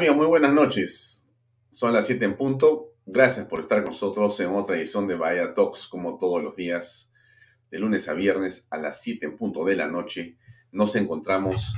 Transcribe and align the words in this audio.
Amigos, 0.00 0.16
muy 0.16 0.26
buenas 0.28 0.54
noches. 0.54 1.30
Son 1.70 1.92
las 1.92 2.06
7 2.06 2.24
en 2.24 2.34
punto. 2.34 2.94
Gracias 3.04 3.44
por 3.44 3.60
estar 3.60 3.82
con 3.82 3.92
nosotros 3.92 4.40
en 4.40 4.48
otra 4.48 4.78
edición 4.78 5.06
de 5.06 5.14
Bahía 5.14 5.52
Talks, 5.52 5.86
como 5.88 6.16
todos 6.16 6.42
los 6.42 6.56
días, 6.56 7.12
de 7.70 7.78
lunes 7.78 8.08
a 8.08 8.14
viernes 8.14 8.66
a 8.70 8.78
las 8.78 9.02
7 9.02 9.26
en 9.26 9.36
punto 9.36 9.62
de 9.66 9.76
la 9.76 9.88
noche. 9.88 10.38
Nos 10.72 10.96
encontramos 10.96 11.74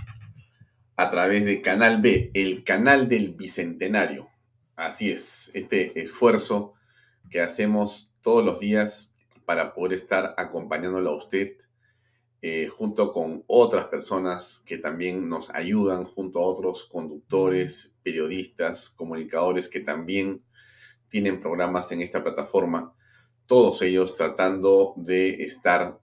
a 0.94 1.10
través 1.10 1.44
de 1.44 1.62
Canal 1.62 2.00
B, 2.00 2.30
el 2.34 2.62
canal 2.62 3.08
del 3.08 3.34
Bicentenario. 3.34 4.30
Así 4.76 5.10
es, 5.10 5.50
este 5.54 6.00
esfuerzo 6.00 6.74
que 7.28 7.40
hacemos 7.40 8.14
todos 8.20 8.44
los 8.44 8.60
días 8.60 9.16
para 9.46 9.74
poder 9.74 9.94
estar 9.94 10.32
acompañándolo 10.36 11.10
a 11.10 11.16
usted 11.16 11.56
eh, 12.44 12.66
junto 12.66 13.12
con 13.12 13.44
otras 13.46 13.86
personas 13.86 14.64
que 14.66 14.76
también 14.76 15.28
nos 15.28 15.50
ayudan, 15.50 16.02
junto 16.02 16.40
a 16.40 16.46
otros 16.46 16.86
conductores, 16.86 17.96
periodistas, 18.02 18.90
comunicadores 18.90 19.68
que 19.68 19.78
también 19.78 20.42
tienen 21.06 21.40
programas 21.40 21.92
en 21.92 22.02
esta 22.02 22.20
plataforma, 22.24 22.96
todos 23.46 23.80
ellos 23.82 24.16
tratando 24.16 24.94
de 24.96 25.44
estar 25.44 26.00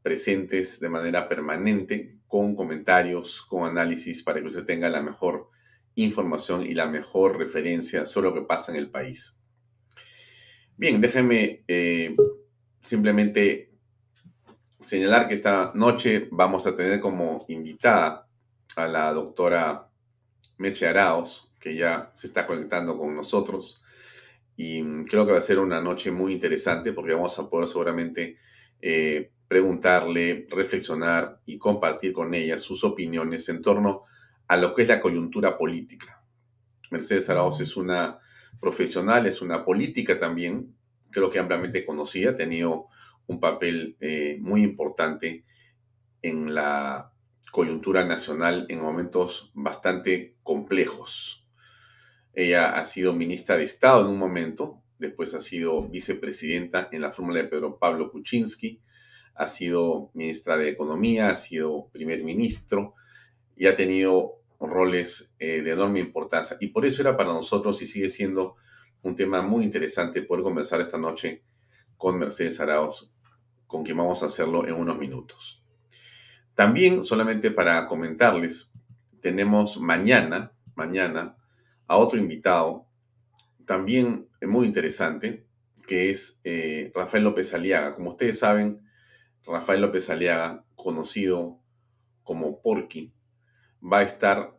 presentes 0.00 0.78
de 0.78 0.88
manera 0.88 1.28
permanente 1.28 2.20
con 2.28 2.54
comentarios, 2.54 3.42
con 3.42 3.68
análisis 3.68 4.22
para 4.22 4.40
que 4.40 4.46
usted 4.46 4.64
tenga 4.64 4.88
la 4.90 5.02
mejor 5.02 5.48
información 5.96 6.64
y 6.64 6.74
la 6.74 6.86
mejor 6.86 7.36
referencia 7.36 8.06
sobre 8.06 8.28
lo 8.28 8.34
que 8.34 8.42
pasa 8.42 8.70
en 8.70 8.78
el 8.78 8.90
país. 8.90 9.42
Bien, 10.76 11.00
déjenme 11.00 11.64
eh, 11.66 12.14
simplemente 12.80 13.69
señalar 14.80 15.28
que 15.28 15.34
esta 15.34 15.72
noche 15.74 16.28
vamos 16.30 16.66
a 16.66 16.74
tener 16.74 17.00
como 17.00 17.44
invitada 17.48 18.26
a 18.76 18.88
la 18.88 19.12
doctora 19.12 19.88
Meche 20.58 20.86
Araos, 20.86 21.54
que 21.60 21.74
ya 21.74 22.10
se 22.14 22.26
está 22.26 22.46
conectando 22.46 22.96
con 22.96 23.14
nosotros. 23.14 23.82
Y 24.56 24.82
creo 25.04 25.26
que 25.26 25.32
va 25.32 25.38
a 25.38 25.42
ser 25.42 25.58
una 25.58 25.80
noche 25.80 26.10
muy 26.10 26.32
interesante 26.32 26.92
porque 26.92 27.14
vamos 27.14 27.38
a 27.38 27.48
poder 27.48 27.68
seguramente 27.68 28.36
eh, 28.80 29.30
preguntarle, 29.48 30.46
reflexionar 30.50 31.40
y 31.46 31.58
compartir 31.58 32.12
con 32.12 32.34
ella 32.34 32.56
sus 32.58 32.84
opiniones 32.84 33.48
en 33.48 33.62
torno 33.62 34.04
a 34.48 34.56
lo 34.56 34.74
que 34.74 34.82
es 34.82 34.88
la 34.88 35.00
coyuntura 35.00 35.56
política. 35.56 36.22
Mercedes 36.90 37.30
Araos 37.30 37.60
es 37.60 37.76
una 37.76 38.18
profesional, 38.60 39.26
es 39.26 39.42
una 39.42 39.64
política 39.64 40.18
también, 40.18 40.74
creo 41.10 41.30
que 41.30 41.38
ampliamente 41.38 41.84
conocida, 41.84 42.30
ha 42.30 42.34
tenido 42.34 42.88
un 43.30 43.38
papel 43.38 43.96
eh, 44.00 44.38
muy 44.40 44.62
importante 44.62 45.44
en 46.20 46.52
la 46.52 47.12
coyuntura 47.52 48.04
nacional 48.04 48.66
en 48.68 48.80
momentos 48.80 49.52
bastante 49.54 50.34
complejos. 50.42 51.46
Ella 52.34 52.76
ha 52.76 52.84
sido 52.84 53.12
ministra 53.12 53.56
de 53.56 53.64
Estado 53.64 54.02
en 54.02 54.08
un 54.08 54.18
momento, 54.18 54.82
después 54.98 55.32
ha 55.34 55.40
sido 55.40 55.88
vicepresidenta 55.88 56.88
en 56.90 57.02
la 57.02 57.12
fórmula 57.12 57.40
de 57.40 57.48
Pedro 57.48 57.78
Pablo 57.78 58.10
Kuczynski, 58.10 58.82
ha 59.36 59.46
sido 59.46 60.10
ministra 60.14 60.56
de 60.58 60.68
Economía, 60.68 61.30
ha 61.30 61.36
sido 61.36 61.88
primer 61.92 62.24
ministro 62.24 62.94
y 63.56 63.68
ha 63.68 63.76
tenido 63.76 64.42
roles 64.58 65.34
eh, 65.38 65.62
de 65.62 65.70
enorme 65.70 66.00
importancia. 66.00 66.56
Y 66.60 66.68
por 66.68 66.84
eso 66.84 67.00
era 67.00 67.16
para 67.16 67.32
nosotros 67.32 67.80
y 67.80 67.86
sigue 67.86 68.08
siendo 68.08 68.56
un 69.02 69.14
tema 69.14 69.40
muy 69.40 69.64
interesante 69.64 70.22
poder 70.22 70.42
conversar 70.42 70.80
esta 70.80 70.98
noche 70.98 71.44
con 71.96 72.18
Mercedes 72.18 72.58
Arauz 72.58 73.12
con 73.70 73.84
quien 73.84 73.96
vamos 73.96 74.22
a 74.22 74.26
hacerlo 74.26 74.66
en 74.66 74.74
unos 74.74 74.98
minutos. 74.98 75.64
También, 76.54 77.04
solamente 77.04 77.52
para 77.52 77.86
comentarles, 77.86 78.72
tenemos 79.20 79.80
mañana, 79.80 80.52
mañana, 80.74 81.36
a 81.86 81.96
otro 81.96 82.18
invitado, 82.18 82.86
también 83.64 84.28
muy 84.42 84.66
interesante, 84.66 85.46
que 85.86 86.10
es 86.10 86.40
eh, 86.42 86.90
Rafael 86.94 87.22
López 87.22 87.54
Aliaga. 87.54 87.94
Como 87.94 88.10
ustedes 88.10 88.40
saben, 88.40 88.82
Rafael 89.46 89.80
López 89.80 90.10
Aliaga, 90.10 90.64
conocido 90.74 91.60
como 92.24 92.60
Porky, 92.60 93.12
va 93.80 93.98
a 93.98 94.02
estar 94.02 94.58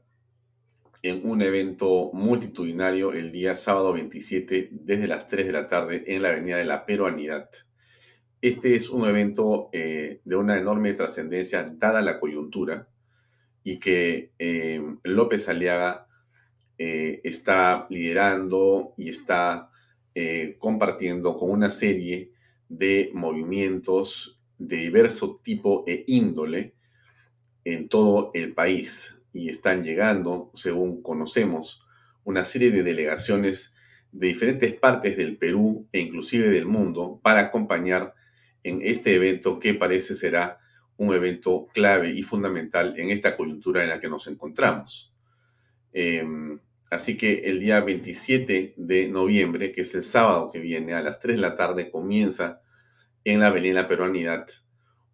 en 1.02 1.30
un 1.30 1.42
evento 1.42 2.12
multitudinario 2.14 3.12
el 3.12 3.34
día 3.34 3.56
sábado 3.56 3.92
27 3.92 4.70
desde 4.72 5.08
las 5.08 5.28
3 5.28 5.48
de 5.48 5.52
la 5.52 5.68
tarde 5.68 6.06
en 6.08 6.22
la 6.22 6.30
Avenida 6.30 6.56
de 6.56 6.66
la 6.66 6.86
Peruanidad. 6.86 7.50
Este 8.42 8.74
es 8.74 8.90
un 8.90 9.08
evento 9.08 9.70
eh, 9.72 10.20
de 10.26 10.36
una 10.36 10.58
enorme 10.58 10.94
trascendencia 10.94 11.64
dada 11.78 12.02
la 12.02 12.20
coyuntura 12.20 12.88
y 13.64 13.78
que 13.78 14.32
eh, 14.40 14.82
López 15.04 15.48
Aliaga 15.48 16.08
eh, 16.80 17.22
está 17.24 17.86
liderando 17.90 18.96
y 18.98 19.10
está 19.10 19.68
compartiendo 20.60 21.38
con 21.38 21.52
una 21.52 21.70
serie 21.70 22.34
de 22.68 23.12
movimientos 23.14 24.42
de 24.58 24.76
diverso 24.76 25.40
tipo 25.42 25.86
e 25.88 26.04
índole 26.06 26.76
en 27.64 27.88
todo 27.88 28.32
el 28.34 28.54
país 28.54 29.22
y 29.32 29.48
están 29.48 29.84
llegando, 29.84 30.52
según 30.54 31.02
conocemos, 31.02 31.88
una 32.26 32.44
serie 32.44 32.72
de 32.72 32.84
delegaciones 32.84 33.74
de 34.12 34.28
diferentes 34.28 34.74
partes 34.74 35.16
del 35.16 35.38
Perú 35.38 35.88
e 35.94 36.02
inclusive 36.02 36.50
del 36.50 36.66
mundo 36.66 37.22
para 37.24 37.40
acompañar 37.40 38.14
en 38.64 38.82
este 38.84 39.16
evento 39.16 39.60
que 39.60 39.74
parece 39.74 40.16
será 40.16 40.60
un 40.98 41.14
evento 41.14 41.68
clave 41.74 42.12
y 42.12 42.22
fundamental 42.22 42.94
en 42.98 43.10
esta 43.10 43.36
coyuntura 43.36 43.84
en 43.84 43.90
la 43.90 44.00
que 44.00 44.10
nos 44.10 44.28
encontramos. 44.28 45.14
Em, 45.94 46.60
así 46.90 47.18
que 47.18 47.42
el 47.46 47.60
día 47.60 47.82
27 47.82 48.76
de 48.78 49.08
noviembre, 49.08 49.72
que 49.72 49.82
es 49.82 49.96
el 49.96 50.04
sábado 50.04 50.52
que 50.52 50.60
viene 50.60 50.94
a 50.94 51.02
las 51.02 51.20
3 51.20 51.38
de 51.38 51.42
la 51.42 51.56
tarde, 51.56 51.90
comienza 51.90 52.62
en 53.24 53.40
la 53.40 53.48
Avenida 53.48 53.88
Peruanidad 53.88 54.48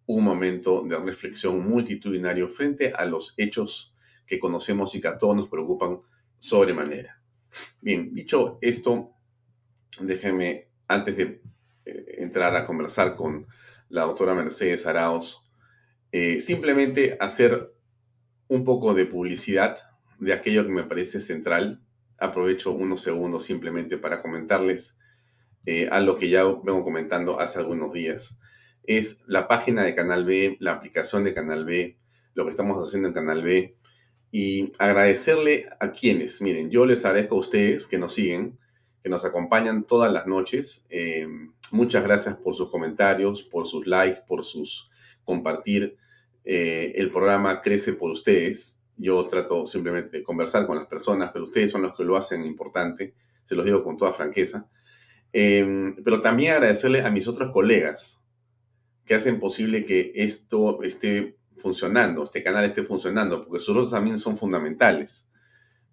un 0.06 0.24
momento 0.24 0.82
de 0.82 0.98
reflexión 0.98 1.68
multitudinario 1.68 2.48
frente 2.48 2.92
a 2.92 3.04
los 3.04 3.34
hechos 3.36 3.94
que 4.26 4.38
conocemos 4.38 4.94
y 4.94 5.00
que 5.00 5.08
a 5.08 5.18
todos 5.18 5.36
nos 5.36 5.48
preocupan 5.48 6.00
sobremanera. 6.38 7.20
Bien, 7.80 8.14
dicho 8.14 8.58
esto, 8.60 9.12
déjenme, 10.00 10.68
antes 10.86 11.16
de 11.16 11.40
entrar 12.28 12.54
a 12.54 12.66
conversar 12.66 13.16
con 13.16 13.46
la 13.88 14.02
doctora 14.02 14.34
Mercedes 14.34 14.86
Araos, 14.86 15.48
eh, 16.12 16.40
simplemente 16.40 17.16
hacer 17.20 17.72
un 18.48 18.64
poco 18.64 18.92
de 18.92 19.06
publicidad 19.06 19.78
de 20.18 20.34
aquello 20.34 20.64
que 20.64 20.72
me 20.72 20.84
parece 20.84 21.20
central. 21.20 21.82
Aprovecho 22.18 22.72
unos 22.72 23.00
segundos 23.00 23.44
simplemente 23.44 23.96
para 23.96 24.20
comentarles 24.20 24.98
eh, 25.64 25.88
a 25.90 26.00
lo 26.00 26.16
que 26.16 26.28
ya 26.28 26.44
vengo 26.44 26.84
comentando 26.84 27.40
hace 27.40 27.58
algunos 27.58 27.92
días. 27.94 28.38
Es 28.84 29.22
la 29.26 29.48
página 29.48 29.84
de 29.84 29.94
Canal 29.94 30.24
B, 30.24 30.58
la 30.60 30.72
aplicación 30.72 31.24
de 31.24 31.32
Canal 31.34 31.64
B, 31.64 31.96
lo 32.34 32.44
que 32.44 32.50
estamos 32.50 32.86
haciendo 32.86 33.08
en 33.08 33.14
Canal 33.14 33.42
B 33.42 33.76
y 34.30 34.72
agradecerle 34.78 35.68
a 35.80 35.92
quienes, 35.92 36.42
miren, 36.42 36.70
yo 36.70 36.84
les 36.84 37.04
agradezco 37.04 37.36
a 37.36 37.40
ustedes 37.40 37.86
que 37.86 37.98
nos 37.98 38.14
siguen, 38.14 38.58
que 39.02 39.08
nos 39.08 39.24
acompañan 39.24 39.84
todas 39.84 40.12
las 40.12 40.26
noches. 40.26 40.86
Eh, 40.90 41.26
muchas 41.72 42.02
gracias 42.02 42.36
por 42.36 42.54
sus 42.54 42.70
comentarios, 42.70 43.42
por 43.42 43.66
sus 43.66 43.86
likes, 43.86 44.22
por 44.26 44.44
sus 44.44 44.90
compartir. 45.24 45.96
Eh, 46.44 46.92
el 46.96 47.10
programa 47.10 47.60
crece 47.60 47.92
por 47.92 48.10
ustedes. 48.10 48.80
Yo 48.96 49.26
trato 49.26 49.66
simplemente 49.66 50.10
de 50.10 50.22
conversar 50.22 50.66
con 50.66 50.76
las 50.76 50.86
personas, 50.86 51.30
pero 51.32 51.44
ustedes 51.44 51.70
son 51.70 51.82
los 51.82 51.96
que 51.96 52.04
lo 52.04 52.16
hacen 52.16 52.44
importante. 52.44 53.14
Se 53.44 53.54
los 53.54 53.64
digo 53.64 53.84
con 53.84 53.96
toda 53.96 54.12
franqueza. 54.12 54.68
Eh, 55.32 55.94
pero 56.02 56.20
también 56.20 56.52
agradecerle 56.52 57.02
a 57.02 57.10
mis 57.10 57.28
otros 57.28 57.52
colegas 57.52 58.24
que 59.04 59.14
hacen 59.14 59.40
posible 59.40 59.84
que 59.84 60.12
esto 60.14 60.82
esté 60.82 61.38
funcionando, 61.56 62.24
este 62.24 62.42
canal 62.42 62.64
esté 62.64 62.82
funcionando, 62.82 63.44
porque 63.44 63.60
sus 63.60 63.70
otros 63.70 63.90
también 63.90 64.18
son 64.18 64.36
fundamentales. 64.36 65.28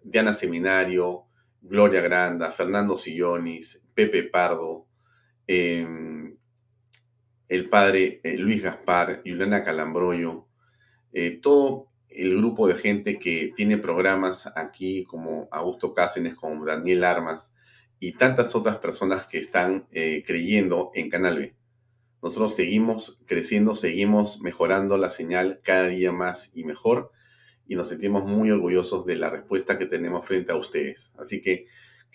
Diana 0.02 0.32
Seminario, 0.32 1.24
Gloria 1.60 2.00
Granda, 2.00 2.50
Fernando 2.50 2.96
Sillonis, 2.96 3.86
Pepe 3.94 4.22
Pardo, 4.22 4.86
em, 5.46 6.36
el 7.48 7.68
padre 7.68 8.20
eh, 8.22 8.36
Luis 8.36 8.62
Gaspar, 8.62 9.22
Juliana 9.24 9.62
Calambroyo, 9.62 10.46
eh, 11.12 11.38
todo 11.40 11.88
el 12.08 12.36
grupo 12.36 12.66
de 12.66 12.74
gente 12.74 13.18
que 13.18 13.52
tiene 13.54 13.78
programas 13.78 14.50
aquí 14.56 15.04
como 15.04 15.48
Augusto 15.50 15.92
Cáceres, 15.92 16.34
como 16.34 16.64
Daniel 16.64 17.04
Armas 17.04 17.54
y 18.00 18.12
tantas 18.12 18.54
otras 18.54 18.78
personas 18.78 19.26
que 19.26 19.38
están 19.38 19.86
eh, 19.92 20.24
creyendo 20.26 20.90
en 20.94 21.10
Canal 21.10 21.36
B. 21.36 21.54
Nosotros 22.22 22.56
seguimos 22.56 23.20
creciendo, 23.26 23.74
seguimos 23.74 24.40
mejorando 24.40 24.96
la 24.98 25.10
señal 25.10 25.60
cada 25.62 25.88
día 25.88 26.12
más 26.12 26.50
y 26.54 26.64
mejor 26.64 27.12
y 27.68 27.76
nos 27.76 27.88
sentimos 27.88 28.24
muy 28.24 28.50
orgullosos 28.50 29.04
de 29.06 29.16
la 29.16 29.30
respuesta 29.30 29.78
que 29.78 29.86
tenemos 29.86 30.24
frente 30.24 30.52
a 30.52 30.56
ustedes. 30.56 31.14
Así 31.18 31.40
que 31.40 31.66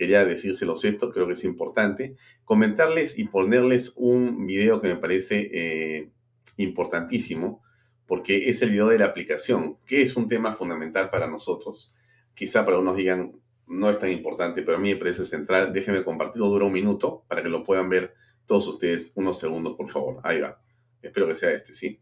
quería 0.01 0.25
decírselos 0.25 0.83
esto, 0.83 1.11
creo 1.11 1.27
que 1.27 1.33
es 1.33 1.43
importante. 1.43 2.15
Comentarles 2.43 3.19
y 3.19 3.25
ponerles 3.25 3.93
un 3.97 4.47
video 4.47 4.81
que 4.81 4.87
me 4.87 4.95
parece 4.95 5.51
eh, 5.53 6.09
importantísimo, 6.57 7.61
porque 8.07 8.49
es 8.49 8.63
el 8.63 8.71
video 8.71 8.87
de 8.87 8.97
la 8.97 9.05
aplicación, 9.05 9.77
que 9.85 10.01
es 10.01 10.15
un 10.15 10.27
tema 10.27 10.53
fundamental 10.53 11.11
para 11.11 11.27
nosotros. 11.27 11.93
Quizá 12.33 12.65
para 12.65 12.79
unos 12.79 12.95
digan, 12.95 13.39
no 13.67 13.91
es 13.91 13.99
tan 13.99 14.09
importante, 14.09 14.63
pero 14.63 14.77
a 14.77 14.79
mí 14.79 14.91
me 14.91 14.95
parece 14.95 15.23
central. 15.23 15.71
Déjenme 15.71 16.03
compartirlo, 16.03 16.47
dura 16.47 16.65
un 16.65 16.73
minuto 16.73 17.23
para 17.27 17.43
que 17.43 17.49
lo 17.49 17.63
puedan 17.63 17.87
ver 17.87 18.15
todos 18.47 18.67
ustedes. 18.69 19.13
Unos 19.17 19.37
segundos, 19.37 19.75
por 19.77 19.87
favor. 19.87 20.19
Ahí 20.23 20.41
va. 20.41 20.59
Espero 20.99 21.27
que 21.27 21.35
sea 21.35 21.51
este, 21.51 21.75
¿sí? 21.75 22.01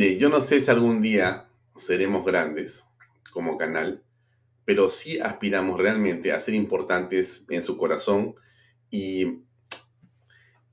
Mire, 0.00 0.16
yo 0.16 0.28
no 0.28 0.40
sé 0.40 0.60
si 0.60 0.70
algún 0.70 1.02
día 1.02 1.48
seremos 1.74 2.24
grandes 2.24 2.84
como 3.32 3.58
canal, 3.58 4.04
pero 4.64 4.90
sí 4.90 5.18
aspiramos 5.18 5.76
realmente 5.76 6.30
a 6.30 6.38
ser 6.38 6.54
importantes 6.54 7.44
en 7.48 7.62
su 7.62 7.76
corazón 7.76 8.36
y 8.92 9.40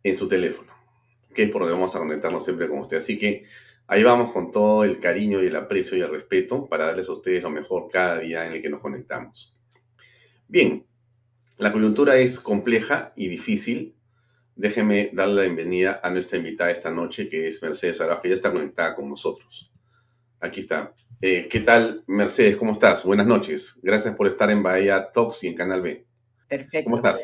en 0.04 0.16
su 0.16 0.28
teléfono, 0.28 0.72
que 1.34 1.42
es 1.42 1.50
por 1.50 1.64
donde 1.64 1.74
vamos 1.74 1.96
a 1.96 2.00
conectarnos 2.02 2.46
siempre 2.46 2.70
con 2.70 2.78
usted. 2.78 2.98
Así 2.98 3.18
que 3.18 3.46
ahí 3.88 4.04
vamos 4.04 4.32
con 4.32 4.52
todo 4.52 4.84
el 4.84 5.00
cariño 5.00 5.42
y 5.42 5.48
el 5.48 5.56
aprecio 5.56 5.98
y 5.98 6.02
el 6.02 6.12
respeto 6.12 6.68
para 6.68 6.86
darles 6.86 7.10
a 7.10 7.14
ustedes 7.14 7.42
lo 7.42 7.50
mejor 7.50 7.88
cada 7.92 8.20
día 8.20 8.46
en 8.46 8.54
el 8.54 8.62
que 8.62 8.70
nos 8.70 8.80
conectamos. 8.80 9.56
Bien, 10.48 10.86
la 11.58 11.74
coyuntura 11.74 12.18
es 12.18 12.40
compleja 12.40 13.12
y 13.16 13.28
difícil, 13.30 13.95
Déjeme 14.56 15.10
darle 15.12 15.36
la 15.36 15.42
bienvenida 15.42 16.00
a 16.02 16.10
nuestra 16.10 16.38
invitada 16.38 16.72
esta 16.72 16.90
noche, 16.90 17.28
que 17.28 17.48
es 17.48 17.62
Mercedes 17.62 18.00
Araujo, 18.00 18.22
que 18.22 18.30
ya 18.30 18.36
está 18.36 18.54
conectada 18.54 18.96
con 18.96 19.10
nosotros. 19.10 19.70
Aquí 20.40 20.62
está. 20.62 20.94
Eh, 21.22 21.48
¿Qué 21.50 21.60
tal, 21.60 22.04
Mercedes? 22.08 22.56
¿Cómo 22.56 22.72
estás? 22.72 23.04
Buenas 23.04 23.28
noches. 23.28 23.80
Gracias 23.84 24.16
por 24.16 24.28
estar 24.28 24.50
en 24.50 24.64
Bahía 24.64 25.12
Talks 25.12 25.44
y 25.44 25.48
en 25.48 25.56
Canal 25.56 25.82
B. 25.82 26.06
Perfecto. 26.48 26.86
¿Cómo 26.86 26.96
estás? 26.96 27.22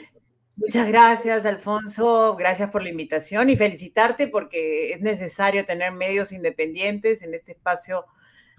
Muchas 0.58 0.88
gracias, 0.90 1.46
Alfonso. 1.46 2.36
Gracias 2.36 2.70
por 2.70 2.84
la 2.84 2.90
invitación 2.90 3.50
y 3.50 3.56
felicitarte 3.56 4.28
porque 4.28 4.92
es 4.92 5.00
necesario 5.00 5.66
tener 5.66 5.94
medios 5.94 6.34
independientes 6.34 7.24
en 7.24 7.34
este 7.34 7.54
espacio 7.54 8.06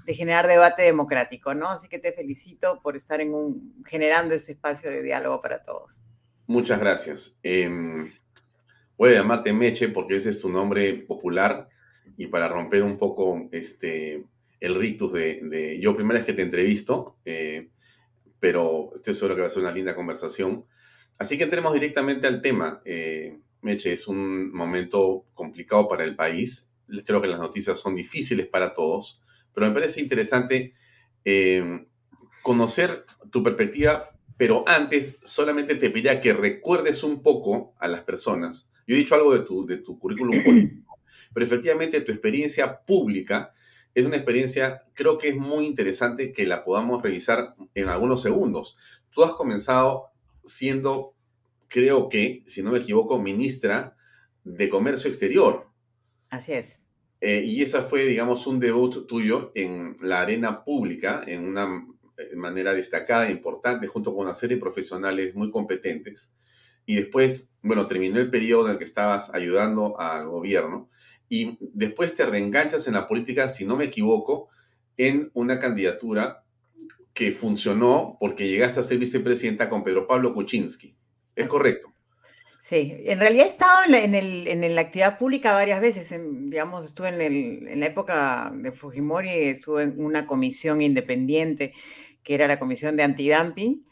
de 0.06 0.14
generar 0.14 0.48
debate 0.48 0.82
democrático, 0.82 1.54
¿no? 1.54 1.68
Así 1.68 1.88
que 1.88 1.98
te 1.98 2.12
felicito 2.12 2.80
por 2.82 2.96
estar 2.96 3.20
en 3.20 3.34
un, 3.34 3.84
generando 3.86 4.34
este 4.34 4.52
espacio 4.52 4.90
de 4.90 5.02
diálogo 5.02 5.40
para 5.40 5.62
todos. 5.62 6.00
Muchas 6.46 6.80
gracias. 6.80 7.38
Em, 7.42 8.10
voy 8.96 9.10
a 9.10 9.14
llamarte 9.14 9.52
Meche 9.52 9.88
porque 9.88 10.16
ese 10.16 10.30
es 10.30 10.40
tu 10.40 10.48
nombre 10.48 10.94
popular 10.94 11.68
y 12.16 12.26
para 12.26 12.48
romper 12.48 12.82
un 12.82 12.98
poco 12.98 13.48
este, 13.52 14.24
el 14.60 14.74
rictus 14.74 15.12
de, 15.12 15.78
yo 15.80 15.96
primera 15.96 16.18
vez 16.18 16.26
que 16.26 16.34
te 16.34 16.42
entrevisto, 16.42 17.18
eh, 17.24 17.70
pero 18.38 18.92
estoy 18.94 19.14
seguro 19.14 19.34
que 19.34 19.42
va 19.42 19.46
a 19.46 19.50
ser 19.50 19.62
una 19.62 19.72
linda 19.72 19.94
conversación. 19.94 20.66
Así 21.18 21.38
que 21.38 21.44
entremos 21.44 21.72
directamente 21.72 22.26
al 22.26 22.42
tema. 22.42 22.82
Eh, 22.84 23.38
Meche, 23.60 23.92
es 23.92 24.08
un 24.08 24.52
momento 24.52 25.26
complicado 25.34 25.88
para 25.88 26.04
el 26.04 26.16
país. 26.16 26.72
Creo 27.04 27.22
que 27.22 27.28
las 27.28 27.38
noticias 27.38 27.78
son 27.78 27.94
difíciles 27.94 28.46
para 28.48 28.72
todos, 28.72 29.22
pero 29.54 29.66
me 29.68 29.72
parece 29.72 30.00
interesante 30.00 30.74
eh, 31.24 31.86
conocer 32.42 33.06
tu 33.30 33.42
perspectiva, 33.42 34.10
pero 34.36 34.64
antes 34.66 35.18
solamente 35.22 35.76
te 35.76 35.90
pediría 35.90 36.20
que 36.20 36.32
recuerdes 36.32 37.04
un 37.04 37.22
poco 37.22 37.74
a 37.78 37.86
las 37.86 38.00
personas 38.00 38.71
yo 38.86 38.94
he 38.94 38.98
dicho 38.98 39.14
algo 39.14 39.32
de 39.32 39.40
tu, 39.40 39.66
de 39.66 39.78
tu 39.78 39.98
currículum 39.98 40.42
político, 40.44 40.98
pero 41.32 41.46
efectivamente 41.46 42.00
tu 42.00 42.12
experiencia 42.12 42.80
pública 42.80 43.52
es 43.94 44.06
una 44.06 44.16
experiencia, 44.16 44.84
creo 44.94 45.18
que 45.18 45.28
es 45.28 45.36
muy 45.36 45.66
interesante 45.66 46.32
que 46.32 46.46
la 46.46 46.64
podamos 46.64 47.02
revisar 47.02 47.54
en 47.74 47.88
algunos 47.88 48.22
segundos. 48.22 48.78
Tú 49.10 49.22
has 49.22 49.32
comenzado 49.32 50.12
siendo, 50.44 51.14
creo 51.68 52.08
que, 52.08 52.42
si 52.46 52.62
no 52.62 52.72
me 52.72 52.78
equivoco, 52.78 53.18
ministra 53.18 53.96
de 54.44 54.68
Comercio 54.68 55.08
Exterior. 55.08 55.68
Así 56.30 56.52
es. 56.52 56.80
Eh, 57.20 57.44
y 57.44 57.62
esa 57.62 57.82
fue, 57.82 58.06
digamos, 58.06 58.46
un 58.46 58.58
debut 58.58 59.06
tuyo 59.06 59.52
en 59.54 59.94
la 60.00 60.22
arena 60.22 60.64
pública, 60.64 61.22
en 61.26 61.46
una 61.46 61.86
eh, 62.16 62.34
manera 62.34 62.72
destacada 62.72 63.28
e 63.28 63.32
importante, 63.32 63.86
junto 63.86 64.14
con 64.14 64.26
una 64.26 64.34
serie 64.34 64.56
de 64.56 64.62
profesionales 64.62 65.34
muy 65.34 65.50
competentes 65.50 66.34
y 66.86 66.96
después, 66.96 67.52
bueno, 67.62 67.86
terminó 67.86 68.18
el 68.18 68.30
periodo 68.30 68.66
en 68.66 68.72
el 68.72 68.78
que 68.78 68.84
estabas 68.84 69.32
ayudando 69.34 69.98
al 70.00 70.26
gobierno 70.28 70.88
y 71.28 71.58
después 71.60 72.14
te 72.16 72.26
reenganchas 72.26 72.86
en 72.86 72.94
la 72.94 73.08
política, 73.08 73.48
si 73.48 73.64
no 73.64 73.76
me 73.76 73.84
equivoco, 73.84 74.48
en 74.96 75.30
una 75.34 75.58
candidatura 75.58 76.44
que 77.14 77.32
funcionó 77.32 78.16
porque 78.20 78.48
llegaste 78.48 78.80
a 78.80 78.82
ser 78.82 78.98
vicepresidenta 78.98 79.68
con 79.68 79.84
Pedro 79.84 80.06
Pablo 80.06 80.34
Kuczynski. 80.34 80.94
¿Es 81.34 81.46
correcto? 81.46 81.92
Sí, 82.60 82.94
en 83.06 83.18
realidad 83.18 83.46
he 83.46 83.48
estado 83.48 83.84
en 83.86 83.90
la, 83.90 84.18
en 84.18 84.74
la 84.74 84.80
actividad 84.80 85.18
pública 85.18 85.52
varias 85.52 85.80
veces. 85.80 86.14
digamos, 86.48 86.86
estuve 86.86 87.08
en, 87.08 87.20
el, 87.20 87.68
en 87.68 87.80
la 87.80 87.86
época 87.86 88.52
de 88.54 88.70
Fujimori, 88.70 89.30
estuve 89.30 89.82
en 89.82 89.94
una 89.96 90.26
comisión 90.26 90.80
independiente 90.80 91.72
que 92.22 92.34
era 92.34 92.46
la 92.46 92.60
comisión 92.60 92.96
de 92.96 93.02
antidumping 93.02 93.84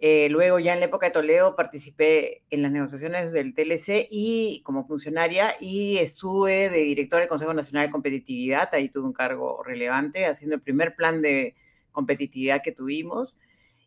eh, 0.00 0.28
luego 0.30 0.60
ya 0.60 0.74
en 0.74 0.80
la 0.80 0.86
época 0.86 1.06
de 1.06 1.12
Toledo 1.12 1.56
participé 1.56 2.42
en 2.50 2.62
las 2.62 2.70
negociaciones 2.70 3.32
del 3.32 3.52
TLC 3.52 4.06
y 4.08 4.62
como 4.64 4.86
funcionaria 4.86 5.56
y 5.60 5.98
estuve 5.98 6.70
de 6.70 6.78
director 6.78 7.18
del 7.18 7.28
Consejo 7.28 7.52
Nacional 7.52 7.86
de 7.86 7.92
Competitividad, 7.92 8.68
ahí 8.72 8.90
tuve 8.90 9.06
un 9.06 9.12
cargo 9.12 9.60
relevante 9.64 10.26
haciendo 10.26 10.54
el 10.54 10.62
primer 10.62 10.94
plan 10.94 11.20
de 11.20 11.56
competitividad 11.90 12.62
que 12.62 12.70
tuvimos. 12.70 13.40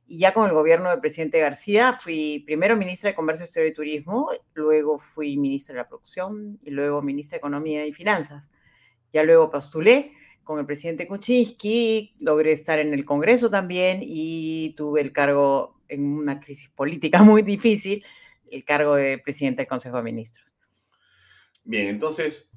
Y 0.06 0.18
ya 0.20 0.34
con 0.34 0.46
el 0.50 0.54
gobierno 0.54 0.90
del 0.90 1.00
presidente 1.00 1.40
García 1.40 1.94
fui 1.94 2.44
primero 2.46 2.76
ministra 2.76 3.12
de 3.12 3.16
Comercio 3.16 3.46
Exterior 3.46 3.72
y 3.72 3.74
Turismo, 3.74 4.30
luego 4.54 5.00
fui 5.00 5.38
ministra 5.38 5.76
de 5.76 5.82
la 5.82 5.88
Producción 5.88 6.60
y 6.62 6.72
luego 6.72 7.02
ministra 7.02 7.38
de 7.38 7.40
Economía 7.40 7.86
y 7.86 7.94
Finanzas. 7.94 8.50
Ya 9.14 9.24
luego 9.24 9.50
postulé 9.50 10.12
con 10.44 10.60
el 10.60 10.66
presidente 10.66 11.08
Kuczynski, 11.08 12.16
logré 12.20 12.52
estar 12.52 12.80
en 12.80 12.94
el 12.94 13.06
Congreso 13.06 13.50
también 13.50 14.00
y 14.02 14.74
tuve 14.76 15.00
el 15.00 15.14
cargo 15.14 15.81
en 15.92 16.06
una 16.06 16.40
crisis 16.40 16.70
política 16.70 17.24
muy 17.24 17.42
difícil 17.42 18.04
el 18.50 18.64
cargo 18.66 18.96
de 18.96 19.18
presidente 19.20 19.62
del 19.62 19.68
Consejo 19.68 19.98
de 19.98 20.04
Ministros. 20.04 20.56
Bien, 21.64 21.88
entonces, 21.88 22.52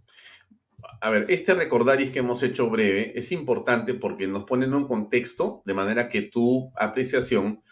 a 1.01 1.11
ver, 1.11 1.27
este 1.29 1.55
recordaris 1.55 2.11
que 2.11 2.21
hemos 2.21 2.43
hecho 2.43 2.69
breve 2.71 3.13
es 3.17 3.33
importante 3.33 3.95
porque 3.95 4.27
nos 4.27 4.45
pone 4.45 4.67
en 4.67 4.75
un 4.75 4.87
contexto 4.87 5.63
de 5.67 5.75
manera 5.75 6.09
que 6.09 6.23
tu 6.23 6.73
apreciación 6.77 7.63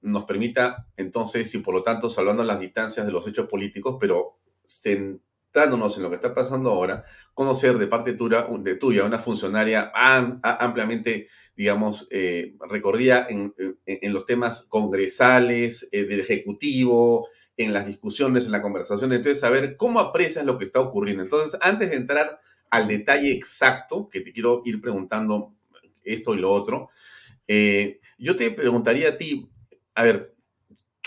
nos 0.00 0.24
permita 0.24 0.86
entonces, 0.96 1.54
y 1.54 1.58
por 1.58 1.74
lo 1.74 1.82
tanto, 1.82 2.08
salvando 2.08 2.44
las 2.44 2.60
distancias 2.60 3.04
de 3.04 3.12
los 3.12 3.26
hechos 3.26 3.48
políticos, 3.48 3.96
pero 4.00 4.38
centrándonos 4.66 5.96
en 5.96 6.02
lo 6.02 6.08
que 6.08 6.16
está 6.16 6.34
pasando 6.34 6.70
ahora, 6.70 7.04
conocer 7.34 7.78
de 7.78 7.86
parte 7.86 8.12
tuya, 8.12 8.46
de 8.60 8.74
tuya 8.76 9.04
una 9.04 9.18
funcionaria 9.18 9.92
ampliamente 9.94 11.28
digamos, 11.58 12.06
eh, 12.12 12.54
en, 13.26 14.12
los 14.12 14.26
temas 14.26 14.62
congresales, 14.68 15.88
eh, 15.90 16.04
del 16.04 16.20
Ejecutivo, 16.20 17.26
en 17.56 17.72
las 17.72 17.84
discusiones, 17.84 18.46
en 18.46 18.52
la 18.52 18.62
conversación. 18.62 19.12
Entonces, 19.12 19.40
saber 19.40 19.76
cómo 19.76 19.98
aprecias 19.98 20.44
lo 20.44 20.56
que 20.56 20.62
está 20.62 20.80
ocurriendo. 20.80 21.24
Entonces, 21.24 21.58
antes 21.60 21.90
de 21.90 21.96
entrar 21.96 22.38
al 22.70 22.86
detalle 22.86 23.32
exacto, 23.32 24.08
que 24.08 24.20
te 24.20 24.32
quiero 24.32 24.62
ir 24.66 24.80
preguntando 24.80 25.52
esto 26.04 26.36
y 26.36 26.38
lo 26.38 26.52
otro, 26.52 26.90
eh, 27.48 27.98
yo 28.18 28.36
te 28.36 28.52
preguntaría 28.52 29.08
a 29.08 29.16
ti, 29.16 29.50
a 29.96 30.04
ver, 30.04 30.36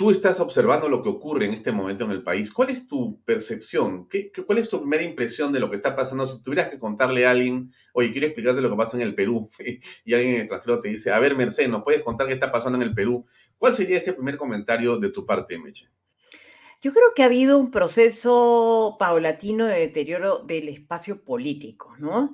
tú 0.02 0.10
estás 0.10 0.40
observando 0.40 0.90
lo 0.90 1.04
que 1.04 1.10
ocurre 1.10 1.46
en 1.46 1.54
este 1.54 1.72
momento 1.72 2.06
en 2.06 2.10
el 2.10 2.24
país. 2.24 2.52
¿Cuál 2.52 2.72
es 2.72 2.88
tu 2.88 3.22
percepción? 3.24 4.10
¿Qué, 4.10 4.32
cuál 4.32 4.58
es 4.58 4.68
tu 4.68 4.80
primera 4.80 5.04
impresión 5.04 5.54
de 5.54 5.60
lo 5.60 5.70
que 5.70 5.76
está 5.76 5.96
pasando? 5.96 6.26
Si 6.26 6.42
tuvieras 6.42 6.70
que 6.70 6.80
contarle 6.80 7.28
a 7.28 7.30
alguien, 7.30 7.72
oye, 7.94 8.12
quiero 8.12 8.26
explicarte 8.26 8.62
lo 8.62 8.72
que 8.72 8.78
pasa 8.78 8.98
en 8.98 9.04
el 9.04 9.14
Perú, 9.14 9.52
y 10.04 10.14
alguien 10.16 10.32
en 10.32 10.36
el 10.38 10.42
extranjero 10.42 10.80
te 10.80 10.90
dice, 10.90 11.12
a 11.12 11.20
ver, 11.20 11.36
Mercedes, 11.36 11.70
¿nos 11.70 11.84
puedes 11.84 12.02
contar 12.02 12.26
qué 12.26 12.34
está 12.34 12.52
pasando 12.52 12.80
en 12.80 12.82
el 12.82 12.96
Perú? 12.96 13.28
¿Cuál 13.60 13.76
sería 13.76 13.98
ese 13.98 14.14
primer 14.14 14.38
comentario 14.38 14.98
de 14.98 15.10
tu 15.10 15.24
parte, 15.24 15.60
Meche? 15.60 15.88
Yo 16.82 16.94
creo 16.94 17.14
que 17.16 17.22
ha 17.22 17.28
habido 17.28 17.60
un 17.60 17.70
proceso 17.70 18.96
paulatino 18.98 19.68
de 19.68 19.82
deterioro 19.82 20.40
del 20.40 20.70
espacio 20.70 21.24
político, 21.24 21.94
¿no? 22.00 22.32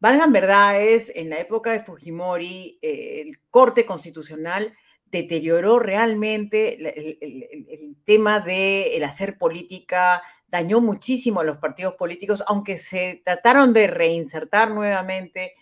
Valgan 0.00 0.34
verdades, 0.34 1.10
en 1.14 1.30
la 1.30 1.40
época 1.40 1.72
de 1.72 1.80
Fujimori, 1.80 2.78
eh, 2.82 3.22
el 3.22 3.38
corte 3.48 3.86
constitucional 3.86 4.76
deterioró 5.10 5.78
realmente 5.78 6.74
el, 6.74 7.96
tema 8.04 8.40
del 8.40 9.02
hacer 9.04 9.38
política, 9.38 10.22
dañó 10.48 10.80
muchísimo 10.80 11.40
a 11.40 11.44
los 11.44 11.58
partidos 11.58 11.94
políticos, 11.94 12.44
aunque 12.46 12.78
se 12.78 13.22
trataron 13.24 13.72
de 13.72 13.86
reinsertar 13.86 14.70
nuevamente, 14.70 15.54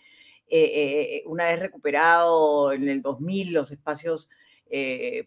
eh, 0.47 0.71
eh, 0.73 1.23
una 1.25 1.45
vez 1.45 1.59
recuperado 1.59 2.71
en 2.71 2.87
el 2.87 3.01
2000 3.01 3.53
los 3.53 3.71
espacios 3.71 4.29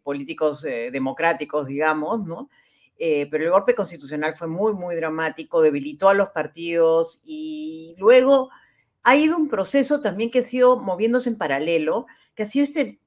políticos 0.03 0.63
democráticos, 0.63 1.69
digamos, 1.69 2.27
¿no? 2.27 2.51
pero 2.99 3.45
el 3.45 3.51
golpe 3.51 3.75
constitucional 3.75 4.37
fue 4.37 4.49
muy, 4.49 4.75
muy 4.75 4.95
dramático, 4.97 5.63
debilitó 5.63 6.09
a 6.09 6.15
los 6.15 6.31
partidos 6.31 7.23
y 7.25 7.95
luego 7.99 8.51
ha 9.09 9.17
ido 9.17 9.39
un 9.39 9.49
proceso 9.49 10.03
también 10.03 10.31
que 10.31 10.41
ha 10.41 10.43
sido 10.43 10.81
moviéndose 10.81 11.31
en 11.31 11.39
paralelo, 11.39 12.07
que 12.35 12.43
ha 12.43 12.47
sido 12.47 12.65
este 12.65 13.01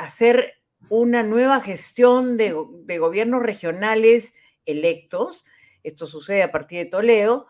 hacer 0.00 0.54
una 0.88 1.22
nueva 1.22 1.60
gestión 1.60 2.36
de, 2.36 2.52
gobiernos 2.98 3.42
regionales 3.42 4.32
electos. 4.64 5.44
Esto 5.82 6.06
sucede 6.06 6.42
a 6.42 6.50
partir 6.50 6.78
de 6.78 6.84
Toledo, 6.86 7.46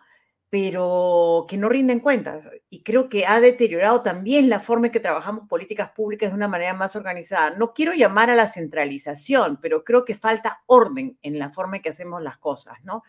pero 0.50 1.46
que 1.48 1.56
no 1.56 1.68
rinden 1.68 2.00
cuentas. 2.00 2.50
Y 2.68 2.82
creo 2.82 3.08
que 3.08 3.24
ha 3.26 3.40
deteriorado 3.40 4.02
también 4.02 4.48
la 4.48 4.58
forma 4.58 4.88
en 4.88 4.92
que 4.92 5.00
trabajamos 5.00 5.48
políticas 5.48 5.90
públicas 5.92 6.30
de 6.30 6.36
una 6.36 6.48
manera 6.48 6.74
más 6.74 6.96
organizada. 6.96 7.50
No 7.50 7.72
quiero 7.72 7.92
llamar 7.92 8.30
a 8.30 8.34
la 8.34 8.48
centralización, 8.48 9.58
pero 9.62 9.84
creo 9.84 10.04
que 10.04 10.16
falta 10.16 10.62
orden 10.66 11.16
en 11.22 11.38
la 11.38 11.50
forma 11.50 11.76
en 11.76 11.82
que 11.82 11.90
hacemos 11.90 12.22
las 12.22 12.36
cosas, 12.38 12.78
¿no? 12.82 13.04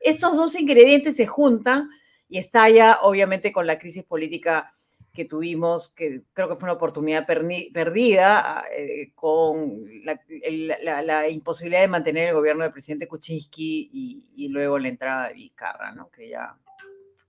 Estos 0.00 0.34
dos 0.34 0.58
ingredientes 0.58 1.16
se 1.16 1.26
juntan 1.26 1.90
y 2.26 2.38
estalla, 2.38 3.00
obviamente, 3.02 3.52
con 3.52 3.66
la 3.66 3.78
crisis 3.78 4.04
política 4.04 4.77
que 5.18 5.24
tuvimos, 5.24 5.88
que 5.88 6.22
creo 6.32 6.48
que 6.48 6.54
fue 6.54 6.68
una 6.68 6.74
oportunidad 6.74 7.26
perdida 7.26 8.64
eh, 8.72 9.10
con 9.16 9.82
la, 10.04 11.28
imposibilidad 11.28 11.80
de 11.80 11.88
mantener 11.88 12.28
el 12.28 12.34
gobierno 12.34 12.62
del 12.62 12.72
presidente 12.72 13.08
Kuczynski 13.08 13.90
y, 13.92 14.48
luego 14.50 14.78
la 14.78 14.86
entrada 14.86 15.26
de 15.26 15.34
Vizcarra, 15.34 15.90
¿no? 15.90 16.08
que 16.08 16.28
ya 16.28 16.56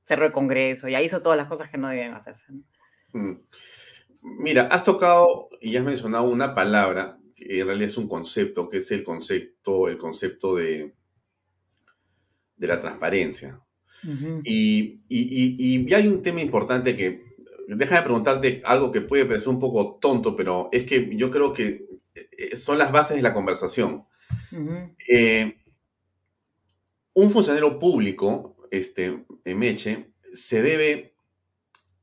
cerró 0.04 0.28
el 0.28 0.32
Congreso, 0.32 0.88
ya 0.88 1.02
hizo 1.02 1.24
todas 1.24 1.36
las 1.36 1.48
cosas 1.48 1.68
que 1.68 1.80
no 1.80 1.88
debían 1.88 2.14
hacerse. 2.14 2.46
Mm. 3.14 3.34
Mira, 4.22 4.68
has 4.68 4.84
tocado 4.86 5.50
y 5.60 5.76
has 5.76 5.84
mencionado 5.84 6.30
una 6.30 6.54
palabra 6.54 7.18
que 7.36 7.60
en 7.60 7.66
realidad 7.66 7.90
es 7.90 7.98
un 7.98 8.08
concepto, 8.08 8.70
que 8.70 8.78
es 8.78 8.92
el 8.92 9.04
concepto, 9.04 9.88
el 9.88 9.98
concepto 9.98 10.58
de, 10.58 10.94
de 12.56 12.68
la 12.68 12.78
transparencia 12.78 13.60
y, 14.44 15.02
y, 15.10 15.94
hay 15.94 16.08
un 16.08 16.22
tema 16.22 16.42
importante 16.42 16.96
que, 16.96 17.29
déjame 17.78 18.04
preguntarte 18.04 18.62
algo 18.66 18.92
que 18.92 19.02
puede 19.02 19.26
parecer 19.26 19.50
un 19.50 19.60
poco 19.60 19.98
tonto, 20.02 20.36
pero 20.36 20.70
es 20.72 20.86
que 20.86 21.16
yo 21.16 21.30
creo 21.30 21.54
que 21.54 21.86
eh, 22.16 22.56
son 22.56 22.78
las 22.78 22.92
bases 22.92 23.18
de 23.18 23.24
la 23.24 23.34
conversación. 23.34 24.06
Eh, 25.08 25.58
un 27.14 27.32
funcionario 27.32 27.80
público, 27.80 28.58
este, 28.72 29.26
Meche, 29.46 30.12
se 30.34 30.62
debe 30.62 31.16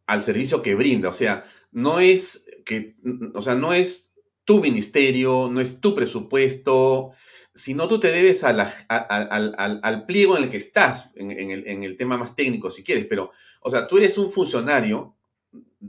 al 0.06 0.22
servicio 0.22 0.62
que 0.62 0.74
brinda, 0.74 1.08
o 1.08 1.12
sea, 1.12 1.44
no 1.72 2.00
es 2.00 2.48
que, 2.64 2.96
o 3.34 3.42
sea, 3.42 3.54
no 3.54 3.72
es 3.72 4.14
tu 4.44 4.60
ministerio, 4.60 5.48
no 5.50 5.60
es 5.60 5.80
tu 5.80 5.94
presupuesto, 5.94 7.12
si 7.54 7.74
no 7.74 7.88
tú 7.88 7.98
te 7.98 8.08
debes 8.08 8.44
al, 8.44 8.60
al, 8.60 10.06
pliego 10.06 10.36
en 10.36 10.44
el 10.44 10.50
que 10.50 10.58
estás, 10.58 11.10
en, 11.16 11.30
el, 11.50 11.96
tema 11.96 12.18
más 12.18 12.36
técnico, 12.36 12.70
si 12.70 12.84
quieres, 12.84 13.06
pero, 13.08 13.32
o 13.62 13.70
sea, 13.70 13.88
tú 13.88 13.96
eres 13.96 14.18
un 14.18 14.30
funcionario 14.30 15.15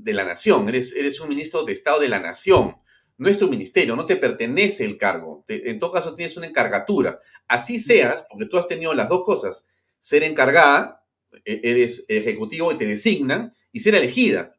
de 0.03 0.13
la 0.13 0.23
nación, 0.23 0.67
eres, 0.69 0.93
eres 0.95 1.19
un 1.19 1.29
ministro 1.29 1.63
de 1.63 1.73
Estado 1.73 1.99
de 1.99 2.09
la 2.09 2.19
nación, 2.19 2.77
no 3.17 3.29
es 3.29 3.39
tu 3.39 3.49
ministerio, 3.49 3.95
no 3.95 4.05
te 4.05 4.15
pertenece 4.15 4.85
el 4.85 4.97
cargo, 4.97 5.43
en 5.47 5.79
todo 5.79 5.91
caso 5.91 6.15
tienes 6.15 6.37
una 6.37 6.47
encargatura, 6.47 7.19
así 7.47 7.79
seas, 7.79 8.25
porque 8.29 8.45
tú 8.45 8.57
has 8.57 8.67
tenido 8.67 8.93
las 8.93 9.09
dos 9.09 9.23
cosas, 9.23 9.67
ser 9.99 10.23
encargada, 10.23 11.03
e, 11.45 11.61
eres 11.63 12.05
ejecutivo 12.07 12.71
y 12.71 12.77
te 12.77 12.85
designan, 12.85 13.55
y 13.71 13.79
ser 13.79 13.95
elegida. 13.95 14.55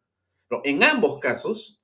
Pero 0.49 0.63
en 0.65 0.83
ambos 0.83 1.19
casos, 1.19 1.83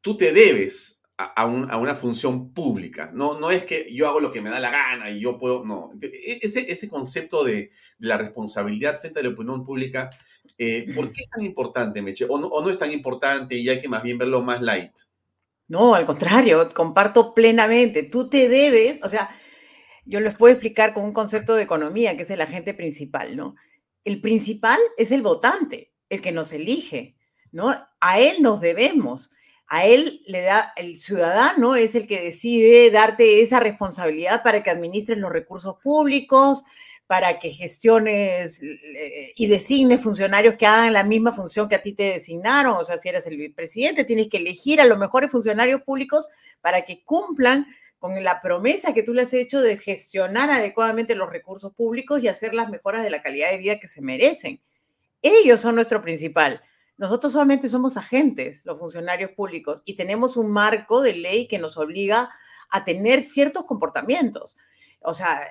tú 0.00 0.16
te 0.16 0.32
debes 0.32 1.02
a, 1.16 1.46
una 1.46 1.94
función 1.94 2.52
pública. 2.52 3.10
No, 3.12 3.38
no 3.38 3.50
es 3.50 3.64
que 3.64 3.86
yo 3.92 4.08
hago 4.08 4.20
lo 4.20 4.32
que 4.32 4.40
me 4.40 4.50
da 4.50 4.58
la 4.60 4.70
gana 4.70 5.10
y 5.10 5.20
yo 5.20 5.38
puedo, 5.38 5.64
no. 5.64 5.92
E, 6.00 6.40
ese, 6.42 6.70
ese 6.70 6.88
concepto 6.88 7.44
de, 7.44 7.70
la 7.98 8.18
responsabilidad 8.18 9.00
frente 9.00 9.20
a 9.20 9.22
la 9.22 9.30
opinión 9.30 9.64
pública, 9.64 10.10
eh, 10.58 10.92
¿por 10.94 11.10
qué 11.10 11.22
es 11.22 11.28
tan 11.28 11.44
importante, 11.44 12.02
Meche? 12.02 12.26
O 12.28 12.38
no, 12.38 12.70
es 12.70 12.78
tan 12.78 12.92
importante 12.92 13.56
y 13.56 13.68
hay 13.68 13.80
que 13.80 13.88
más 13.88 14.02
bien 14.02 14.18
verlo 14.18 14.42
más 14.42 14.62
light? 14.62 14.92
No, 15.68 15.94
al 15.94 16.06
contrario, 16.06 16.68
comparto 16.74 17.34
plenamente. 17.34 18.02
Tú 18.02 18.28
te 18.28 18.48
debes, 18.48 19.02
o 19.02 19.08
sea, 19.08 19.28
yo 20.04 20.20
les 20.20 20.34
puedo 20.34 20.52
explicar 20.52 20.92
con 20.92 21.04
un 21.04 21.12
concepto 21.12 21.54
de 21.54 21.62
economía, 21.62 22.16
que 22.16 22.22
es 22.22 22.30
el 22.30 22.40
agente 22.40 22.74
principal, 22.74 23.36
¿no? 23.36 23.56
El 24.04 24.20
principal 24.20 24.78
es 24.98 25.10
el 25.10 25.22
votante, 25.22 25.92
el 26.10 26.20
que 26.20 26.32
nos 26.32 26.52
elige, 26.52 27.16
¿no? 27.50 27.74
A 28.00 28.18
él 28.20 28.42
nos 28.42 28.60
debemos 28.60 29.30
a 29.66 29.86
él 29.86 30.22
le 30.26 30.42
da, 30.42 30.72
el 30.76 30.96
ciudadano 30.96 31.74
es 31.74 31.94
el 31.94 32.06
que 32.06 32.20
decide 32.20 32.90
darte 32.90 33.42
esa 33.42 33.60
responsabilidad 33.60 34.42
para 34.42 34.62
que 34.62 34.70
administres 34.70 35.18
los 35.18 35.32
recursos 35.32 35.76
públicos, 35.82 36.62
para 37.06 37.38
que 37.38 37.50
gestiones 37.50 38.62
eh, 38.62 39.32
y 39.36 39.46
designes 39.46 40.00
funcionarios 40.00 40.54
que 40.54 40.66
hagan 40.66 40.92
la 40.92 41.04
misma 41.04 41.32
función 41.32 41.68
que 41.68 41.74
a 41.74 41.82
ti 41.82 41.92
te 41.92 42.14
designaron. 42.14 42.76
O 42.76 42.84
sea, 42.84 42.96
si 42.96 43.08
eres 43.08 43.26
el 43.26 43.52
presidente, 43.52 44.04
tienes 44.04 44.28
que 44.28 44.38
elegir 44.38 44.80
a 44.80 44.86
los 44.86 44.98
mejores 44.98 45.30
funcionarios 45.30 45.82
públicos 45.82 46.28
para 46.60 46.84
que 46.84 47.04
cumplan 47.04 47.66
con 47.98 48.22
la 48.22 48.40
promesa 48.42 48.92
que 48.94 49.02
tú 49.02 49.14
le 49.14 49.22
has 49.22 49.32
hecho 49.32 49.60
de 49.60 49.78
gestionar 49.78 50.50
adecuadamente 50.50 51.14
los 51.14 51.30
recursos 51.30 51.74
públicos 51.74 52.22
y 52.22 52.28
hacer 52.28 52.54
las 52.54 52.68
mejoras 52.68 53.02
de 53.02 53.10
la 53.10 53.22
calidad 53.22 53.50
de 53.50 53.58
vida 53.58 53.78
que 53.78 53.88
se 53.88 54.02
merecen. 54.02 54.60
Ellos 55.22 55.60
son 55.60 55.74
nuestro 55.74 56.02
principal. 56.02 56.62
Nosotros 56.96 57.32
solamente 57.32 57.68
somos 57.68 57.96
agentes, 57.96 58.62
los 58.64 58.78
funcionarios 58.78 59.30
públicos, 59.32 59.82
y 59.84 59.96
tenemos 59.96 60.36
un 60.36 60.50
marco 60.50 61.00
de 61.00 61.14
ley 61.14 61.48
que 61.48 61.58
nos 61.58 61.76
obliga 61.76 62.30
a 62.70 62.84
tener 62.84 63.22
ciertos 63.22 63.64
comportamientos. 63.64 64.56
O 65.00 65.12
sea, 65.14 65.48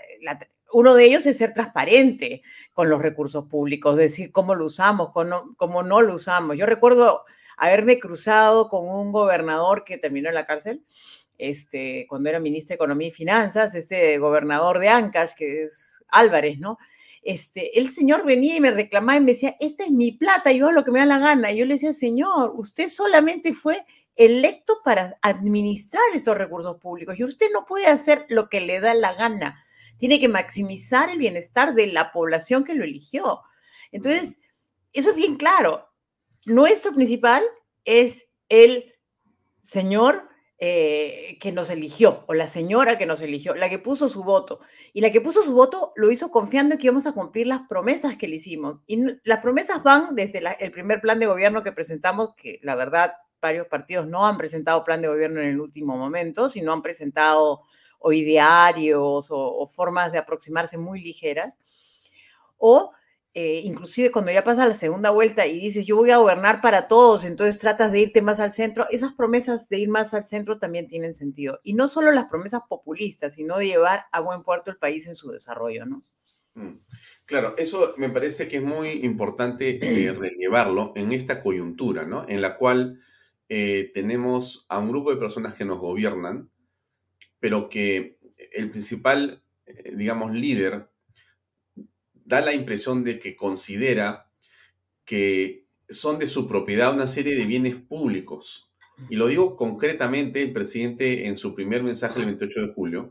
uno 0.74 0.96
de 0.96 1.06
ellos 1.06 1.26
es 1.26 1.38
ser 1.38 1.54
transparente 1.54 2.42
con 2.74 2.90
los 2.90 3.02
recursos 3.02 3.46
públicos, 3.46 3.96
decir 3.96 4.32
cómo 4.32 4.56
lo 4.56 4.66
usamos, 4.66 5.12
cómo 5.12 5.84
no, 5.84 6.02
lo 6.02 6.14
usamos. 6.14 6.58
Yo 6.58 6.66
recuerdo 6.66 7.24
haberme 7.58 8.00
cruzado 8.00 8.70
con 8.70 8.88
un 8.88 9.12
gobernador 9.12 9.84
que 9.84 9.98
terminó 9.98 10.30
en 10.30 10.36
la 10.36 10.46
cárcel, 10.46 10.84
este, 11.38 12.06
cuando 12.10 12.30
era 12.30 12.40
ministro 12.40 12.74
de 12.74 12.76
Economía 12.76 13.08
y 13.08 13.12
Finanzas, 13.12 13.74
ese 13.76 14.18
gobernador 14.18 14.80
de 14.80 14.90
Ancash, 14.90 15.32
que 15.36 15.64
es 15.64 16.04
Álvarez, 16.10 16.60
¿no? 16.60 16.78
este, 17.24 17.80
el 17.80 17.90
señor 17.90 18.26
venía 18.26 18.56
y 18.56 18.62
me 18.62 18.72
reclamaba 18.72 19.18
y 19.18 19.22
me 19.22 19.32
decía, 19.32 19.56
esta 19.60 19.86
es 19.86 19.92
mi 19.92 20.12
plata, 20.12 20.52
yo 20.52 20.66
hago 20.66 20.74
lo 20.74 20.84
que 20.84 20.92
me 20.92 21.00
da 21.00 21.06
la 21.06 21.20
gana. 21.20 21.52
Yo 21.52 21.66
le 21.66 21.76
decía, 21.76 21.94
señor, 21.94 22.54
usted 22.56 22.90
solamente 22.90 23.54
fue 23.54 23.86
electo 24.16 24.80
para 24.84 25.16
administrar 25.22 26.04
esos 26.14 26.38
recursos 26.38 26.78
públicos 26.78 27.18
y 27.18 27.24
usted 27.24 27.48
no 27.52 27.66
puede 27.66 27.88
hacer 27.88 28.26
lo 28.30 28.50
que 28.50 28.62
le 28.62 28.80
da 28.80 28.94
la 28.94 29.14
gana. 29.14 29.64
Tiene 30.04 30.20
que 30.20 30.28
maximizar 30.28 31.10
el 31.10 31.18
bienestar 31.18 31.76
de 31.76 31.88
la 31.88 32.12
población 32.12 32.66
que 32.66 32.76
lo 32.76 32.84
eligió. 32.84 33.40
Entonces, 33.94 34.38
eso 34.92 35.12
es 35.12 35.16
bien 35.16 35.38
claro. 35.38 35.88
Nuestro 36.46 36.94
principal 36.94 37.42
es 37.86 38.26
el 38.50 38.96
señor 39.62 40.28
eh, 40.58 41.38
que 41.40 41.54
nos 41.54 41.70
eligió, 41.70 42.26
o 42.28 42.34
la 42.34 42.50
señora 42.50 42.98
que 42.98 43.06
nos 43.06 43.22
eligió, 43.22 43.56
la 43.56 43.70
que 43.70 43.80
puso 43.80 44.10
su 44.10 44.26
voto. 44.26 44.60
Y 44.92 45.00
la 45.00 45.10
que 45.10 45.22
puso 45.22 45.42
su 45.42 45.54
voto 45.54 45.94
lo 45.96 46.12
hizo 46.12 46.32
confiando 46.32 46.74
en 46.76 46.82
que 46.82 46.88
íbamos 46.88 47.08
a 47.08 47.14
cumplir 47.14 47.48
las 47.48 47.62
promesas 47.70 48.18
que 48.18 48.28
le 48.28 48.36
hicimos. 48.36 48.82
Y 48.86 49.02
las 49.24 49.40
promesas 49.40 49.84
van 49.84 50.16
desde 50.16 50.44
el 50.60 50.72
primer 50.74 51.00
plan 51.00 51.18
de 51.18 51.28
gobierno 51.28 51.64
que 51.64 51.72
presentamos, 51.72 52.36
que 52.36 52.60
la 52.62 52.76
verdad 52.76 53.14
varios 53.42 53.68
partidos 53.68 54.06
no 54.06 54.28
han 54.28 54.38
presentado 54.38 54.84
plan 54.84 55.02
de 55.02 55.08
gobierno 55.08 55.40
en 55.40 55.48
el 55.48 55.62
último 55.62 55.96
momento, 55.96 56.50
sino 56.50 56.74
han 56.74 56.82
presentado 56.82 57.62
o 58.04 58.12
idearios 58.12 59.28
o, 59.32 59.68
formas 59.68 60.12
de 60.12 60.20
aproximarse 60.20 60.78
muy 60.78 61.02
ligeras. 61.02 61.58
O 62.58 62.92
eh, 63.34 63.62
inclusive 63.64 64.12
cuando 64.12 64.32
ya 64.32 64.44
pasa 64.44 64.68
la 64.68 64.74
segunda 64.74 65.10
vuelta 65.10 65.48
y 65.48 65.60
dices, 65.60 65.88
yo 65.88 65.96
voy 65.96 66.12
a 66.12 66.18
gobernar 66.18 66.62
para 66.62 66.88
todos, 66.88 67.26
entonces 67.26 67.58
tratas 67.58 67.92
de 67.92 68.02
irte 68.02 68.22
más 68.22 68.40
al 68.40 68.52
centro, 68.52 68.86
esas 68.92 69.14
promesas 69.14 69.70
de 69.70 69.80
ir 69.80 69.90
más 69.90 70.14
al 70.14 70.26
centro 70.26 70.60
también 70.60 70.88
tienen 70.88 71.16
sentido. 71.16 71.60
Y 71.64 71.74
no 71.74 71.88
solo 71.88 72.12
las 72.12 72.26
promesas 72.26 72.62
populistas, 72.70 73.36
sino 73.36 73.58
de 73.58 73.68
llevar 73.68 74.06
a 74.12 74.20
buen 74.20 74.44
puerto 74.44 74.70
el 74.70 74.78
país 74.78 75.08
en 75.08 75.16
su 75.16 75.32
desarrollo, 75.32 75.86
¿no? 75.86 76.04
Mm. 76.56 76.80
Claro, 77.26 77.56
eso 77.58 77.96
me 77.98 78.10
parece 78.10 78.50
que 78.50 78.58
es 78.58 78.64
muy 78.64 78.90
importante 79.06 79.80
eh, 79.82 80.12
relevarlo 80.20 80.92
en 80.96 81.14
esta 81.14 81.42
coyuntura, 81.42 82.06
¿no? 82.06 82.26
En 82.28 82.42
la 82.42 82.58
cual 82.58 83.00
eh, 83.48 83.92
tenemos 83.94 84.66
a 84.68 84.80
un 84.80 84.90
grupo 84.90 85.12
de 85.12 85.18
personas 85.18 85.56
que 85.56 85.66
nos 85.66 85.80
gobiernan, 85.80 86.50
pero 87.44 87.68
que 87.68 88.20
el 88.54 88.72
principal, 88.72 89.44
digamos, 89.92 90.32
líder 90.32 90.88
da 92.14 92.40
la 92.40 92.54
impresión 92.54 93.04
de 93.04 93.20
que 93.20 93.36
considera 93.36 94.32
que 95.04 95.68
son 95.90 96.20
de 96.20 96.28
su 96.28 96.48
propiedad 96.48 96.94
una 96.94 97.10
serie 97.10 97.36
de 97.36 97.44
bienes 97.44 97.76
públicos. 97.76 98.72
Y 99.10 99.18
lo 99.18 99.28
digo 99.28 99.58
concretamente, 99.58 100.42
el 100.42 100.54
presidente 100.54 101.28
en 101.28 101.36
su 101.36 101.54
primer 101.54 101.84
mensaje 101.84 102.22
el 102.22 102.28
28 102.28 102.62
de 102.62 102.74
julio 102.74 103.10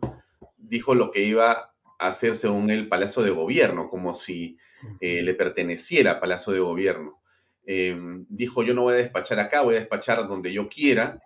dijo 0.56 0.94
lo 0.94 1.10
que 1.10 1.24
iba 1.24 1.74
a 1.98 2.08
hacer 2.08 2.34
según 2.34 2.70
el 2.70 2.88
Palacio 2.88 3.22
de 3.22 3.32
Gobierno, 3.32 3.90
como 3.90 4.14
si 4.14 4.56
eh, 5.02 5.20
le 5.20 5.34
perteneciera 5.34 6.20
Palacio 6.20 6.54
de 6.54 6.60
Gobierno. 6.60 7.20
Em, 7.66 8.24
dijo, 8.30 8.62
yo 8.62 8.72
no 8.72 8.80
voy 8.84 8.94
a 8.94 8.96
despachar 8.96 9.40
acá, 9.40 9.60
voy 9.60 9.74
a 9.74 9.80
despachar 9.80 10.26
donde 10.26 10.54
yo 10.54 10.70
quiera, 10.70 11.20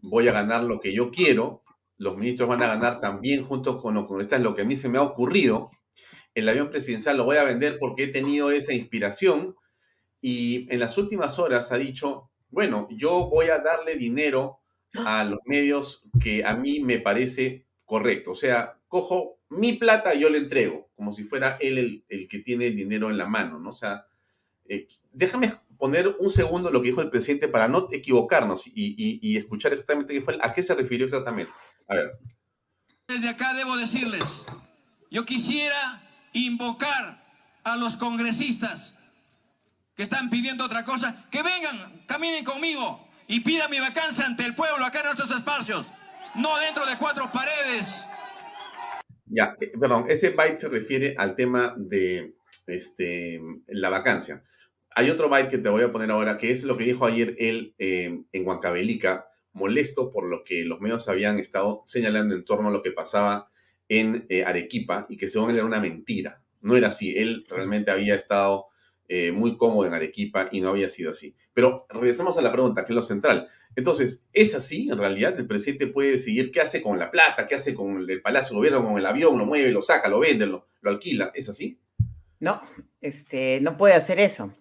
voy 0.00 0.26
a 0.28 0.32
ganar 0.32 0.64
lo 0.64 0.80
que 0.80 0.94
yo 0.94 1.10
quiero, 1.10 1.62
los 1.98 2.16
ministros 2.16 2.48
van 2.48 2.62
a 2.62 2.68
ganar 2.68 3.00
también 3.00 3.44
junto 3.44 3.78
con 3.78 3.94
los 3.94 4.06
congresistas 4.06 4.40
lo 4.40 4.54
que 4.54 4.62
a 4.62 4.66
mí 4.66 4.76
se 4.76 4.88
me 4.88 4.98
ha 4.98 5.02
ocurrido, 5.02 5.70
el 6.34 6.48
avión 6.48 6.70
presidencial 6.70 7.16
lo 7.16 7.24
voy 7.24 7.38
a 7.38 7.44
vender 7.44 7.78
porque 7.78 8.04
he 8.04 8.08
tenido 8.08 8.50
esa 8.50 8.74
inspiración 8.74 9.56
y 10.20 10.66
en 10.72 10.80
las 10.80 10.98
últimas 10.98 11.38
horas 11.38 11.72
ha 11.72 11.78
dicho, 11.78 12.30
bueno, 12.50 12.88
yo 12.90 13.28
voy 13.30 13.48
a 13.48 13.58
darle 13.58 13.96
dinero 13.96 14.60
a 14.94 15.24
los 15.24 15.40
medios 15.46 16.04
que 16.20 16.44
a 16.44 16.54
mí 16.54 16.80
me 16.80 16.98
parece 16.98 17.66
correcto. 17.84 18.32
O 18.32 18.34
sea, 18.34 18.78
cojo 18.88 19.38
mi 19.48 19.74
plata 19.74 20.14
y 20.14 20.20
yo 20.20 20.28
le 20.28 20.38
entrego, 20.38 20.90
como 20.94 21.12
si 21.12 21.24
fuera 21.24 21.56
él 21.60 22.04
el, 22.08 22.28
que 22.28 22.38
tiene 22.40 22.66
el 22.66 22.76
dinero 22.76 23.10
en 23.10 23.18
la 23.18 23.26
mano, 23.26 23.58
¿no? 23.58 23.70
O 23.70 23.74
sea, 23.74 24.06
eh, 24.66 24.88
déjame 25.12 25.52
poner 25.78 26.16
un 26.18 26.30
segundo 26.30 26.70
lo 26.70 26.82
que 26.82 26.88
dijo 26.88 27.02
el 27.02 27.10
presidente 27.10 27.48
para 27.48 27.68
no 27.68 27.88
equivocarnos 27.92 28.66
y, 28.66 29.20
y 29.22 29.36
escuchar 29.36 29.72
exactamente 29.72 30.14
qué 30.14 30.22
fue, 30.22 30.38
a 30.40 30.52
qué 30.52 30.62
se 30.62 30.74
refirió 30.74 31.06
exactamente. 31.06 31.52
A 31.88 31.94
ver. 31.94 32.18
Desde 33.08 33.28
acá 33.28 33.54
debo 33.54 33.76
decirles, 33.76 34.44
yo 35.10 35.24
quisiera 35.24 36.02
invocar 36.32 37.24
a 37.62 37.76
los 37.76 37.96
congresistas 37.96 38.96
que 39.94 40.02
están 40.02 40.28
pidiendo 40.28 40.64
otra 40.64 40.84
cosa, 40.84 41.26
que 41.30 41.42
vengan, 41.42 42.04
caminen 42.06 42.44
conmigo 42.44 43.08
y 43.28 43.40
pidan 43.40 43.70
mi 43.70 43.80
vacancia 43.80 44.26
ante 44.26 44.44
el 44.44 44.54
pueblo 44.54 44.84
acá 44.84 45.00
en 45.00 45.06
nuestros 45.06 45.30
espacios, 45.30 45.86
no 46.34 46.58
dentro 46.58 46.84
de 46.86 46.96
cuatro 46.98 47.30
paredes. 47.32 48.06
Ya, 49.26 49.56
eh, 49.60 49.72
perdón, 49.80 50.06
ese 50.08 50.30
byte 50.30 50.58
se 50.58 50.68
refiere 50.68 51.14
al 51.18 51.34
tema 51.34 51.74
de 51.76 52.36
este, 52.66 53.40
la 53.68 53.88
vacancia. 53.88 54.44
Hay 54.94 55.10
otro 55.10 55.28
byte 55.28 55.50
que 55.50 55.58
te 55.58 55.68
voy 55.68 55.82
a 55.82 55.92
poner 55.92 56.10
ahora, 56.10 56.38
que 56.38 56.50
es 56.50 56.64
lo 56.64 56.76
que 56.76 56.84
dijo 56.84 57.06
ayer 57.06 57.36
él 57.38 57.74
eh, 57.78 58.22
en 58.32 58.46
Huancavelica, 58.46 59.28
molesto 59.56 60.10
por 60.10 60.28
lo 60.28 60.44
que 60.44 60.64
los 60.64 60.80
medios 60.80 61.08
habían 61.08 61.38
estado 61.38 61.82
señalando 61.86 62.34
en 62.34 62.44
torno 62.44 62.68
a 62.68 62.70
lo 62.70 62.82
que 62.82 62.92
pasaba 62.92 63.50
en 63.88 64.26
eh, 64.28 64.44
Arequipa 64.44 65.06
y 65.08 65.16
que 65.16 65.28
según 65.28 65.50
él 65.50 65.56
era 65.56 65.64
una 65.64 65.80
mentira. 65.80 66.42
No 66.60 66.76
era 66.76 66.88
así. 66.88 67.16
Él 67.16 67.46
realmente 67.48 67.90
había 67.90 68.14
estado 68.14 68.66
eh, 69.08 69.32
muy 69.32 69.56
cómodo 69.56 69.86
en 69.86 69.94
Arequipa 69.94 70.48
y 70.52 70.60
no 70.60 70.68
había 70.68 70.90
sido 70.90 71.10
así. 71.12 71.34
Pero 71.54 71.86
regresamos 71.88 72.36
a 72.36 72.42
la 72.42 72.52
pregunta, 72.52 72.84
que 72.84 72.92
es 72.92 72.96
lo 72.96 73.02
central. 73.02 73.48
Entonces, 73.74 74.26
¿es 74.32 74.54
así 74.54 74.90
en 74.90 74.98
realidad? 74.98 75.38
¿El 75.38 75.46
presidente 75.46 75.86
puede 75.86 76.12
decidir 76.12 76.50
qué 76.50 76.60
hace 76.60 76.82
con 76.82 76.98
la 76.98 77.10
plata, 77.10 77.46
qué 77.46 77.54
hace 77.54 77.72
con 77.72 78.04
el 78.08 78.20
Palacio 78.20 78.50
de 78.50 78.56
Gobierno, 78.56 78.84
con 78.84 78.98
el 78.98 79.06
avión, 79.06 79.38
lo 79.38 79.46
mueve, 79.46 79.70
lo 79.70 79.80
saca, 79.80 80.08
lo 80.08 80.20
vende, 80.20 80.46
lo, 80.46 80.66
alquila? 80.84 81.32
¿Es 81.34 81.48
así? 81.48 81.80
No, 82.40 82.60
este, 83.00 83.60
no 83.62 83.78
puede 83.78 83.94
hacer 83.94 84.20
eso. 84.20 84.54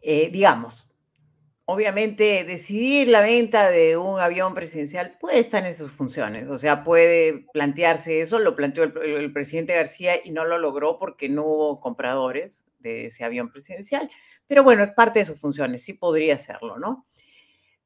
Eh, 0.00 0.30
digamos, 0.30 0.87
obviamente 1.70 2.44
decidir 2.44 3.08
la 3.08 3.20
venta 3.20 3.70
de 3.70 3.98
un 3.98 4.18
avión 4.18 4.54
presidencial 4.54 5.18
puede 5.20 5.38
estar 5.38 5.66
en 5.66 5.74
sus 5.74 5.90
funciones, 5.90 6.48
o 6.48 6.58
sea, 6.58 6.82
puede 6.82 7.44
plantearse 7.52 8.22
eso, 8.22 8.38
lo 8.38 8.56
planteó 8.56 8.84
el, 8.84 9.32
presidente 9.34 9.74
García 9.74 10.14
y 10.24 10.30
no 10.30 10.46
lo 10.46 10.56
logró 10.56 10.98
porque 10.98 11.28
no 11.28 11.44
hubo 11.44 11.80
compradores 11.80 12.64
de 12.78 13.06
ese 13.06 13.22
avión 13.22 13.50
presidencial, 13.52 14.10
pero 14.46 14.64
bueno, 14.64 14.82
es 14.82 14.92
parte 14.92 15.18
de 15.18 15.26
sus 15.26 15.38
funciones, 15.38 15.82
sí 15.82 15.92
podría 15.92 16.36
hacerlo, 16.36 16.78
¿no? 16.78 17.06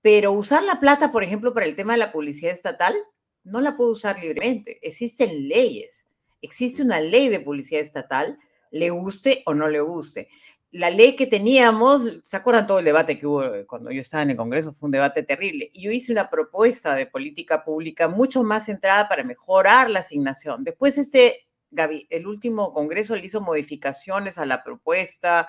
Pero 0.01 0.31
usar 0.31 0.63
la 0.63 0.79
plata, 0.79 1.11
por 1.11 1.25
ejemplo, 1.25 1.53
para 1.53 1.67
el 1.67 1.75
tema 1.75 1.95
de 1.95 1.99
la 1.99 2.13
publicidad 2.13 2.53
estatal, 2.53 2.95
no 3.43 3.61
la 3.61 3.77
puede 3.77 3.91
usar 3.91 4.17
libremente, 4.21 4.79
existen 4.81 5.49
leyes, 5.49 6.07
existe 6.41 6.85
una 6.85 7.01
ley 7.01 7.29
de 7.29 7.41
publicidad 7.41 7.81
estatal, 7.81 8.39
le 8.71 8.91
guste 8.91 9.43
o 9.45 9.55
no 9.55 9.67
le 9.67 9.81
guste 9.81 10.29
la 10.73 10.89
ley 10.89 11.17
que 11.17 11.27
teníamos, 11.27 12.03
¿se 12.23 12.37
acuerdan 12.37 12.67
todo 12.67 12.79
el 12.79 12.87
debate 12.87 13.19
que 13.19 13.27
hubo 13.27 13.45
eh, 13.45 13.67
cuando 13.67 13.91
yo 13.91 14.01
estaba 14.01 14.23
en 14.23 14.31
el 14.31 14.37
Congreso? 14.37 14.75
Fue 14.75 14.87
un 14.87 14.93
debate 14.93 15.23
terrible. 15.23 15.71
Y 15.75 15.83
yo 15.83 15.91
hice 15.91 16.13
una 16.13 16.31
propuesta 16.31 16.95
de 16.95 17.07
política 17.07 17.63
pública 17.63 18.09
mucho 18.09 18.43
más 18.43 18.65
centrada 18.65 19.07
para 19.07 19.23
mejorar 19.23 19.91
la 19.91 20.01
asignación. 20.01 20.65
Después, 20.65 20.97
este, 20.97 21.47
Gaby, 21.71 22.07
el 22.09 22.27
último 22.27 22.73
Congreso 22.73 23.15
le 23.15 23.27
hizo 23.27 23.43
modificaciones 23.43 24.39
a 24.39 24.47
la 24.47 24.65
propuesta. 24.65 25.47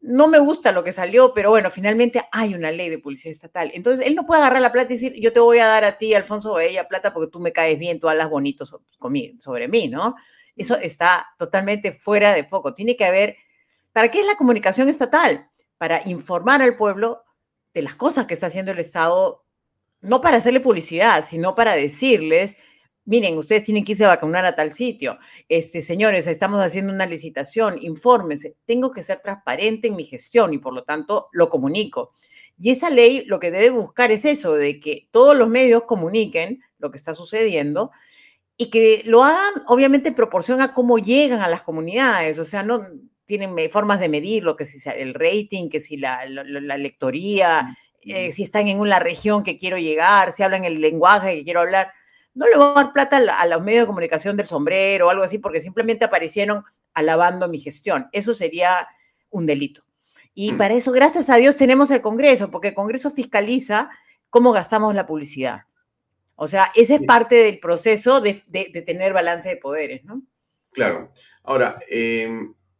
No 0.00 0.26
me 0.26 0.38
gusta 0.38 0.72
lo 0.72 0.84
que 0.84 0.92
salió, 0.92 1.34
pero 1.34 1.50
bueno, 1.50 1.70
finalmente 1.70 2.22
hay 2.32 2.54
una 2.54 2.70
ley 2.70 2.88
de 2.88 2.98
publicidad 2.98 3.32
estatal. 3.32 3.72
Entonces, 3.74 4.06
él 4.06 4.14
no 4.14 4.24
puede 4.24 4.40
agarrar 4.40 4.62
la 4.62 4.72
plata 4.72 4.94
y 4.94 4.96
decir, 4.96 5.12
yo 5.20 5.34
te 5.34 5.40
voy 5.40 5.58
a 5.58 5.66
dar 5.66 5.84
a 5.84 5.98
ti, 5.98 6.14
Alfonso 6.14 6.54
Bella, 6.54 6.88
plata 6.88 7.12
porque 7.12 7.30
tú 7.30 7.40
me 7.40 7.52
caes 7.52 7.78
bien, 7.78 8.00
tú 8.00 8.08
hablas 8.08 8.30
bonito 8.30 8.64
sobre 8.64 9.68
mí, 9.68 9.88
¿no? 9.88 10.14
Eso 10.56 10.76
está 10.76 11.26
totalmente 11.38 11.92
fuera 11.92 12.32
de 12.32 12.44
foco. 12.44 12.72
Tiene 12.72 12.96
que 12.96 13.04
haber 13.04 13.36
¿Para 13.94 14.10
qué 14.10 14.20
es 14.20 14.26
la 14.26 14.34
comunicación 14.34 14.88
estatal? 14.88 15.48
Para 15.78 16.02
informar 16.06 16.60
al 16.60 16.76
pueblo 16.76 17.22
de 17.72 17.82
las 17.82 17.94
cosas 17.94 18.26
que 18.26 18.34
está 18.34 18.48
haciendo 18.48 18.72
el 18.72 18.80
Estado, 18.80 19.44
no 20.00 20.20
para 20.20 20.38
hacerle 20.38 20.58
publicidad, 20.58 21.24
sino 21.24 21.54
para 21.54 21.76
decirles, 21.76 22.56
miren, 23.04 23.38
ustedes 23.38 23.62
tienen 23.62 23.84
que 23.84 23.92
irse 23.92 24.04
a 24.04 24.08
vacunar 24.08 24.44
a 24.46 24.56
tal 24.56 24.72
sitio. 24.72 25.16
Este, 25.48 25.80
señores, 25.80 26.26
estamos 26.26 26.60
haciendo 26.60 26.92
una 26.92 27.06
licitación, 27.06 27.78
infórmense. 27.80 28.56
Tengo 28.64 28.90
que 28.90 29.04
ser 29.04 29.20
transparente 29.20 29.86
en 29.86 29.94
mi 29.94 30.02
gestión 30.02 30.52
y 30.52 30.58
por 30.58 30.74
lo 30.74 30.82
tanto 30.82 31.28
lo 31.30 31.48
comunico. 31.48 32.16
Y 32.58 32.70
esa 32.70 32.90
ley 32.90 33.24
lo 33.26 33.38
que 33.38 33.52
debe 33.52 33.70
buscar 33.70 34.10
es 34.10 34.24
eso, 34.24 34.54
de 34.54 34.80
que 34.80 35.08
todos 35.12 35.36
los 35.36 35.48
medios 35.48 35.84
comuniquen 35.84 36.64
lo 36.78 36.90
que 36.90 36.96
está 36.96 37.14
sucediendo 37.14 37.92
y 38.56 38.70
que 38.70 39.02
lo 39.06 39.22
hagan 39.22 39.54
obviamente 39.68 40.08
en 40.08 40.60
a 40.60 40.74
cómo 40.74 40.98
llegan 40.98 41.42
a 41.42 41.48
las 41.48 41.62
comunidades. 41.62 42.40
O 42.40 42.44
sea, 42.44 42.64
no, 42.64 42.80
tienen 43.24 43.56
formas 43.70 44.00
de 44.00 44.08
medirlo, 44.08 44.56
que 44.56 44.64
si 44.64 44.88
el 44.90 45.14
rating, 45.14 45.68
que 45.68 45.80
si 45.80 45.96
la, 45.96 46.24
lectoría, 46.26 47.76
eh, 48.02 48.32
si 48.32 48.42
están 48.42 48.68
en 48.68 48.80
una 48.80 48.98
región 48.98 49.42
que 49.42 49.56
quiero 49.56 49.78
llegar, 49.78 50.32
si 50.32 50.42
hablan 50.42 50.64
el 50.64 50.80
lenguaje 50.80 51.36
que 51.36 51.44
quiero 51.44 51.60
hablar. 51.60 51.92
No 52.34 52.46
le 52.46 52.56
voy 52.56 52.66
a 52.66 52.74
dar 52.74 52.92
plata 52.92 53.16
a, 53.16 53.46
los 53.46 53.62
medios 53.62 53.82
de 53.82 53.86
comunicación 53.86 54.36
del 54.36 54.46
sombrero 54.46 55.06
o 55.06 55.10
algo 55.10 55.22
así, 55.22 55.38
porque 55.38 55.60
simplemente 55.60 56.04
aparecieron 56.04 56.64
alabando 56.92 57.48
mi 57.48 57.58
gestión. 57.58 58.08
Eso 58.12 58.34
sería 58.34 58.88
un 59.30 59.46
delito. 59.46 59.84
Y 60.34 60.52
mm. 60.52 60.58
para 60.58 60.74
eso, 60.74 60.90
gracias 60.92 61.30
a 61.30 61.36
Dios, 61.36 61.56
tenemos 61.56 61.90
el 61.90 62.00
Congreso, 62.00 62.50
porque 62.50 62.68
el 62.68 62.74
Congreso 62.74 63.10
fiscaliza 63.10 63.90
cómo 64.30 64.52
gastamos 64.52 64.94
la 64.94 65.06
publicidad. 65.06 65.62
O 66.36 66.48
sea, 66.48 66.72
ese 66.74 66.96
es 66.96 67.02
parte 67.02 67.36
del 67.36 67.60
proceso 67.60 68.20
de, 68.20 68.42
tener 68.84 69.12
balance 69.12 69.48
de 69.48 69.56
poderes, 69.56 70.04
¿no? 70.04 70.22
Claro. 70.72 71.12
Ahora, 71.44 71.78
eh, 71.88 72.28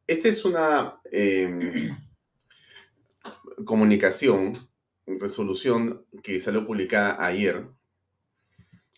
esta 0.07 0.29
es 0.29 0.45
una 0.45 1.01
em, 1.11 1.97
comunicación, 3.65 4.69
resolución 5.07 6.05
que 6.23 6.41
salió 6.41 6.67
publicada 6.67 7.25
ayer 7.25 7.67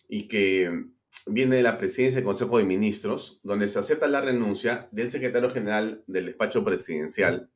y 0.07 0.27
que 0.27 0.85
viene 1.25 1.57
de 1.57 1.63
la 1.63 1.77
presidencia 1.77 2.17
del 2.17 2.25
Consejo 2.25 2.57
de 2.57 2.63
Ministros, 2.63 3.39
donde 3.43 3.67
se 3.67 3.79
acepta 3.79 4.07
la 4.07 4.21
renuncia 4.21 4.87
del 4.91 5.09
secretario 5.09 5.49
general 5.49 6.03
del 6.07 6.27
despacho 6.27 6.63
presidencial, 6.63 7.49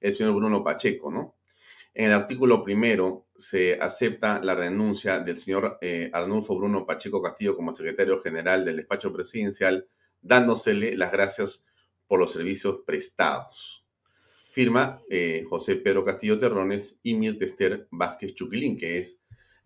el 0.00 0.14
señor 0.14 0.34
Bruno 0.34 0.62
Pacheco, 0.62 1.10
¿no? 1.10 1.36
En 1.94 2.06
el 2.06 2.12
artículo 2.12 2.62
primero 2.62 3.26
se 3.36 3.80
acepta 3.80 4.40
la 4.40 4.54
renuncia 4.54 5.18
del 5.18 5.36
señor 5.36 5.78
eh, 5.80 6.10
Arnulfo 6.12 6.56
Bruno 6.56 6.86
Pacheco 6.86 7.20
Castillo 7.20 7.56
como 7.56 7.74
secretario 7.74 8.20
general 8.20 8.64
del 8.64 8.76
despacho 8.76 9.12
presidencial, 9.12 9.88
dándosele 10.20 10.96
las 10.96 11.10
gracias 11.10 11.66
por 12.08 12.18
los 12.18 12.32
servicios 12.32 12.80
prestados. 12.84 13.86
Firma 14.50 15.00
eh, 15.08 15.44
José 15.48 15.76
Pedro 15.76 16.04
Castillo 16.04 16.38
Terrones 16.38 16.98
y 17.04 17.14
Mirta 17.14 17.44
Esther 17.44 17.86
Vázquez 17.92 18.34
Chuquilín, 18.34 18.76
que 18.76 18.98
es 18.98 19.22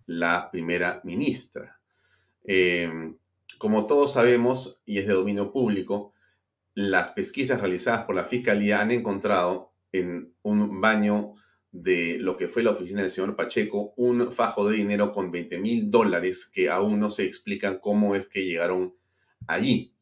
la 0.07 0.51
primera 0.51 1.01
ministra. 1.05 1.81
Em, 2.45 3.17
como 3.57 3.87
todos 3.87 4.13
sabemos, 4.15 4.83
y 4.85 4.99
es 4.99 5.07
de 5.07 5.15
dominio 5.15 5.53
público, 5.53 6.13
las 6.75 7.13
pesquisas 7.13 7.61
realizadas 7.61 8.05
por 8.05 8.15
la 8.17 8.25
Fiscalía 8.25 8.81
han 8.81 8.91
encontrado 8.91 9.73
en 9.93 10.35
un 10.43 10.81
baño 10.81 11.35
de 11.71 12.19
lo 12.19 12.37
que 12.37 12.49
fue 12.49 12.63
la 12.63 12.71
oficina 12.71 13.03
del 13.03 13.11
señor 13.11 13.35
Pacheco 13.35 13.95
un 13.97 14.33
fajo 14.33 14.69
de 14.69 14.77
dinero 14.77 15.13
con 15.13 15.31
20 15.31 15.59
mil 15.59 15.91
dólares 15.91 16.45
que 16.45 16.69
aún 16.69 17.01
no 17.01 17.11
se 17.11 17.25
explican 17.25 17.79
cómo 17.79 18.15
es 18.15 18.29
que 18.29 18.45
llegaron 18.45 18.95
allí. 19.47 19.95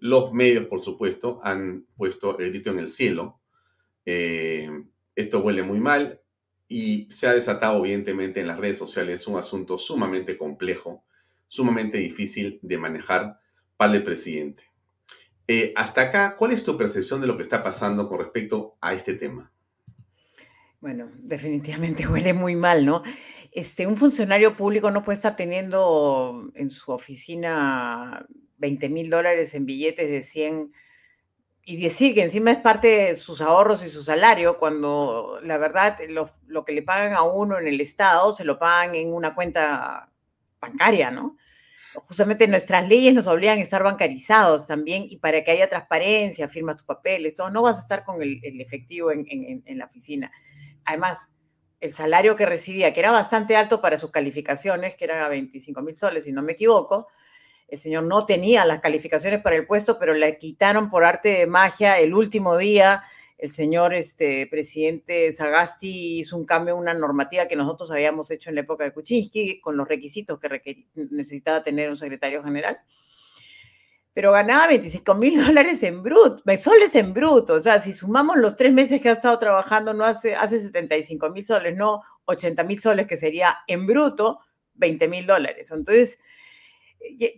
Los 0.00 0.32
medios, 0.32 0.66
por 0.66 0.82
supuesto, 0.82 1.40
han 1.42 1.86
puesto 1.96 2.38
el 2.38 2.50
grito 2.50 2.70
en 2.70 2.78
el 2.78 2.88
cielo. 2.88 3.40
Eh, 4.06 4.68
esto 5.14 5.40
huele 5.40 5.62
muy 5.62 5.78
mal 5.78 6.20
y 6.68 7.06
se 7.10 7.26
ha 7.26 7.34
desatado 7.34 7.84
evidentemente 7.84 8.40
en 8.40 8.46
las 8.46 8.58
redes 8.58 8.78
sociales 8.78 9.26
un 9.26 9.38
asunto 9.38 9.76
sumamente 9.76 10.38
complejo, 10.38 11.04
sumamente 11.48 11.98
difícil 11.98 12.58
de 12.62 12.78
manejar 12.78 13.40
para 13.76 13.94
el 13.94 14.02
presidente. 14.02 14.64
Eh, 15.46 15.72
hasta 15.76 16.02
acá, 16.02 16.36
¿cuál 16.36 16.52
es 16.52 16.64
tu 16.64 16.76
percepción 16.76 17.20
de 17.20 17.26
lo 17.26 17.36
que 17.36 17.42
está 17.42 17.62
pasando 17.62 18.08
con 18.08 18.20
respecto 18.20 18.76
a 18.80 18.94
este 18.94 19.14
tema? 19.14 19.52
Bueno, 20.80 21.10
definitivamente 21.18 22.06
huele 22.08 22.32
muy 22.32 22.56
mal, 22.56 22.86
¿no? 22.86 23.02
Este, 23.52 23.86
un 23.86 23.96
funcionario 23.96 24.56
público 24.56 24.90
no 24.90 25.02
puede 25.02 25.16
estar 25.16 25.34
teniendo 25.34 26.50
en 26.54 26.70
su 26.70 26.92
oficina 26.92 28.26
20 28.60 28.88
mil 28.90 29.10
dólares 29.10 29.54
en 29.54 29.66
billetes 29.66 30.08
de 30.08 30.22
100 30.22 30.72
y 31.64 31.82
decir 31.82 32.14
que 32.14 32.22
encima 32.22 32.52
es 32.52 32.58
parte 32.58 32.88
de 32.88 33.16
sus 33.16 33.40
ahorros 33.40 33.84
y 33.84 33.88
su 33.88 34.02
salario, 34.02 34.58
cuando 34.58 35.40
la 35.42 35.58
verdad 35.58 35.98
lo, 36.08 36.30
lo, 36.46 36.64
que 36.64 36.72
le 36.72 36.82
pagan 36.82 37.12
a 37.12 37.22
uno 37.22 37.58
en 37.58 37.66
el 37.66 37.80
Estado 37.80 38.32
se 38.32 38.44
lo 38.44 38.58
pagan 38.58 38.94
en 38.94 39.12
una 39.12 39.34
cuenta 39.34 40.10
bancaria, 40.60 41.10
¿no? 41.10 41.36
Justamente 41.92 42.46
nuestras 42.46 42.88
leyes 42.88 43.14
nos 43.14 43.26
obligan 43.26 43.58
a 43.58 43.62
estar 43.62 43.82
bancarizados 43.82 44.66
también 44.66 45.06
y 45.08 45.16
para 45.16 45.42
que 45.42 45.50
haya 45.50 45.68
transparencia, 45.68 46.48
firmas 46.48 46.76
tus 46.76 46.86
papeles, 46.86 47.34
todo, 47.34 47.50
no 47.50 47.62
vas 47.62 47.78
a 47.78 47.80
estar 47.80 48.04
con 48.04 48.22
el, 48.22 48.40
efectivo 48.60 49.10
en, 49.10 49.26
en, 49.28 49.78
la 49.78 49.86
oficina. 49.86 50.30
Además, 50.84 51.28
el 51.80 51.92
salario 51.92 52.36
que 52.36 52.46
recibía, 52.46 52.92
que 52.92 53.00
era 53.00 53.10
bastante 53.10 53.56
alto 53.56 53.80
para 53.80 53.98
sus 53.98 54.10
calificaciones, 54.10 54.94
que 54.94 55.04
era 55.04 55.28
25 55.28 55.82
mil 55.82 55.96
soles, 55.96 56.24
si 56.24 56.32
no 56.32 56.42
me 56.42 56.52
equivoco, 56.52 57.08
el 57.70 57.78
señor 57.78 58.04
no 58.04 58.26
tenía 58.26 58.64
las 58.64 58.80
calificaciones 58.80 59.40
para 59.40 59.56
el 59.56 59.66
puesto, 59.66 59.98
pero 59.98 60.14
le 60.14 60.36
quitaron 60.38 60.90
por 60.90 61.04
arte 61.04 61.28
de 61.30 61.46
magia 61.46 61.98
el 61.98 62.14
último 62.14 62.56
día. 62.56 63.02
El 63.38 63.50
señor 63.50 63.94
este, 63.94 64.46
presidente 64.48 65.32
Sagasti 65.32 66.18
hizo 66.18 66.36
un 66.36 66.44
cambio 66.44 66.76
una 66.76 66.92
normativa 66.92 67.46
que 67.46 67.56
nosotros 67.56 67.90
habíamos 67.90 68.30
hecho 68.30 68.50
en 68.50 68.56
la 68.56 68.62
época 68.62 68.84
de 68.84 68.92
Kuczynski, 68.92 69.60
con 69.60 69.76
los 69.76 69.88
requisitos 69.88 70.38
que 70.38 70.88
necesitaba 70.94 71.62
tener 71.62 71.88
un 71.88 71.96
secretario 71.96 72.42
general. 72.42 72.78
Pero 74.12 74.32
ganaba 74.32 74.66
25 74.66 75.14
mil 75.14 75.42
dólares 75.46 75.82
en 75.84 76.02
bruto, 76.02 76.42
soles 76.58 76.94
en 76.96 77.14
bruto. 77.14 77.54
O 77.54 77.60
sea, 77.60 77.78
si 77.78 77.92
sumamos 77.92 78.36
los 78.36 78.56
tres 78.56 78.72
meses 78.72 79.00
que 79.00 79.08
ha 79.08 79.12
estado 79.12 79.38
trabajando, 79.38 79.94
no 79.94 80.04
hace, 80.04 80.34
hace 80.34 80.58
75 80.60 81.30
mil 81.30 81.44
soles, 81.44 81.76
no 81.76 82.02
80 82.24 82.64
mil 82.64 82.80
soles, 82.80 83.06
que 83.06 83.16
sería 83.16 83.58
en 83.68 83.86
bruto 83.86 84.40
20 84.74 85.08
mil 85.08 85.26
dólares. 85.26 85.70
Entonces, 85.70 86.18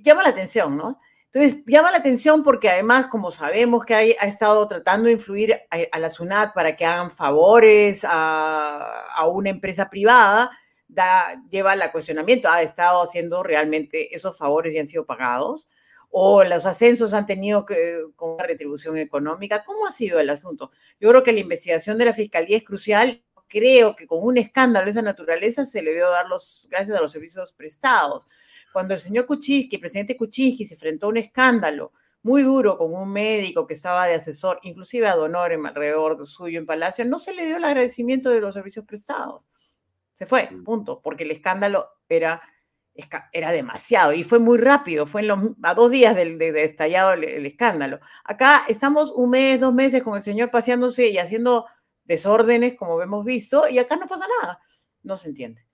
llama 0.03 0.23
la 0.23 0.31
atención, 0.31 0.77
¿no? 0.77 0.99
Entonces, 1.33 1.63
llama 1.67 1.91
la 1.91 1.97
atención 1.97 2.43
porque 2.43 2.69
además, 2.69 3.07
como 3.07 3.31
sabemos 3.31 3.87
que 3.87 3.95
ha 3.95 4.27
estado 4.27 4.69
tratando 4.69 5.07
de 5.07 5.13
influir 5.13 5.63
a, 5.71 5.99
la 5.99 6.11
SUNAT 6.11 6.53
para 6.53 6.77
que 6.77 6.85
hagan 6.85 7.11
favores 7.11 8.05
a, 8.05 9.07
a 9.15 9.27
una 9.27 9.49
empresa 9.49 9.89
privada, 9.89 10.51
da, 10.89 11.43
lleva 11.51 11.73
al 11.73 11.91
cuestionamiento, 11.91 12.51
ha 12.51 12.61
estado 12.61 13.03
haciendo 13.03 13.43
realmente 13.43 14.15
esos 14.15 14.37
favores 14.37 14.75
y 14.75 14.79
han 14.79 14.89
sido 14.89 15.07
pagados, 15.07 15.71
o 16.11 16.45
los 16.45 16.67
ascensos 16.67 17.15
han 17.15 17.25
tenido 17.25 17.65
que, 17.65 18.01
con 18.15 18.33
una 18.33 18.45
retribución 18.45 18.99
económica. 18.99 19.65
¿Cómo 19.65 19.87
ha 19.87 19.91
sido 19.91 20.21
el 20.21 20.29
asunto? 20.29 20.71
Yo 21.01 21.09
creo 21.09 21.23
que 21.23 21.33
la 21.33 21.41
investigación 21.41 21.97
de 21.97 22.05
la 22.05 22.13
Fiscalía 22.13 22.59
es 22.59 22.65
crucial. 22.65 23.25
Creo 23.49 23.97
que 23.97 24.07
con 24.07 24.19
un 24.23 24.37
escándalo 24.37 24.85
de 24.85 24.91
esa 24.91 25.01
naturaleza 25.01 25.65
se 25.65 25.81
le 25.81 25.95
dio 25.95 26.11
dar 26.11 26.29
los, 26.29 26.69
gracias 26.71 26.95
a 26.97 27.01
los 27.01 27.13
servicios 27.13 27.53
prestados 27.53 28.27
cuando 28.73 28.95
el 28.95 29.01
señor 29.01 29.27
Kuczynski, 29.27 29.77
el 29.77 29.81
presidente 29.81 30.17
Kuczynski, 30.17 30.67
se 30.67 30.75
enfrentó 30.75 31.07
a 31.07 31.11
un 31.11 31.19
escándalo 31.19 31.93
muy 32.23 32.43
duro 32.43 32.79
con 32.79 32.95
un 32.95 33.13
médico 33.13 33.67
que 33.67 33.75
estaba 33.75 34.07
de 34.07 34.15
asesor, 34.15 34.61
inclusive 34.63 35.09
a 35.09 35.17
Donorem 35.17 35.67
alrededor 35.67 36.17
de 36.17 36.27
suyo 36.27 36.59
en 36.59 36.67
Palacio, 36.67 37.05
no 37.05 37.19
se 37.19 37.35
le 37.35 37.47
dio 37.47 37.57
el 37.57 37.65
agradecimiento 37.65 38.31
de 38.31 38.41
los 38.41 38.55
servicios 38.55 38.85
prestados. 38.85 39.49
Se 40.13 40.27
fue, 40.27 40.49
mm. 40.51 40.65
punto, 40.65 41.01
porque 41.03 41.25
el 41.25 41.33
escándalo 41.33 41.89
era, 42.09 42.41
era 43.33 43.51
demasiado 43.51 44.13
y 44.13 44.23
fue 44.23 44.39
muy 44.39 44.59
rápido, 44.59 45.07
fue 45.07 45.27
a 45.63 45.75
dos 45.75 45.91
días 45.91 46.15
de, 46.15 46.37
de, 46.37 46.65
estallado 46.65 47.15
el, 47.15 47.25
el, 47.25 47.47
escándalo. 47.47 47.99
Acá 48.25 48.63
estamos 48.69 49.11
un 49.11 49.31
mes, 49.31 49.59
dos 49.59 49.75
meses 49.75 50.03
con 50.03 50.17
el 50.17 50.23
señor 50.23 50.51
paseándose 50.51 51.09
y 51.09 51.19
haciendo 51.19 51.67
desórdenes, 52.05 52.77
como 52.77 53.01
hemos 53.03 53.25
visto, 53.25 53.69
y 53.69 53.79
acá 53.79 53.97
no 53.97 54.07
pasa 54.07 54.27
nada. 54.43 54.61
No 55.03 55.17
se 55.17 55.29
entiende. 55.29 55.67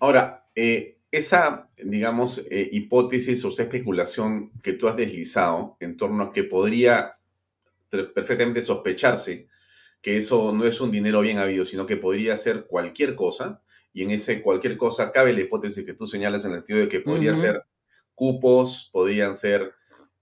Ahora, 0.00 0.48
eh, 0.54 0.97
esa, 1.10 1.70
digamos, 1.76 2.44
eh, 2.50 2.68
hipótesis 2.72 3.44
o 3.44 3.48
esa 3.48 3.62
especulación 3.62 4.52
que 4.62 4.74
tú 4.74 4.88
has 4.88 4.96
deslizado 4.96 5.76
en 5.80 5.96
torno 5.96 6.24
a 6.24 6.32
que 6.32 6.44
podría 6.44 7.18
perfectamente 7.90 8.60
sospecharse 8.60 9.48
que 10.00 10.16
eso 10.16 10.52
no 10.52 10.64
es 10.64 10.80
un 10.80 10.90
dinero 10.90 11.20
bien 11.20 11.38
habido, 11.38 11.64
sino 11.64 11.86
que 11.86 11.96
podría 11.96 12.36
ser 12.36 12.66
cualquier 12.66 13.14
cosa, 13.14 13.62
y 13.92 14.02
en 14.02 14.10
ese 14.12 14.42
cualquier 14.42 14.76
cosa 14.76 15.10
cabe 15.12 15.32
la 15.32 15.40
hipótesis 15.40 15.84
que 15.84 15.94
tú 15.94 16.06
señalas 16.06 16.44
en 16.44 16.52
el 16.52 16.58
sentido 16.58 16.78
de 16.80 16.88
que 16.88 17.00
podría 17.00 17.34
ser 17.34 17.64
cupos, 18.14 18.90
podrían 18.92 19.34
ser 19.34 19.74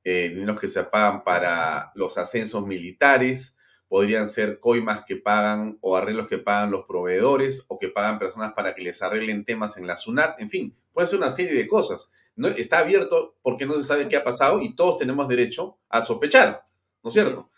eh, 0.04 0.30
dineros 0.30 0.60
que 0.60 0.68
se 0.68 0.82
pagan 0.84 1.24
para 1.24 1.92
los 1.94 2.16
ascensos 2.16 2.66
militares, 2.66 3.55
podrían 3.88 4.28
ser 4.28 4.58
coimas 4.58 5.04
que 5.04 5.16
pagan 5.16 5.78
o 5.80 5.96
arreglos 5.96 6.28
que 6.28 6.38
pagan 6.38 6.70
los 6.70 6.84
proveedores 6.86 7.64
o 7.68 7.78
que 7.78 7.88
pagan 7.88 8.18
personas 8.18 8.52
para 8.52 8.74
que 8.74 8.82
les 8.82 9.00
arreglen 9.02 9.44
temas 9.44 9.76
en 9.76 9.86
la 9.86 9.96
SUNAT, 9.96 10.40
en 10.40 10.48
fin, 10.48 10.76
puede 10.92 11.08
ser 11.08 11.18
una 11.18 11.30
serie 11.30 11.54
de 11.54 11.66
cosas. 11.66 12.10
No, 12.34 12.48
está 12.48 12.80
abierto 12.80 13.36
porque 13.42 13.64
no 13.64 13.74
se 13.80 13.86
sabe 13.86 14.08
qué 14.08 14.16
ha 14.16 14.24
pasado 14.24 14.60
y 14.60 14.74
todos 14.74 14.98
tenemos 14.98 15.26
derecho 15.28 15.78
a 15.88 16.02
sospechar, 16.02 16.66
¿no 17.02 17.08
es 17.08 17.14
cierto? 17.14 17.50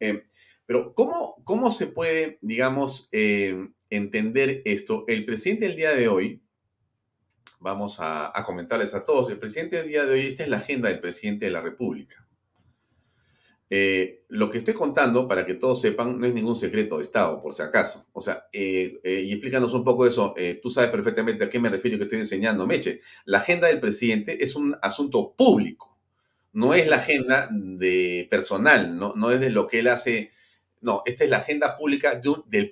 Eh, 0.00 0.24
pero 0.64 0.94
¿cómo, 0.94 1.36
¿cómo 1.44 1.70
se 1.70 1.86
puede, 1.86 2.38
digamos, 2.40 3.08
eh, 3.12 3.68
entender 3.88 4.62
esto? 4.64 5.04
El 5.06 5.24
presidente 5.24 5.66
del 5.66 5.76
día 5.76 5.92
de 5.92 6.08
hoy, 6.08 6.42
vamos 7.60 8.00
a, 8.00 8.36
a 8.36 8.44
comentarles 8.44 8.94
a 8.94 9.04
todos, 9.04 9.30
el 9.30 9.38
presidente 9.38 9.76
del 9.76 9.88
día 9.88 10.04
de 10.04 10.14
hoy, 10.14 10.26
esta 10.26 10.42
es 10.42 10.48
la 10.48 10.56
agenda 10.56 10.88
del 10.88 11.00
presidente 11.00 11.44
de 11.44 11.52
la 11.52 11.60
República. 11.60 12.25
Eh, 13.68 14.24
lo 14.28 14.50
que 14.50 14.58
estoy 14.58 14.74
contando, 14.74 15.26
para 15.26 15.44
que 15.44 15.54
todos 15.54 15.80
sepan, 15.80 16.20
no 16.20 16.26
es 16.26 16.32
ningún 16.32 16.56
secreto 16.56 16.98
de 16.98 17.02
Estado, 17.02 17.42
por 17.42 17.54
si 17.54 17.62
acaso. 17.62 18.06
O 18.12 18.20
sea, 18.20 18.46
eh, 18.52 19.00
eh, 19.02 19.22
y 19.22 19.32
explícanos 19.32 19.74
un 19.74 19.84
poco 19.84 20.06
eso. 20.06 20.34
tú 20.62 20.70
sabes 20.70 20.90
perfectamente 20.90 21.44
a 21.44 21.50
qué 21.50 21.58
me 21.58 21.68
refiero 21.68 21.98
que 21.98 22.04
estoy 22.04 22.20
enseñando, 22.20 22.66
Meche. 22.66 23.00
La 23.24 23.38
agenda 23.38 23.68
del 23.68 23.80
presidente 23.80 24.42
es 24.42 24.54
un 24.54 24.76
asunto 24.82 25.34
público. 25.36 25.96
No 26.52 26.74
es 26.74 26.86
la 26.86 26.96
agenda 26.96 27.48
de 27.52 28.26
personal, 28.30 28.96
no, 28.96 29.14
no 29.14 29.30
es 29.30 29.40
de 29.40 29.50
lo 29.50 29.66
que 29.66 29.80
él 29.80 29.88
hace. 29.88 30.30
No, 30.80 31.02
esta 31.04 31.24
es 31.24 31.30
la 31.30 31.38
agenda 31.38 31.76
pública 31.76 32.14
de 32.14 32.34
del 32.46 32.70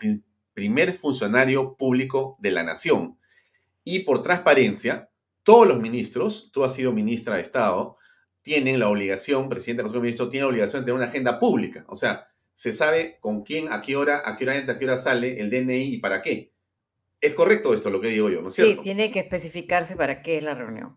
primer 0.55 0.93
funcionario 0.95 1.77
público 1.77 2.37
de 2.41 2.53
la 2.53 2.63
nación. 2.63 3.19
Y 3.83 4.01
por 4.01 4.23
transparencia, 4.23 5.11
todos 5.43 5.69
los 5.69 5.81
ministros, 5.81 6.51
tú 6.53 6.65
has 6.65 6.75
sido 6.75 6.93
ministra 6.93 7.37
de 7.37 7.43
Estado, 7.43 7.99
tienen 8.45 8.79
la 8.79 8.91
obligación, 8.91 9.49
presidente 9.49 9.79
del 9.79 9.87
Consejo 9.87 10.01
de 10.01 10.07
Ministros, 10.07 10.31
tiene 10.31 10.45
la 10.45 10.51
obligación 10.51 10.83
de 10.83 10.85
tener 10.85 10.97
una 10.97 11.09
agenda 11.09 11.41
pública. 11.41 11.85
O 11.89 11.97
sea, 11.97 12.29
se 12.53 12.75
sabe 12.75 13.17
con 13.21 13.43
quién, 13.43 13.73
a 13.73 13.81
qué 13.81 13.97
hora, 13.97 14.23
a 14.25 14.37
qué 14.37 14.45
hora 14.45 14.57
entra, 14.57 14.75
a 14.75 14.79
qué 14.79 14.85
hora 14.85 14.99
sale, 14.99 15.41
el 15.41 15.51
DNI 15.51 15.95
y 15.95 15.99
para 15.99 16.21
qué. 16.21 16.53
Es 17.23 17.33
correcto 17.33 17.73
esto 17.73 17.89
lo 17.89 18.03
que 18.03 18.09
digo 18.09 18.29
yo, 18.29 18.43
¿no 18.43 18.49
es 18.49 18.55
cierto? 18.55 18.75
Sí, 18.75 18.81
tiene 18.83 19.11
que 19.11 19.21
especificarse 19.21 19.97
para 19.97 20.21
qué 20.21 20.37
es 20.37 20.45
la 20.45 20.55
reunión. 20.55 20.95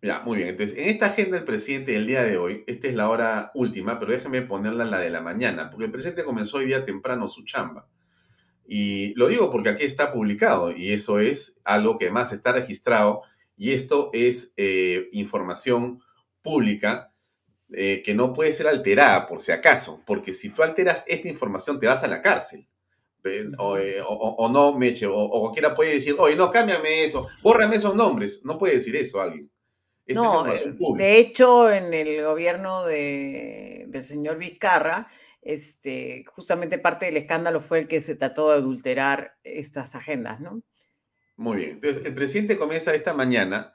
Ya, 0.00 0.20
muy 0.20 0.36
bien. 0.36 0.50
Entonces, 0.50 0.78
en 0.78 0.88
esta 0.88 1.06
agenda 1.06 1.36
del 1.36 1.44
presidente 1.44 1.90
del 1.90 2.06
día 2.06 2.22
de 2.22 2.38
hoy, 2.38 2.62
esta 2.68 2.86
es 2.86 2.94
la 2.94 3.10
hora 3.10 3.50
última, 3.54 3.98
pero 3.98 4.12
déjeme 4.12 4.42
ponerla 4.42 4.84
en 4.84 4.92
la 4.92 5.00
de 5.00 5.10
la 5.10 5.20
mañana, 5.20 5.70
porque 5.70 5.86
el 5.86 5.90
presidente 5.90 6.22
comenzó 6.22 6.58
hoy 6.58 6.66
día 6.66 6.84
temprano 6.84 7.28
su 7.28 7.44
chamba. 7.44 7.88
Y 8.68 9.14
lo 9.14 9.26
digo 9.26 9.50
porque 9.50 9.70
aquí 9.70 9.82
está 9.82 10.12
publicado 10.12 10.70
y 10.70 10.92
eso 10.92 11.18
es 11.18 11.60
algo 11.64 11.98
que 11.98 12.12
más 12.12 12.32
está 12.32 12.52
registrado 12.52 13.22
y 13.56 13.72
esto 13.72 14.10
es 14.12 14.54
eh, 14.56 15.08
información 15.10 16.02
pública 16.48 17.12
eh, 17.70 18.02
que 18.02 18.14
no 18.14 18.32
puede 18.32 18.54
ser 18.54 18.66
alterada 18.66 19.26
por 19.26 19.42
si 19.42 19.52
acaso, 19.52 20.02
porque 20.06 20.32
si 20.32 20.48
tú 20.48 20.62
alteras 20.62 21.04
esta 21.06 21.28
información 21.28 21.78
te 21.78 21.86
vas 21.86 22.02
a 22.02 22.08
la 22.08 22.22
cárcel. 22.22 22.66
Eh, 23.24 24.00
o, 24.06 24.48
no, 24.50 24.78
Meche, 24.78 25.06
o, 25.06 25.28
cualquiera 25.40 25.74
puede 25.74 25.94
decir, 25.94 26.16
oye, 26.18 26.34
no, 26.34 26.50
cámbiame 26.50 27.04
eso, 27.04 27.28
bórrame 27.42 27.76
esos 27.76 27.94
nombres. 27.94 28.42
No 28.42 28.56
puede 28.56 28.76
decir 28.76 28.96
eso 28.96 29.20
alguien. 29.20 29.50
no, 30.06 30.46
eh, 30.46 30.74
de 30.96 31.18
hecho, 31.18 31.70
en 31.70 31.92
el 31.92 32.24
gobierno 32.24 32.86
de, 32.86 33.84
del 33.88 34.04
señor 34.04 34.38
Vizcarra, 34.38 35.08
este, 35.42 36.24
justamente 36.26 36.78
parte 36.78 37.04
del 37.04 37.18
escándalo 37.18 37.60
fue 37.60 37.80
el 37.80 37.86
que 37.86 38.00
se 38.00 38.14
trató 38.14 38.48
de 38.48 38.56
adulterar 38.56 39.36
estas 39.44 39.94
agendas, 39.94 40.40
¿no? 40.40 40.62
Muy 41.36 41.58
bien. 41.58 41.70
Entonces, 41.72 42.02
el 42.06 42.14
presidente 42.14 42.56
comienza 42.56 42.94
esta 42.94 43.12
mañana 43.12 43.74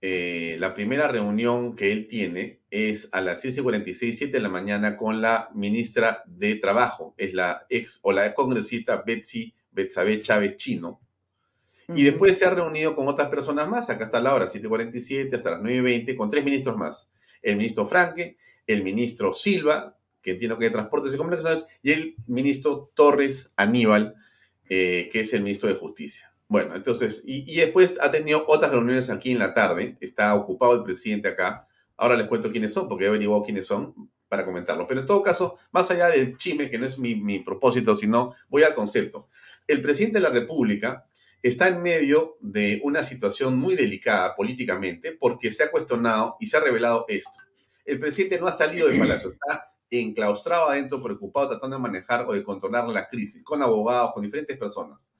eh, 0.00 0.56
la 0.60 0.74
primera 0.74 1.08
reunión 1.08 1.74
que 1.74 1.92
él 1.92 2.06
tiene 2.06 2.60
es 2.70 3.08
a 3.12 3.20
las 3.20 3.44
6:46, 3.44 4.12
7 4.12 4.32
de 4.32 4.40
la 4.40 4.48
mañana 4.48 4.96
con 4.96 5.20
la 5.20 5.50
ministra 5.54 6.22
de 6.26 6.54
Trabajo, 6.54 7.14
es 7.16 7.34
la 7.34 7.66
ex 7.68 7.98
o 8.02 8.12
la 8.12 8.32
congresista 8.34 9.02
Betsy 9.04 9.54
Betsabe 9.72 10.22
Chávez 10.22 10.56
Chino. 10.56 11.00
Y 11.94 12.04
después 12.04 12.38
se 12.38 12.44
ha 12.44 12.50
reunido 12.50 12.94
con 12.94 13.08
otras 13.08 13.30
personas 13.30 13.66
más, 13.68 13.88
acá 13.88 14.04
está 14.04 14.20
la 14.20 14.34
hora, 14.34 14.46
7.47 14.46 15.34
hasta 15.34 15.52
las 15.52 15.60
9.20, 15.62 16.16
con 16.16 16.28
tres 16.28 16.44
ministros 16.44 16.76
más. 16.76 17.10
El 17.40 17.56
ministro 17.56 17.86
Franque, 17.86 18.36
el 18.66 18.84
ministro 18.84 19.32
Silva, 19.32 19.96
que 20.20 20.32
entiendo 20.32 20.58
que 20.58 20.66
de 20.66 20.70
Transportes 20.70 21.14
y 21.14 21.16
Comunicaciones, 21.16 21.66
y 21.82 21.92
el 21.92 22.16
ministro 22.26 22.90
Torres 22.94 23.54
Aníbal, 23.56 24.14
eh, 24.68 25.08
que 25.10 25.20
es 25.20 25.32
el 25.32 25.42
ministro 25.42 25.68
de 25.70 25.76
Justicia. 25.76 26.34
Bueno, 26.48 26.74
entonces, 26.74 27.22
y, 27.26 27.56
después 27.56 27.98
ha 28.00 28.10
tenido 28.10 28.44
otras 28.48 28.70
reuniones 28.70 29.10
aquí 29.10 29.32
en 29.32 29.38
la 29.38 29.52
tarde, 29.52 29.98
está 30.00 30.34
ocupado 30.34 30.74
el 30.74 30.82
presidente 30.82 31.28
acá. 31.28 31.68
Ahora 31.96 32.16
les 32.16 32.26
cuento 32.26 32.50
quiénes 32.50 32.72
son, 32.72 32.88
porque 32.88 33.04
he 33.04 33.08
averiguado 33.08 33.42
quiénes 33.42 33.66
son 33.66 33.94
para 34.28 34.46
comentarlo. 34.46 34.86
Pero 34.86 35.00
en 35.00 35.06
todo 35.06 35.22
caso, 35.22 35.58
más 35.72 35.90
allá 35.90 36.08
del 36.08 36.38
chisme, 36.38 36.70
que 36.70 36.78
no 36.78 36.86
es 36.86 36.98
mi, 36.98 37.16
mi 37.16 37.40
propósito, 37.40 37.94
sino 37.94 38.34
voy 38.48 38.62
al 38.62 38.74
concepto. 38.74 39.28
El 39.66 39.82
presidente 39.82 40.18
de 40.18 40.22
la 40.22 40.30
República 40.30 41.06
está 41.42 41.68
en 41.68 41.82
medio 41.82 42.38
de 42.40 42.80
una 42.82 43.04
situación 43.04 43.58
muy 43.58 43.76
delicada 43.76 44.34
políticamente 44.34 45.12
porque 45.12 45.50
se 45.50 45.64
ha 45.64 45.70
cuestionado 45.70 46.36
y 46.40 46.46
se 46.46 46.56
ha 46.56 46.60
revelado 46.60 47.04
esto. 47.08 47.30
El 47.84 47.98
presidente 47.98 48.40
no 48.40 48.46
ha 48.46 48.52
salido 48.52 48.88
del 48.88 48.98
palacio, 48.98 49.30
está 49.30 49.72
enclaustrado 49.90 50.68
adentro, 50.68 51.02
preocupado, 51.02 51.50
tratando 51.50 51.76
de 51.76 51.82
manejar 51.82 52.26
o 52.26 52.32
de 52.32 52.42
controlar 52.42 52.88
la 52.88 53.08
crisis 53.08 53.42
con 53.42 53.62
abogados, 53.62 54.12
con 54.12 54.22
diferentes 54.22 54.56
personas. 54.58 55.10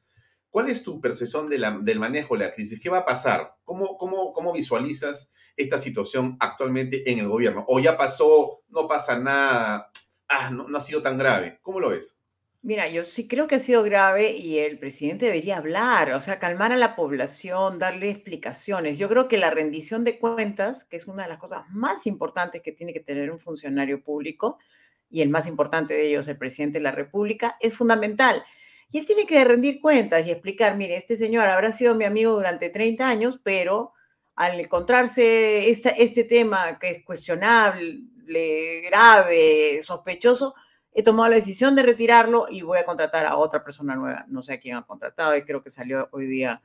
¿Cuál 0.59 0.71
es 0.71 0.83
tu 0.83 1.01
percepción 1.01 1.49
del 1.49 2.01
manejo 2.01 2.37
de 2.37 2.44
la 2.44 2.53
crisis? 2.53 2.81
¿Qué 2.81 2.90
va 2.90 2.99
a 2.99 3.05
pasar? 3.05 3.55
¿Cómo, 3.62 4.53
visualizas 4.53 5.33
esta 5.57 5.79
situación 5.79 6.37
actualmente 6.40 7.09
en 7.12 7.21
el 7.21 7.29
gobierno? 7.29 7.64
¿O 7.68 7.79
ya 7.79 7.97
pasó, 7.97 8.64
no 8.68 8.88
pasa 8.88 9.21
nada, 9.21 9.92
ah, 10.27 10.51
no 10.51 10.77
ha 10.77 10.81
sido 10.81 11.01
tan 11.01 11.16
grave? 11.16 11.61
¿Cómo 11.62 11.79
lo 11.79 11.90
ves? 11.90 12.21
Mira, 12.61 12.88
yo 12.88 13.05
sí 13.05 13.29
creo 13.29 13.47
que 13.47 13.55
ha 13.55 13.61
sido 13.61 13.85
grave 13.85 14.33
y 14.33 14.59
el 14.59 14.81
presidente 14.81 15.27
debería 15.27 15.59
hablar, 15.59 16.11
o 16.11 16.21
sea, 16.21 16.40
calmar 16.40 16.73
a 16.73 16.77
la 16.77 16.97
población, 16.97 17.79
darle 17.79 18.11
explicaciones. 18.11 18.99
Yo 18.99 19.09
creo 19.09 19.29
que 19.29 19.38
la 19.38 19.51
rendición 19.51 20.03
de 20.03 20.18
cuentas, 20.18 20.85
que 20.87 20.97
es 20.97 21.07
una 21.07 21.23
de 21.23 21.29
las 21.29 21.38
cosas 21.38 21.66
más 21.71 22.05
importantes 22.05 22.62
que 22.62 22.73
tiene 22.73 22.92
que 22.92 22.99
tener 22.99 23.31
un 23.31 23.38
funcionario 23.38 24.03
público, 24.03 24.59
y 25.09 25.23
el 25.23 25.29
más 25.29 25.47
importante 25.47 25.94
de 25.94 26.09
ellos, 26.09 26.27
el 26.27 26.37
presidente 26.37 26.79
de 26.79 26.83
la 26.83 26.90
República, 26.90 27.57
es 27.61 27.75
fundamental. 27.75 28.42
Y 28.90 28.98
él 28.98 29.07
tiene 29.07 29.27
que 29.27 29.44
rendir 29.44 29.81
cuentas 29.81 30.27
y 30.27 30.31
explicar, 30.31 30.77
mire, 30.77 30.96
este 30.96 31.16
señor 31.16 31.46
habrá 31.48 31.72
sido 31.72 31.94
mi 31.94 32.05
amigo 32.05 32.33
durante 32.33 32.70
30 32.70 33.07
años, 33.07 33.40
pero 33.42 33.92
al 34.35 34.59
encontrarse 34.59 35.68
este 35.68 36.24
tema 36.24 36.79
que 36.79 36.90
es 36.90 37.05
cuestionable, 37.05 38.03
grave, 38.85 39.81
sospechoso, 39.83 40.55
he 40.94 41.03
tomado 41.03 41.29
la 41.29 41.37
decisión 41.37 41.74
de 41.77 41.83
retirarlo 41.83 42.46
y 42.48 42.62
voy 42.62 42.79
a 42.79 42.85
contratar 42.85 43.27
a 43.27 43.37
otra 43.37 43.62
persona 43.62 43.94
nueva. 43.94 44.24
No 44.29 44.42
sé 44.42 44.55
a 44.55 44.61
quién 44.61 44.77
ha 44.77 44.87
contratado 44.87 45.37
y 45.37 45.42
creo 45.42 45.62
que 45.62 45.70
salió 45.70 46.09
hoy 46.12 46.27
día 46.27 46.62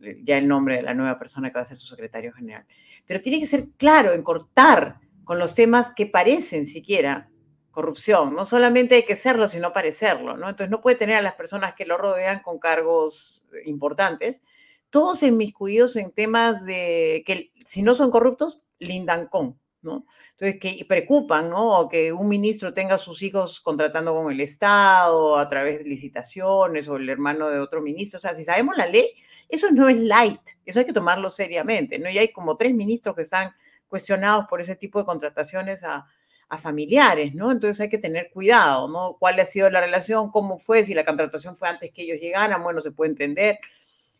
eh, 0.00 0.20
ya 0.24 0.36
el 0.36 0.46
nombre 0.46 0.76
de 0.76 0.82
la 0.82 0.94
nueva 0.94 1.18
persona 1.18 1.50
que 1.50 1.54
va 1.54 1.62
a 1.62 1.64
ser 1.64 1.78
su 1.78 1.86
secretario 1.86 2.32
general. 2.32 2.66
Pero 3.06 3.20
tiene 3.20 3.40
que 3.40 3.46
ser 3.46 3.68
claro 3.76 4.12
en 4.12 4.22
cortar 4.22 5.00
con 5.24 5.38
los 5.38 5.54
temas 5.54 5.92
que 5.96 6.06
parecen 6.06 6.66
siquiera 6.66 7.30
corrupción. 7.76 8.34
No 8.34 8.46
solamente 8.46 8.94
hay 8.94 9.04
que 9.04 9.16
serlo, 9.16 9.46
sino 9.46 9.74
parecerlo, 9.74 10.38
¿no? 10.38 10.48
Entonces 10.48 10.70
no 10.70 10.80
puede 10.80 10.96
tener 10.96 11.16
a 11.16 11.22
las 11.22 11.34
personas 11.34 11.74
que 11.74 11.84
lo 11.84 11.98
rodean 11.98 12.40
con 12.40 12.58
cargos 12.58 13.44
importantes, 13.66 14.40
todos 14.88 15.22
inmiscuidos 15.22 15.94
en 15.96 16.10
temas 16.10 16.64
de 16.64 17.22
que 17.26 17.52
si 17.66 17.82
no 17.82 17.94
son 17.94 18.10
corruptos, 18.10 18.62
lindan 18.78 19.26
con. 19.26 19.60
Entonces, 19.82 20.58
que 20.60 20.84
preocupan, 20.88 21.50
¿no? 21.50 21.88
Que 21.88 22.12
un 22.12 22.28
ministro 22.28 22.74
tenga 22.74 22.98
sus 22.98 23.22
hijos 23.22 23.60
contratando 23.60 24.14
con 24.14 24.32
el 24.32 24.40
Estado 24.40 25.38
a 25.38 25.48
través 25.48 25.78
de 25.78 25.84
licitaciones 25.84 26.88
o 26.88 26.96
el 26.96 27.08
hermano 27.08 27.50
de 27.50 27.60
otro 27.60 27.80
ministro. 27.82 28.18
O 28.18 28.20
sea, 28.20 28.34
si 28.34 28.42
sabemos 28.42 28.76
la 28.76 28.86
ley, 28.86 29.10
eso 29.48 29.70
no 29.70 29.88
es 29.88 29.98
light, 29.98 30.40
eso 30.64 30.80
hay 30.80 30.86
que 30.86 30.92
tomarlo 30.92 31.30
seriamente, 31.30 31.98
¿no? 31.98 32.10
Y 32.10 32.18
hay 32.18 32.32
como 32.32 32.56
tres 32.56 32.74
ministros 32.74 33.14
que 33.14 33.22
están 33.22 33.52
cuestionados 33.86 34.46
por 34.48 34.60
ese 34.60 34.76
tipo 34.76 34.98
de 34.98 35.04
contrataciones 35.04 35.84
a, 35.84 36.06
a 36.48 36.58
familiares, 36.58 37.34
¿no? 37.34 37.50
Entonces 37.50 37.80
hay 37.80 37.88
que 37.88 37.98
tener 37.98 38.30
cuidado, 38.30 38.88
¿no? 38.88 39.16
¿Cuál 39.18 39.38
ha 39.40 39.44
sido 39.44 39.68
la 39.70 39.80
relación? 39.80 40.30
¿Cómo 40.30 40.58
fue? 40.58 40.84
Si 40.84 40.94
la 40.94 41.04
contratación 41.04 41.56
fue 41.56 41.68
antes 41.68 41.90
que 41.90 42.02
ellos 42.02 42.20
llegaran, 42.20 42.62
bueno, 42.62 42.80
se 42.80 42.92
puede 42.92 43.10
entender. 43.10 43.58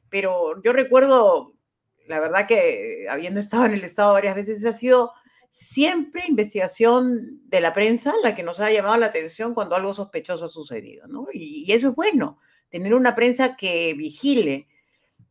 Pero 0.09 0.61
yo 0.63 0.73
recuerdo, 0.73 1.55
la 2.07 2.21
verdad 2.21 2.47
que 2.47 3.07
habiendo 3.09 3.41
estado 3.41 3.67
en 3.67 3.75
el 3.75 3.85
Estado 3.85 4.13
varias 4.13 4.35
veces, 4.35 4.65
ha 4.65 4.73
sido 4.73 5.13
siempre 5.51 6.25
investigación 6.29 7.41
de 7.49 7.61
la 7.61 7.73
prensa 7.73 8.13
la 8.23 8.35
que 8.35 8.43
nos 8.43 8.61
ha 8.61 8.71
llamado 8.71 8.99
la 8.99 9.07
atención 9.07 9.55
cuando 9.55 9.75
algo 9.75 9.95
sospechoso 9.95 10.45
ha 10.45 10.49
sucedido, 10.49 11.07
¿no? 11.07 11.29
Y, 11.33 11.73
eso 11.73 11.89
es 11.89 11.95
bueno, 11.95 12.39
tener 12.69 12.93
una 12.95 13.15
prensa 13.15 13.57
que 13.57 13.95
vigile 13.95 14.69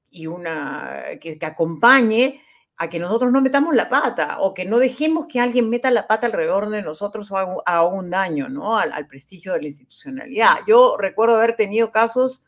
y 0.09 0.27
una 0.27 1.03
que, 1.21 1.37
acompañe 1.41 2.41
a 2.77 2.89
que 2.89 2.99
nosotros 2.99 3.31
no 3.31 3.41
metamos 3.41 3.73
la 3.73 3.89
pata 3.89 4.39
o 4.39 4.53
que 4.53 4.65
no 4.65 4.79
dejemos 4.79 5.27
que 5.27 5.39
alguien 5.39 5.69
meta 5.69 5.91
la 5.91 6.07
pata 6.07 6.27
alrededor 6.27 6.69
de 6.69 6.81
nosotros 6.81 7.31
o 7.31 7.37
haga, 7.37 7.87
un 7.87 8.09
daño, 8.09 8.49
¿no? 8.49 8.77
Al, 8.77 9.07
prestigio 9.07 9.53
de 9.53 9.61
la 9.61 9.67
institucionalidad. 9.67 10.57
Yo 10.67 10.97
recuerdo 10.97 11.35
haber 11.35 11.55
tenido 11.55 11.91
casos 11.91 12.45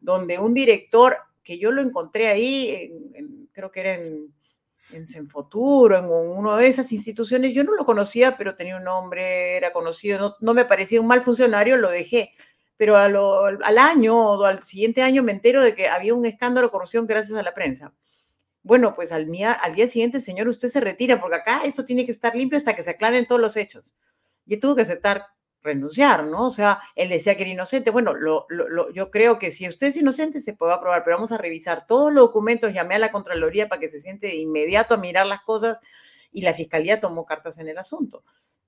donde 0.00 0.38
un 0.38 0.52
director 0.52 1.16
que 1.42 1.58
yo 1.58 1.72
lo 1.72 1.80
encontré 1.80 2.28
ahí, 2.28 2.92
creo 3.52 3.70
que 3.70 3.80
era 3.80 3.94
en 3.94 4.32
en 4.92 5.06
Senfoturo, 5.06 5.98
en 5.98 6.06
una 6.06 6.56
de 6.56 6.66
esas 6.66 6.92
instituciones. 6.92 7.54
Yo 7.54 7.64
no 7.64 7.74
lo 7.74 7.84
conocía, 7.84 8.36
pero 8.36 8.54
tenía 8.54 8.76
un 8.76 8.84
nombre, 8.84 9.56
era 9.56 9.72
conocido, 9.72 10.36
no, 10.40 10.54
me 10.54 10.64
parecía 10.64 11.00
un 11.00 11.06
mal 11.06 11.22
funcionario, 11.22 11.76
lo 11.76 11.88
dejé. 11.88 12.32
Pero 12.76 12.96
al 12.96 13.78
año 13.78 14.16
o 14.16 14.44
al 14.44 14.62
siguiente 14.62 15.02
año 15.02 15.22
me 15.22 15.32
entero 15.32 15.62
de 15.62 15.74
que 15.74 15.88
había 15.88 16.14
un 16.14 16.24
escándalo 16.26 16.66
de 16.66 16.72
corrupción 16.72 17.06
gracias 17.06 17.38
a 17.38 17.42
la 17.42 17.54
prensa. 17.54 17.92
Bueno, 18.62 18.94
pues 18.94 19.10
al 19.12 19.30
día, 19.30 19.52
al 19.52 19.74
día 19.74 19.88
siguiente, 19.88 20.20
señor, 20.20 20.48
usted 20.48 20.68
se 20.68 20.80
retira, 20.80 21.20
porque 21.20 21.36
acá 21.36 21.62
esto 21.64 21.84
tiene 21.84 22.06
que 22.06 22.12
estar 22.12 22.34
limpio 22.34 22.58
hasta 22.58 22.76
que 22.76 22.82
se 22.82 22.90
aclaren 22.90 23.26
todos 23.26 23.40
los 23.40 23.56
hechos. 23.56 23.96
Y 24.46 24.58
tuvo 24.58 24.76
que 24.76 24.82
aceptar 24.82 25.26
renunciar, 25.62 26.24
¿no? 26.24 26.46
O 26.46 26.50
sea, 26.50 26.80
él 26.94 27.08
decía 27.08 27.36
que 27.36 27.42
era 27.42 27.52
inocente. 27.52 27.90
Bueno, 27.90 28.14
lo, 28.14 28.46
yo 28.92 29.10
creo 29.10 29.38
que 29.38 29.50
si 29.50 29.68
usted 29.68 29.88
es 29.88 29.96
inocente 29.96 30.40
se 30.40 30.54
puede 30.54 30.72
aprobar, 30.72 31.04
pero 31.04 31.16
vamos 31.16 31.32
a 31.32 31.38
revisar 31.38 31.86
todos 31.86 32.12
los 32.12 32.26
documentos, 32.26 32.72
llamé 32.72 32.96
a 32.96 32.98
la 32.98 33.12
Contraloría 33.12 33.68
para 33.68 33.80
que 33.80 33.88
se 33.88 34.00
siente 34.00 34.28
de 34.28 34.36
inmediato 34.36 34.94
a 34.94 34.98
mirar 34.98 35.26
las 35.26 35.42
cosas 35.42 35.78
y 36.32 36.42
la 36.42 36.54
Fiscalía 36.54 37.00
tomó 37.00 37.24
cartas 37.24 37.58
en 37.58 37.68
el 37.68 37.78
asunto. 37.78 38.24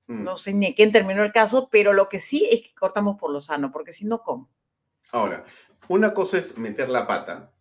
Mm. 0.07 0.25
No 0.25 0.39
sé 0.39 0.53
ni 0.53 0.75
quién 0.75 0.93
terminó 0.93 1.23
el 1.23 1.33
caso, 1.33 1.69
pero 1.71 1.93
lo 1.93 2.09
que 2.09 2.21
sí 2.21 2.49
es 2.51 2.63
que 2.63 2.75
cortamos 2.75 3.17
por 3.19 3.31
lo 3.31 3.41
sano, 3.41 3.73
porque 3.73 3.93
si 3.93 4.05
no, 4.05 4.23
¿cómo? 4.23 4.51
Ahora, 5.13 5.45
una 5.89 6.15
cosa 6.15 6.39
es 6.39 6.57
meter 6.59 6.89
la 6.89 7.07
pata, 7.07 7.53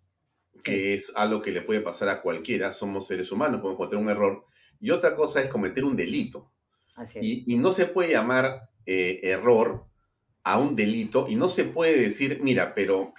que 0.63 0.93
es 0.93 1.11
algo 1.15 1.41
que 1.41 1.51
le 1.51 1.61
puede 1.61 1.81
pasar 1.81 2.09
a 2.09 2.21
cualquiera, 2.21 2.71
somos 2.71 3.07
seres 3.07 3.31
humanos, 3.31 3.61
podemos 3.61 3.77
cometer 3.77 3.99
un 3.99 4.09
error, 4.09 4.45
y 4.79 4.91
otra 4.91 5.13
cosa 5.15 5.41
es 5.41 5.49
cometer 5.49 5.83
un 5.83 5.95
delito. 5.95 6.51
Así 6.95 7.19
es. 7.19 7.47
y 7.47 7.57
no 7.57 7.71
se 7.71 7.87
puede 7.87 8.11
llamar 8.11 8.69
eh, 8.85 9.21
error 9.23 9.87
a 10.43 10.59
un 10.59 10.75
delito 10.75 11.25
y 11.29 11.35
no 11.35 11.49
se 11.49 11.63
puede 11.63 11.97
decir, 11.99 12.39
mira, 12.41 12.75
pero 12.75 13.13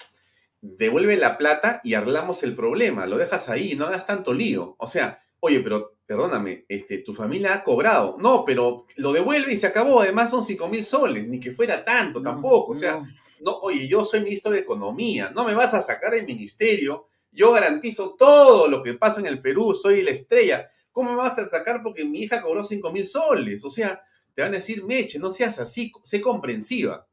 devuelve 0.61 1.17
la 1.17 1.39
plata 1.39 1.81
y 1.83 1.95
arreglamos 1.95 2.43
el 2.43 2.55
problema, 2.55 3.07
lo 3.07 3.17
dejas 3.17 3.49
ahí, 3.49 3.75
no 3.75 3.87
hagas 3.87 4.07
tanto 4.07 4.35
lío. 4.35 4.77
O 4.79 4.87
sea, 4.87 5.23
oye, 5.41 5.61
pero 5.61 5.97
perdóname, 6.07 6.67
este, 6.69 6.99
tu 6.99 7.15
familia 7.15 7.55
ha 7.55 7.65
cobrado. 7.65 8.17
No, 8.19 8.45
pero 8.45 8.87
lo 8.97 9.13
devuelve 9.13 9.53
y 9.53 9.57
se 9.57 9.67
acabó. 9.67 10.01
Además 10.01 10.31
son 10.31 10.43
5 10.43 10.69
mil 10.69 10.85
soles, 10.85 11.27
ni 11.27 11.41
que 11.41 11.53
fuera 11.53 11.85
tanto 11.85 12.23
tampoco. 12.23 12.73
O 12.73 12.75
sea, 12.75 13.03
no. 13.41 13.53
oye, 13.61 13.89
yo 13.89 14.05
soy 14.05 14.21
ministro 14.21 14.53
de 14.53 14.61
Economía, 14.61 15.33
no 15.35 15.45
me 15.45 15.55
vas 15.55 15.75
a 15.75 15.81
sacar 15.81 16.15
el 16.15 16.27
ministerio. 16.27 17.09
Yo 17.35 17.53
garantizo 17.53 18.15
todo 18.17 18.69
lo 18.69 18.83
que 18.83 18.95
pasa 18.95 19.19
en 19.19 19.27
el 19.27 19.43
Perú, 19.43 19.75
soy 19.75 20.03
la 20.03 20.13
estrella. 20.13 20.71
¿Cómo 20.93 21.11
me 21.11 21.17
vas 21.17 21.37
a 21.37 21.45
sacar 21.45 21.83
porque 21.83 22.05
mi 22.05 22.21
hija 22.21 22.41
cobró 22.41 22.63
5 22.63 22.93
mil 22.93 23.05
soles? 23.05 23.65
O 23.65 23.71
sea, 23.71 24.01
te 24.35 24.43
van 24.43 24.53
a 24.53 24.57
decir, 24.57 24.85
Meche, 24.85 25.19
no 25.19 25.33
seas 25.33 25.59
así, 25.59 25.91
sé 26.05 26.21
comprensiva. 26.21 27.09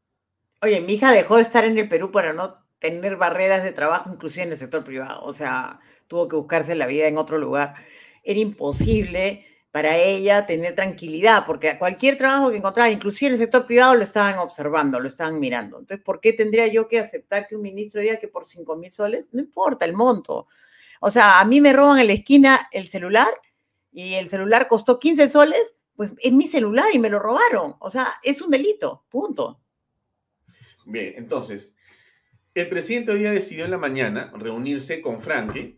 Oye, 0.61 0.79
mi 0.79 0.93
hija 0.93 1.11
dejó 1.11 1.37
de 1.37 1.41
estar 1.41 1.65
en 1.65 1.75
el 1.75 1.89
Perú 1.89 2.11
para 2.11 2.33
no 2.33 2.63
tener 2.77 3.15
barreras 3.17 3.63
de 3.63 3.71
trabajo, 3.71 4.11
inclusive 4.13 4.43
en 4.43 4.51
el 4.51 4.57
sector 4.57 4.83
privado. 4.83 5.23
O 5.23 5.33
sea, 5.33 5.79
tuvo 6.07 6.27
que 6.27 6.35
buscarse 6.35 6.75
la 6.75 6.85
vida 6.85 7.07
en 7.07 7.17
otro 7.17 7.39
lugar. 7.39 7.73
Era 8.23 8.39
imposible 8.39 9.45
para 9.71 9.97
ella 9.97 10.45
tener 10.45 10.75
tranquilidad, 10.75 11.45
porque 11.45 11.77
cualquier 11.77 12.17
trabajo 12.17 12.51
que 12.51 12.57
encontraba, 12.57 12.89
inclusive 12.89 13.27
en 13.27 13.33
el 13.33 13.39
sector 13.39 13.65
privado, 13.65 13.95
lo 13.95 14.03
estaban 14.03 14.37
observando, 14.37 14.99
lo 14.99 15.07
estaban 15.07 15.39
mirando. 15.39 15.79
Entonces, 15.79 16.03
¿por 16.03 16.19
qué 16.19 16.33
tendría 16.33 16.67
yo 16.67 16.87
que 16.87 16.99
aceptar 16.99 17.47
que 17.47 17.55
un 17.55 17.61
ministro 17.61 18.01
diga 18.01 18.17
que 18.17 18.27
por 18.27 18.45
5 18.45 18.75
mil 18.75 18.91
soles? 18.91 19.29
No 19.31 19.39
importa 19.39 19.85
el 19.85 19.93
monto. 19.93 20.47
O 20.99 21.09
sea, 21.09 21.39
a 21.39 21.45
mí 21.45 21.61
me 21.61 21.73
roban 21.73 21.99
en 21.99 22.07
la 22.07 22.13
esquina 22.13 22.67
el 22.71 22.87
celular 22.87 23.33
y 23.91 24.15
el 24.15 24.27
celular 24.27 24.67
costó 24.67 24.99
15 24.99 25.27
soles 25.29 25.75
pues 26.01 26.13
es 26.17 26.31
mi 26.31 26.47
celular 26.47 26.87
y 26.93 26.97
me 26.97 27.11
lo 27.11 27.19
robaron. 27.19 27.75
O 27.79 27.91
sea, 27.91 28.07
es 28.23 28.41
un 28.41 28.49
delito, 28.49 29.05
punto. 29.07 29.61
Bien, 30.85 31.13
entonces, 31.15 31.75
el 32.55 32.69
presidente 32.69 33.11
hoy 33.11 33.19
día 33.19 33.31
decidió 33.31 33.65
en 33.65 33.71
la 33.71 33.77
mañana 33.77 34.31
reunirse 34.35 34.99
con 34.99 35.21
Franke 35.21 35.77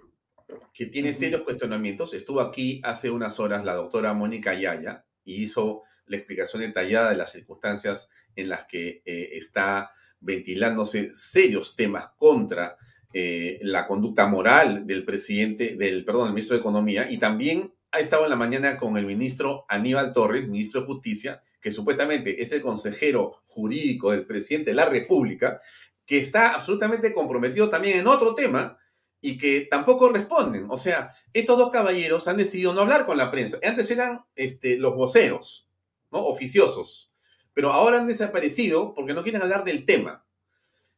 que 0.74 0.86
tiene 0.86 1.14
serios 1.14 1.42
cuestionamientos. 1.42 2.14
Estuvo 2.14 2.42
aquí 2.42 2.82
hace 2.84 3.10
unas 3.10 3.40
horas 3.40 3.66
la 3.66 3.76
doctora 3.76 4.14
Mónica 4.14 4.54
Yaya 4.54 5.06
y 5.24 5.44
hizo 5.44 5.84
la 6.06 6.18
explicación 6.18 6.62
detallada 6.62 7.12
de 7.12 7.18
las 7.18 7.32
circunstancias 7.32 8.10
en 8.36 8.50
las 8.50 8.66
que 8.66 9.02
eh, 9.06 9.30
está 9.34 9.92
ventilándose 10.20 11.12
serios 11.14 11.76
temas 11.76 12.10
contra 12.18 12.78
eh, 13.14 13.60
la 13.62 13.86
conducta 13.86 14.28
moral 14.28 14.88
del 14.88 15.06
presidente, 15.06 15.76
del, 15.76 16.04
perdón, 16.04 16.26
del 16.26 16.34
ministro 16.34 16.56
de 16.56 16.62
Economía, 16.62 17.12
y 17.12 17.18
también 17.18 17.74
ha 17.92 18.00
estado 18.00 18.24
en 18.24 18.32
la 18.32 18.36
mañana 18.36 18.78
con 18.78 18.98
el 18.98 19.06
ministro 19.06 19.66
Aníbal 19.70 20.14
Torres, 20.14 20.48
ministro 20.48 20.82
de 20.82 20.88
Justicia, 20.88 21.44
que 21.62 21.72
supuestamente 21.72 22.42
es 22.42 22.52
el 22.52 22.62
consejero 22.62 23.44
jurídico 23.46 24.12
del 24.12 24.26
presidente 24.26 24.72
de 24.72 24.76
la 24.76 24.90
República, 24.90 25.62
que 26.06 26.18
está 26.18 26.56
absolutamente 26.56 27.14
comprometido 27.14 27.70
también 27.70 28.00
en 28.00 28.08
otro 28.08 28.34
tema 28.34 28.78
y 29.26 29.38
que 29.38 29.62
tampoco 29.62 30.10
responden. 30.10 30.68
O 30.70 30.78
sea, 30.78 31.16
estos 31.32 31.58
dos 31.58 31.72
caballeros 31.72 32.28
han 32.28 32.36
decidido 32.36 32.74
no 32.74 32.82
hablar 32.82 33.06
con 33.06 33.18
la 33.18 33.32
prensa. 33.32 33.58
Antes 33.64 33.90
eran 33.90 34.26
este, 34.36 34.78
los 34.78 34.96
voceros, 34.96 35.70
¿no? 36.12 36.20
Oficiosos. 36.20 37.10
Pero 37.54 37.72
ahora 37.72 38.00
han 38.00 38.08
desaparecido 38.08 38.94
porque 38.94 39.14
no 39.14 39.24
quieren 39.24 39.42
hablar 39.42 39.64
del 39.64 39.86
tema. 39.86 40.26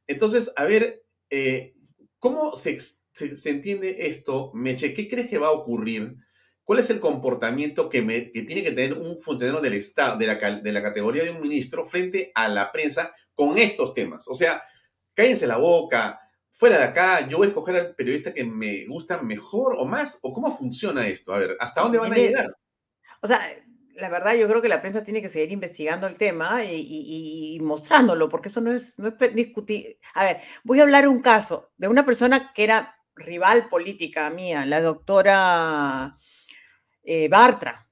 Entonces, 0.08 0.52
a 0.56 0.64
ver, 0.64 1.06
eh, 1.30 1.76
¿cómo 2.18 2.56
se, 2.56 2.80
se, 2.80 3.50
entiende 3.52 4.08
esto, 4.08 4.50
Meche? 4.56 4.96
¿Qué 4.96 5.08
crees 5.08 5.30
que 5.30 5.38
va 5.38 5.50
a 5.50 5.52
ocurrir? 5.52 6.16
¿Cuál 6.64 6.80
es 6.80 6.90
el 6.90 7.00
comportamiento 7.00 7.92
que, 7.92 8.02
me, 8.02 8.32
que 8.32 8.42
tiene 8.42 8.64
que 8.64 8.72
tener 8.72 8.98
un 8.98 9.22
funcionario 9.22 9.62
del 9.62 9.74
Estado, 9.74 10.18
de 10.18 10.26
la, 10.26 10.36
de 10.36 10.72
la 10.72 10.82
categoría 10.82 11.24
de 11.24 11.30
un 11.30 11.42
ministro, 11.42 11.86
frente 11.86 12.32
a 12.34 12.48
la 12.48 12.72
prensa 12.72 13.14
con 13.36 13.60
estos 13.60 13.94
temas? 13.94 14.28
O 14.28 14.34
sea, 14.34 14.64
cállense 15.14 15.46
la 15.46 15.58
boca, 15.58 16.25
fuera 16.56 16.78
de 16.78 16.86
acá, 16.86 17.28
yo 17.28 17.38
voy 17.38 17.48
a 17.48 17.50
escoger 17.50 17.76
al 17.76 17.96
periodista 17.96 18.34
que 18.34 18.46
me 18.46 18.86
gusta 18.86 19.22
mejor 19.22 19.76
o 19.78 19.86
más, 19.86 20.20
o 20.24 20.34
cómo 20.34 20.58
funciona 20.58 21.06
esto? 21.06 21.34
A 21.34 21.40
ver, 21.40 21.58
¿hasta 21.60 21.82
dónde 21.82 21.98
van 21.98 22.14
a 22.14 22.16
llegar? 22.16 22.48
O 23.22 23.28
sea, 23.28 23.42
la 23.96 24.10
verdad 24.10 24.36
yo 24.36 24.48
creo 24.48 24.62
que 24.62 24.70
la 24.70 24.82
prensa 24.82 25.04
tiene 25.04 25.22
que 25.22 25.28
seguir 25.28 25.52
investigando 25.52 26.08
el 26.08 26.16
tema 26.16 26.64
y, 26.64 27.60
mostrándolo, 27.62 28.30
porque 28.30 28.48
eso 28.48 28.62
no 28.62 28.72
es, 28.72 28.98
no 28.98 29.10
es 29.10 29.36
discutir. 29.36 30.00
A 30.14 30.24
ver, 30.24 30.42
voy 30.64 30.80
a 30.80 30.84
hablar 30.84 31.08
un 31.10 31.22
caso 31.22 31.72
de 31.78 31.90
una 31.90 32.06
persona 32.06 32.54
que 32.54 32.64
era 32.64 32.96
rival 33.16 33.68
política 33.68 34.30
mía, 34.30 34.66
la 34.66 34.82
doctora 34.82 36.18
eh, 37.04 37.28
Bartra, 37.28 37.90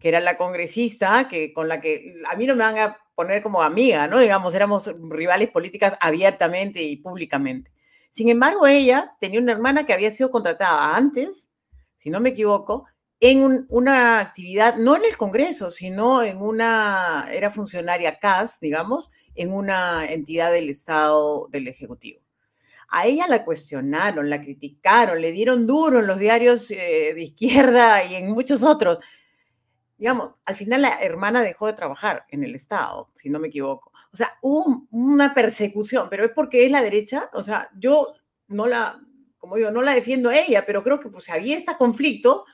que 0.00 0.08
era 0.08 0.20
la 0.20 0.38
congresista 0.38 1.28
que, 1.28 1.52
con 1.52 1.68
la 1.68 1.80
que 1.80 2.14
a 2.26 2.36
mí 2.36 2.46
no 2.46 2.56
me 2.56 2.64
van 2.64 2.78
a 2.78 2.98
poner 3.14 3.42
como 3.42 3.62
amiga, 3.62 4.08
¿no? 4.08 4.18
Digamos, 4.18 4.54
éramos 4.54 4.90
rivales 5.10 5.50
políticas 5.50 5.96
abiertamente 6.00 6.82
y 6.82 6.96
públicamente. 6.96 7.72
Sin 8.10 8.28
embargo, 8.28 8.66
ella 8.66 9.16
tenía 9.20 9.40
una 9.40 9.52
hermana 9.52 9.84
que 9.84 9.92
había 9.92 10.10
sido 10.10 10.30
contratada 10.30 10.96
antes, 10.96 11.48
si 11.96 12.10
no 12.10 12.20
me 12.20 12.30
equivoco, 12.30 12.86
en 13.20 13.66
una 13.68 14.20
actividad, 14.20 14.76
no 14.76 14.96
en 14.96 15.04
el 15.04 15.16
Congreso, 15.16 15.70
sino 15.70 16.22
en 16.22 16.40
una, 16.40 17.28
era 17.32 17.50
funcionaria 17.50 18.18
CAS, 18.18 18.60
digamos, 18.60 19.10
en 19.34 19.52
una 19.52 20.06
entidad 20.06 20.52
del 20.52 20.70
Estado 20.70 21.48
del 21.50 21.68
Ejecutivo. 21.68 22.20
A 22.90 23.06
ella 23.06 23.26
la 23.28 23.44
cuestionaron, 23.44 24.30
la 24.30 24.40
criticaron, 24.40 25.20
le 25.20 25.32
dieron 25.32 25.66
duro 25.66 25.98
en 25.98 26.06
los 26.06 26.18
diarios 26.18 26.70
eh, 26.70 27.12
de 27.14 27.22
izquierda 27.22 28.04
y 28.04 28.14
en 28.14 28.30
muchos 28.30 28.62
otros 28.62 28.98
digamos, 29.98 30.36
al 30.44 30.54
final 30.54 30.82
la 30.82 31.00
hermana 31.02 31.42
dejó 31.42 31.66
de 31.66 31.72
trabajar 31.72 32.24
en 32.30 32.44
el 32.44 32.54
Estado, 32.54 33.10
si 33.14 33.28
no 33.28 33.40
me 33.40 33.48
equivoco. 33.48 33.92
O 34.12 34.16
sea, 34.16 34.38
hubo 34.42 34.86
una 34.92 35.34
persecución, 35.34 36.08
pero 36.08 36.24
es 36.24 36.30
porque 36.30 36.64
es 36.64 36.70
la 36.70 36.82
derecha. 36.82 37.28
O 37.32 37.42
sea, 37.42 37.68
yo 37.76 38.12
no 38.46 38.66
la, 38.66 39.00
como 39.38 39.56
digo, 39.56 39.72
no 39.72 39.82
la 39.82 39.94
defiendo 39.94 40.30
a 40.30 40.38
ella, 40.38 40.64
pero 40.64 40.84
creo 40.84 41.00
que 41.00 41.08
pues 41.08 41.28
había 41.30 41.58
este 41.58 41.76
conflicto, 41.76 42.44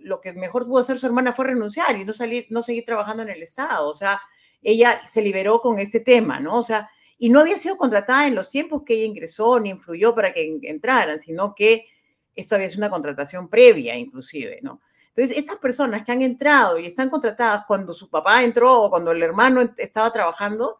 lo 0.00 0.20
que 0.20 0.32
mejor 0.32 0.66
pudo 0.66 0.80
hacer 0.80 0.98
su 0.98 1.06
hermana 1.06 1.32
fue 1.32 1.46
renunciar 1.46 1.96
y 1.96 2.04
no 2.04 2.12
salir, 2.12 2.46
no 2.50 2.62
seguir 2.64 2.84
trabajando 2.84 3.22
en 3.22 3.30
el 3.30 3.42
Estado. 3.42 3.88
O 3.88 3.94
sea, 3.94 4.20
ella 4.60 5.00
se 5.06 5.22
liberó 5.22 5.60
con 5.60 5.78
este 5.78 6.00
tema, 6.00 6.40
¿no? 6.40 6.56
O 6.56 6.62
sea, 6.64 6.90
y 7.16 7.30
no 7.30 7.40
había 7.40 7.58
sido 7.58 7.76
contratada 7.76 8.26
en 8.26 8.34
los 8.34 8.48
tiempos 8.48 8.82
que 8.82 8.94
ella 8.94 9.04
ingresó 9.04 9.60
ni 9.60 9.70
influyó 9.70 10.16
para 10.16 10.32
que 10.32 10.58
entraran, 10.62 11.20
sino 11.20 11.54
que 11.54 11.86
esto 12.34 12.56
había 12.56 12.68
sido 12.68 12.80
una 12.80 12.90
contratación 12.90 13.48
previa, 13.48 13.96
inclusive, 13.96 14.58
¿no? 14.62 14.80
Entonces, 15.18 15.36
estas 15.36 15.56
personas 15.56 16.04
que 16.04 16.12
han 16.12 16.22
entrado 16.22 16.78
y 16.78 16.86
están 16.86 17.10
contratadas 17.10 17.64
cuando 17.66 17.92
su 17.92 18.08
papá 18.08 18.44
entró 18.44 18.82
o 18.82 18.88
cuando 18.88 19.10
el 19.10 19.20
hermano 19.20 19.68
estaba 19.76 20.12
trabajando, 20.12 20.78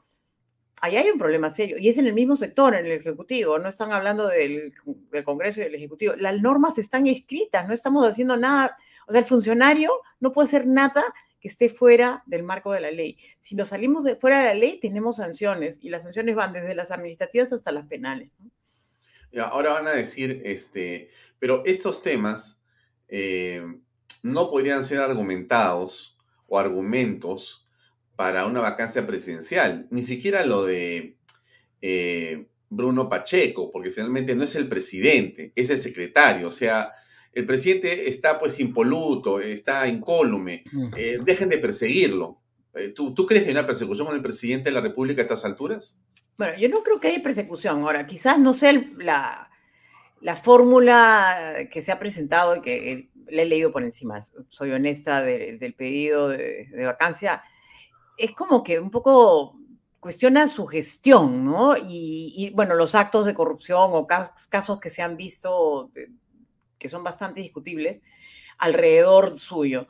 ahí 0.81 0.97
hay 0.97 1.11
un 1.11 1.19
problema 1.19 1.51
serio. 1.51 1.77
Y 1.77 1.89
es 1.89 1.99
en 1.99 2.07
el 2.07 2.15
mismo 2.15 2.37
sector, 2.37 2.77
en 2.77 2.87
el 2.87 2.93
Ejecutivo. 2.93 3.59
No 3.59 3.69
están 3.69 3.91
hablando 3.91 4.29
del, 4.29 4.73
Congreso 5.25 5.61
y 5.61 5.65
del 5.65 5.75
Ejecutivo. 5.75 6.15
Las 6.17 6.41
normas 6.41 6.79
están 6.79 7.09
escritas, 7.09 7.67
no 7.67 7.75
estamos 7.75 8.07
haciendo 8.07 8.37
nada. 8.37 8.77
O 9.09 9.11
sea, 9.11 9.19
el 9.19 9.27
funcionario 9.27 9.91
no 10.21 10.31
puede 10.31 10.47
hacer 10.47 10.69
nada 10.69 11.03
que 11.41 11.49
esté 11.49 11.69
fuera 11.69 12.23
del 12.27 12.45
marco 12.45 12.71
de 12.71 12.79
la 12.79 12.93
ley. 12.93 13.19
Si 13.41 13.57
nos 13.57 13.71
salimos 13.71 14.05
de 14.05 14.15
fuera 14.15 14.39
de 14.39 14.45
la 14.45 14.55
ley, 14.55 14.79
tenemos 14.79 15.17
sanciones 15.17 15.81
y 15.83 15.91
las 15.91 16.05
sanciones 16.05 16.37
van 16.37 16.53
desde 16.53 16.77
las 16.77 16.93
administrativas 16.93 17.53
hasta 17.53 17.73
las 17.73 17.87
penales. 17.87 18.31
Ahora 19.37 19.73
van 19.73 19.89
a 19.89 19.95
decir, 19.95 20.43
este, 20.45 21.11
pero 21.41 21.65
estos 21.67 22.03
temas, 22.03 22.63
eh, 23.09 23.65
no 24.23 24.51
podrían 24.51 24.85
ser 24.85 25.01
argumentados 25.01 26.19
o 26.47 26.59
argumentos 26.59 27.69
para 28.17 28.47
una 28.47 28.61
vacancia 28.61 29.07
presidencial. 29.07 29.87
Ni 29.91 30.03
siquiera 30.03 30.45
lo 30.45 30.65
de 30.65 31.17
eh, 31.81 32.49
Bruno 32.69 33.09
Pacheco, 33.09 33.71
porque 33.71 33.91
finalmente 33.91 34.35
no 34.35 34.45
es 34.45 34.57
el 34.57 34.69
presidente, 34.69 35.53
es 35.55 35.71
el 35.71 35.79
secretario. 35.79 36.49
O 36.49 36.53
sea, 36.53 36.93
el 37.33 37.47
presidente 37.47 38.09
está 38.09 38.41
pues 38.41 38.59
impoluto, 38.59 39.41
está 39.41 39.87
incólume. 39.87 40.65
Eh, 40.97 41.19
dejen 41.23 41.49
de 41.49 41.59
perseguirlo. 41.59 42.41
Eh, 42.75 42.89
¿tú, 42.89 43.15
¿Tú 43.15 43.25
crees 43.25 43.45
que 43.45 43.51
hay 43.51 43.57
una 43.57 43.67
persecución 43.67 44.07
con 44.07 44.17
el 44.17 44.23
presidente 44.23 44.71
de 44.71 44.75
la 44.75 44.81
República 44.81 45.23
a 45.23 45.25
estas 45.25 45.45
alturas? 45.45 46.01
Bueno, 46.37 46.59
yo 46.59 46.69
no 46.69 46.83
creo 46.83 47.01
que 47.01 47.09
haya 47.09 47.23
persecución. 47.23 47.83
Ahora, 47.83 48.07
quizás 48.07 48.39
no 48.39 48.55
sé 48.55 48.93
la, 48.99 49.51
la 50.21 50.37
fórmula 50.37 51.69
que 51.71 51.83
se 51.83 51.93
ha 51.93 51.99
presentado 51.99 52.57
y 52.57 52.63
que 52.63 53.11
le 53.31 53.43
he 53.43 53.47
leído 53.47 53.73
por 53.73 53.83
encima, 53.83 54.21
soy 54.49 54.73
honesta 54.73 55.23
del 55.23 55.75
pedido 55.75 56.29
de, 56.29 56.69
vacancia, 56.85 57.43
es 58.17 58.33
como 58.33 58.63
que 58.63 58.81
un 58.81 58.91
poco 58.91 59.57
cuestiona 60.01 60.49
su 60.49 60.67
gestión, 60.67 61.45
¿no? 61.45 61.77
Y, 61.77 62.53
bueno, 62.55 62.75
los 62.75 62.95
actos 62.95 63.27
de 63.27 63.35
corrupción 63.35 63.91
o 63.93 64.07
casos 64.07 64.81
que 64.81 64.91
se 64.91 65.03
han 65.03 65.17
visto 65.17 65.91
que 66.79 66.89
son 66.89 67.03
bastante 67.03 67.41
discutibles 67.41 68.03
alrededor 68.59 69.39
suyo. 69.39 69.89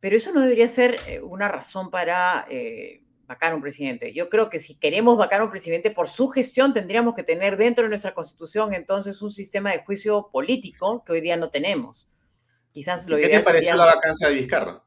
Pero 0.00 0.16
eso 0.16 0.32
no 0.32 0.40
debería 0.40 0.68
ser 0.68 0.96
eh, 1.06 1.20
una 1.20 1.48
razón 1.48 1.90
para 1.90 2.46
eh, 2.48 3.02
vacar 3.26 3.52
a 3.52 3.54
un 3.56 3.60
presidente. 3.60 4.12
Yo 4.12 4.28
creo 4.28 4.48
que 4.48 4.58
si 4.58 4.76
queremos 4.76 5.18
vacar 5.18 5.40
a 5.40 5.44
un 5.44 5.50
presidente 5.50 5.90
por 5.90 6.08
su 6.08 6.28
gestión, 6.28 6.72
tendríamos 6.72 7.14
que 7.14 7.22
tener 7.22 7.56
dentro 7.56 7.84
de 7.84 7.90
nuestra 7.90 8.14
constitución 8.14 8.72
entonces 8.72 9.20
un 9.22 9.32
sistema 9.32 9.72
de 9.72 9.84
juicio 9.84 10.30
político 10.32 11.04
que 11.04 11.12
hoy 11.12 11.20
día 11.20 11.36
no 11.36 11.50
tenemos. 11.50 12.08
Quizás 12.72 13.06
lo 13.08 13.16
¿Qué 13.16 13.28
te 13.28 13.40
pareció 13.40 13.76
la 13.76 13.86
vacancia 13.86 14.28
de 14.28 14.34
Vizcarra? 14.34 14.82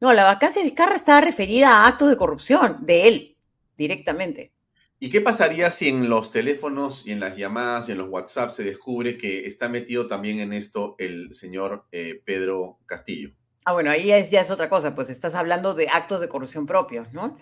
No, 0.00 0.12
la 0.12 0.24
vacancia 0.24 0.62
de 0.62 0.68
Vizcarra 0.68 0.96
estaba 0.96 1.20
referida 1.20 1.68
a 1.70 1.86
actos 1.86 2.10
de 2.10 2.16
corrupción 2.16 2.78
de 2.84 3.08
él, 3.08 3.36
directamente. 3.76 4.52
¿Y 4.98 5.10
qué 5.10 5.20
pasaría 5.20 5.70
si 5.70 5.88
en 5.88 6.08
los 6.08 6.32
teléfonos 6.32 7.06
y 7.06 7.12
en 7.12 7.20
las 7.20 7.36
llamadas 7.36 7.88
y 7.88 7.92
en 7.92 7.98
los 7.98 8.08
WhatsApp 8.08 8.50
se 8.50 8.64
descubre 8.64 9.18
que 9.18 9.46
está 9.46 9.68
metido 9.68 10.06
también 10.06 10.40
en 10.40 10.54
esto 10.54 10.94
el 10.98 11.34
señor 11.34 11.86
eh, 11.92 12.22
Pedro 12.24 12.78
Castillo? 12.86 13.30
Ah, 13.66 13.72
bueno, 13.72 13.90
ahí 13.90 14.06
ya 14.06 14.16
es, 14.16 14.30
ya 14.30 14.40
es 14.40 14.50
otra 14.50 14.70
cosa, 14.70 14.94
pues 14.94 15.10
estás 15.10 15.34
hablando 15.34 15.74
de 15.74 15.88
actos 15.88 16.20
de 16.20 16.28
corrupción 16.28 16.66
propios, 16.66 17.12
¿no? 17.12 17.36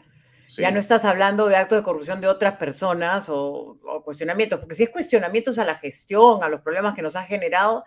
Ya 0.48 0.70
no 0.70 0.79
estás 0.79 1.05
hablando 1.05 1.46
de 1.46 1.57
actos 1.57 1.79
de 1.79 1.83
corrupción 1.83 2.20
de 2.20 2.29
otras 2.29 2.57
personas 2.57 3.29
o, 3.29 3.79
o, 3.83 4.05
cuestionamientos, 4.05 4.59
porque 4.59 4.74
si 4.74 4.83
es 4.83 4.90
cuestionamientos 4.90 5.59
a 5.59 5.64
la 5.64 5.77
gestión, 5.77 6.42
a 6.42 6.48
los 6.48 6.61
problemas 6.61 6.94
que 6.94 7.03
nos 7.03 7.16
ha 7.16 7.22
generado, 7.22 7.84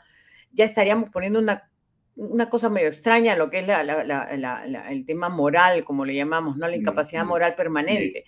ya 0.52 0.66
estaríamos 0.66 1.10
poniendo 1.10 1.40
una, 1.40 1.70
una 2.18 2.50
cosa 2.50 2.70
medio 2.70 2.88
extraña 2.88 3.36
lo 3.36 3.50
que 3.50 3.60
es 3.60 3.68
el 4.90 5.06
tema 5.06 5.30
moral, 5.30 5.84
como 5.84 6.04
le 6.04 6.16
llamamos, 6.16 6.58
¿no? 6.58 6.68
La 6.68 6.76
incapacidad 6.76 7.26
moral 7.26 7.56
permanente. 7.56 8.26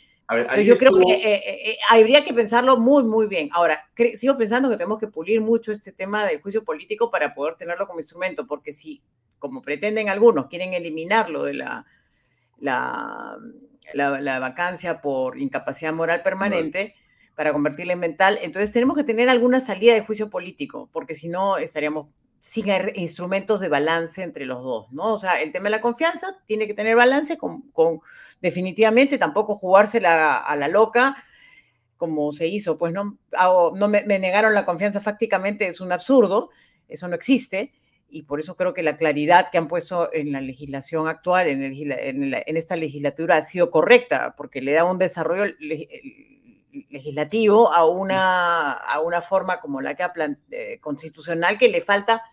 yo 0.64 0.78
creo 0.78 0.92
que 0.94 1.14
eh, 1.14 1.36
eh, 1.36 1.72
eh, 1.72 1.78
habría 1.90 2.24
que 2.24 2.34
pensarlo 2.34 2.78
muy, 2.78 3.04
muy 3.04 3.28
bien. 3.28 3.50
Ahora, 3.52 3.90
sigo 4.16 4.38
pensando 4.38 4.70
que 4.70 4.78
tenemos 4.78 5.00
que 5.00 5.08
pulir 5.08 5.42
mucho 5.42 5.72
este 5.72 5.92
tema 5.92 6.26
del 6.26 6.40
juicio 6.40 6.64
político 6.64 7.10
para 7.10 7.34
poder 7.34 7.56
tenerlo 7.56 7.88
como 7.88 8.00
instrumento, 8.00 8.46
porque 8.46 8.74
si, 8.74 9.02
como 9.40 9.62
pretenden 9.62 10.10
algunos, 10.10 10.46
quieren 10.48 10.76
eliminarlo 10.76 11.44
de 11.44 11.56
la, 11.56 11.86
la, 12.60 13.38
la 13.94 14.40
vacancia 14.40 15.02
por 15.02 15.40
incapacidad 15.40 15.94
moral 15.94 16.22
permanente, 16.22 16.96
para 17.40 17.54
convertirla 17.54 17.94
en 17.94 18.00
mental. 18.00 18.38
Entonces 18.42 18.74
tenemos 18.74 18.98
que 18.98 19.06
tener 19.06 19.30
alguna 19.30 19.62
salida 19.62 19.94
de 19.94 20.02
juicio 20.02 20.30
político, 20.30 20.90
porque 20.92 21.14
si 21.14 21.30
no 21.30 21.56
estaríamos 21.56 22.08
sin 22.38 22.66
instrumentos 22.96 23.62
de 23.62 23.70
balance 23.70 24.24
entre 24.24 24.46
los 24.46 24.62
dos, 24.62 24.92
¿no? 24.92 25.14
O 25.14 25.18
sea, 25.18 25.42
el 25.42 25.54
tema 25.54 25.70
de 25.70 25.70
la 25.70 25.80
confianza 25.80 26.38
tiene 26.46 26.68
que 26.68 26.74
tener 26.74 26.98
balance 26.98 27.38
con, 27.38 27.64
definitivamente, 28.42 29.18
tampoco 29.18 29.56
jugársela 29.56 30.36
a 30.36 30.56
la 30.58 30.68
loca 30.68 31.16
como 31.96 32.34
se 32.34 32.48
hizo, 32.48 32.76
pues 32.76 32.92
no, 32.92 33.18
no 33.32 33.88
me, 33.88 34.04
negaron 34.04 34.54
la 34.54 34.66
confianza 34.66 35.00
fácticamente, 35.00 35.66
es 35.66 35.80
un 35.80 35.94
absurdo, 35.94 36.50
Eso 36.90 37.08
no 37.08 37.16
existe 37.16 37.72
y 38.10 38.24
por 38.24 38.42
eso 38.42 38.58
creo 38.58 38.74
que 38.74 38.84
la 38.84 38.98
claridad 38.98 39.48
que 39.50 39.60
han 39.60 39.70
puesto 39.70 40.12
en 40.12 40.34
la 40.34 40.42
legislación 40.42 41.08
actual, 41.08 41.48
en, 41.48 41.64
en, 41.64 42.58
esta 42.58 42.76
legislatura, 42.76 43.38
ha 43.38 43.42
sido 43.44 43.72
correcta, 43.72 44.36
porque 44.36 44.62
le 44.62 44.74
da 44.74 44.84
un 44.84 44.98
desarrollo 44.98 45.54
legislativo 46.90 47.74
a 47.74 47.86
una, 47.88 48.74
a 48.74 49.00
una 49.02 49.22
forma 49.22 49.60
como 49.60 49.82
la 49.82 49.96
que 49.96 50.04
ha 50.04 50.14
eh, 50.52 50.80
constitucional 50.80 51.58
que 51.58 51.70
le 51.70 51.82
falta. 51.82 52.24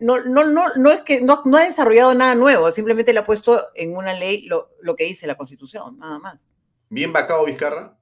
No, 0.00 0.20
no, 0.20 0.44
no, 0.44 0.64
no 0.76 0.90
es 0.90 1.00
que 1.00 1.20
no, 1.20 1.42
no, 1.44 1.56
ha 1.56 1.64
desarrollado 1.64 2.14
nada 2.14 2.34
nuevo, 2.34 2.70
simplemente 2.70 3.12
le 3.12 3.20
ha 3.20 3.24
puesto 3.24 3.68
en 3.74 3.94
una 3.96 4.12
ley 4.14 4.42
lo, 4.42 4.70
lo 4.80 4.96
que 4.96 5.04
dice 5.04 5.26
la 5.26 5.36
Constitución, 5.36 5.98
nada 5.98 6.18
más. 6.18 6.46
¿Bien 6.88 7.12
vacado 7.12 7.44
Vizcarra? 7.44 7.96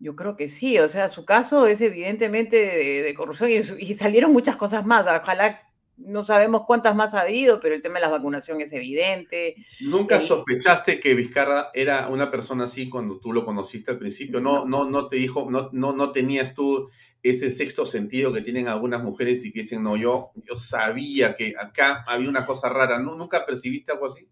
Yo 0.00 0.14
creo 0.14 0.36
que 0.36 0.48
sí, 0.48 0.78
o 0.78 0.86
sea, 0.86 1.08
su 1.08 1.24
caso 1.24 1.66
es 1.66 1.80
evidentemente 1.80 2.56
de, 3.02 3.14
corrupción 3.14 3.50
y, 3.50 3.56
y, 3.56 3.94
salieron 3.94 4.32
muchas 4.32 4.56
cosas 4.56 4.86
más. 4.86 5.06
Ojalá 5.08 5.67
no 5.98 6.24
sabemos 6.24 6.62
cuántas 6.66 6.94
más 6.94 7.14
ha 7.14 7.22
habido, 7.22 7.60
pero 7.60 7.74
el 7.74 7.82
tema 7.82 7.96
de 7.96 8.02
la 8.02 8.10
vacunación 8.10 8.60
es 8.60 8.72
evidente. 8.72 9.56
¿Nunca 9.80 10.20
sospechaste 10.20 11.00
que 11.00 11.14
Vizcarra 11.14 11.70
era 11.74 12.08
una 12.08 12.30
persona 12.30 12.64
así 12.64 12.88
cuando 12.88 13.18
tú 13.18 13.32
lo 13.32 13.44
conociste 13.44 13.90
al 13.90 13.98
principio? 13.98 14.40
No, 14.40 14.64
no, 14.64 14.88
no 14.88 15.08
te 15.08 15.16
dijo, 15.16 15.48
no, 15.50 15.68
no, 15.72 15.92
no 15.92 16.12
tenías 16.12 16.54
tú 16.54 16.88
ese 17.22 17.50
sexto 17.50 17.84
sentido 17.84 18.32
que 18.32 18.42
tienen 18.42 18.68
algunas 18.68 19.02
mujeres 19.02 19.44
y 19.44 19.52
que 19.52 19.62
dicen, 19.62 19.82
no, 19.82 19.96
yo, 19.96 20.30
yo 20.36 20.54
sabía 20.54 21.34
que 21.34 21.54
acá 21.58 22.04
había 22.06 22.28
una 22.28 22.46
cosa 22.46 22.68
rara. 22.68 22.98
¿No? 22.98 23.16
¿Nunca 23.16 23.44
percibiste 23.44 23.92
algo 23.92 24.06
así? 24.06 24.28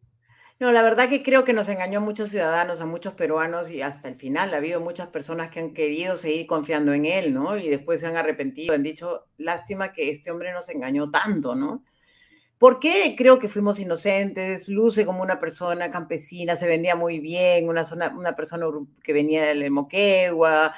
No, 0.59 0.73
la 0.73 0.81
verdad 0.81 1.11
que 1.11 1.23
creo 1.23 1.45
que 1.45 1.53
nos 1.53 1.69
engañó 1.69 1.99
a 1.99 2.03
muchos 2.03 2.31
ciudadanos, 2.31 2.81
a 2.81 2.87
muchos 2.87 3.13
peruanos 3.13 3.69
y 3.69 3.83
hasta 3.83 4.09
el 4.09 4.17
final 4.17 4.55
ha 4.55 4.57
habido 4.57 4.81
muchas 4.81 5.09
personas 5.09 5.51
que 5.51 5.61
han 5.61 5.75
querido 5.75 6.17
seguir 6.17 6.47
confiando 6.47 6.95
en 6.95 7.05
él, 7.05 7.35
¿no? 7.35 7.59
Y 7.59 7.69
después 7.69 8.01
se 8.01 8.07
han 8.07 8.17
arrepentido, 8.17 8.75
han 8.75 8.83
dicho, 8.83 9.27
lástima 9.37 9.93
que 9.93 10.11
este 10.11 10.31
hombre 10.31 10.53
nos 10.53 10.71
engañó 10.71 11.11
tanto, 11.11 11.55
¿no? 11.55 11.85
¿Por 12.59 12.81
qué 12.81 13.15
creo 13.19 13.39
que 13.39 13.49
fuimos 13.49 13.79
inocentes? 13.79 14.67
Luce 14.69 15.05
como 15.05 15.23
una 15.23 15.39
persona 15.39 15.91
campesina, 15.91 16.57
se 16.57 16.67
vendía 16.67 16.97
muy 16.97 17.21
bien, 17.21 17.69
una, 17.69 17.83
una 18.17 18.35
persona 18.35 18.67
que 19.03 19.13
venía 19.13 19.45
del 19.45 19.71
Moquegua, 19.71 20.73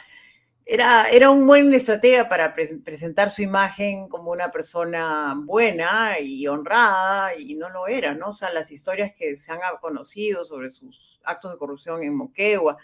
era, 0.70 1.08
era 1.08 1.30
un 1.30 1.46
buen 1.46 1.72
estratega 1.72 2.28
para 2.28 2.54
presentar 2.54 3.30
su 3.30 3.40
imagen 3.40 4.06
como 4.06 4.32
una 4.32 4.50
persona 4.50 5.34
buena 5.34 6.20
y 6.20 6.46
honrada, 6.46 7.34
y 7.34 7.54
no 7.54 7.70
lo 7.70 7.86
era, 7.86 8.14
¿no? 8.14 8.28
O 8.28 8.32
sea, 8.34 8.52
las 8.52 8.70
historias 8.70 9.14
que 9.16 9.34
se 9.34 9.50
han 9.50 9.60
conocido 9.80 10.44
sobre 10.44 10.68
sus 10.68 11.18
actos 11.24 11.52
de 11.52 11.58
corrupción 11.58 12.02
en 12.02 12.14
Moquegua, 12.14 12.76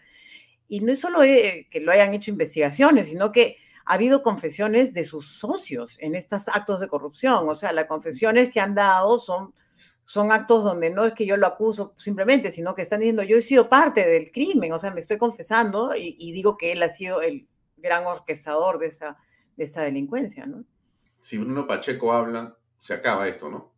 y 0.67 0.81
no 0.81 0.93
es 0.93 1.01
solo 1.01 1.23
eh, 1.23 1.69
que 1.71 1.81
lo 1.81 1.93
hayan 1.93 2.15
hecho 2.15 2.31
investigaciones, 2.31 3.09
sino 3.09 3.31
que 3.31 3.59
ha 3.85 3.95
habido 3.95 4.23
confesiones 4.23 4.95
de 4.95 5.05
sus 5.05 5.37
socios 5.39 5.99
en 6.01 6.15
estos 6.15 6.49
actos 6.49 6.81
de 6.81 6.89
corrupción, 6.89 7.47
o 7.47 7.55
sea, 7.55 7.75
las 7.75 7.85
confesiones 7.85 8.51
que 8.51 8.61
han 8.61 8.75
dado 8.75 9.19
son 9.19 9.53
son 10.07 10.33
actos 10.33 10.65
donde 10.65 10.91
no 10.91 11.07
es 11.07 11.15
que 11.15 11.25
yo 11.25 11.39
lo 11.39 11.47
acuso 11.47 11.95
simplemente, 11.97 12.51
sino 12.51 12.75
que 12.75 12.83
están 12.83 13.01
diciendo 13.01 13.23
yo 13.23 13.39
he 13.39 13.43
sido 13.43 13.69
parte 13.71 14.07
del 14.07 14.33
crimen, 14.33 14.73
o 14.73 14.79
sea, 14.79 14.91
me 14.91 15.01
estoy 15.01 15.17
confesando 15.17 15.97
y, 15.97 16.15
y 16.19 16.33
digo 16.33 16.59
que 16.59 16.73
él 16.73 16.83
ha 16.83 16.91
sido 16.91 17.23
el, 17.23 17.49
gran 17.85 18.07
orquestador 18.07 18.79
de 18.79 18.87
esa, 18.87 19.19
de 19.57 19.65
esa 19.65 19.83
delincuencia, 19.83 20.47
¿no? 20.47 20.65
Si 21.21 21.39
Bruno 21.39 21.67
Pacheco 21.67 22.13
habla, 22.13 22.57
se 22.79 22.95
acaba 22.95 23.29
esto, 23.29 23.49
¿no? 23.49 23.73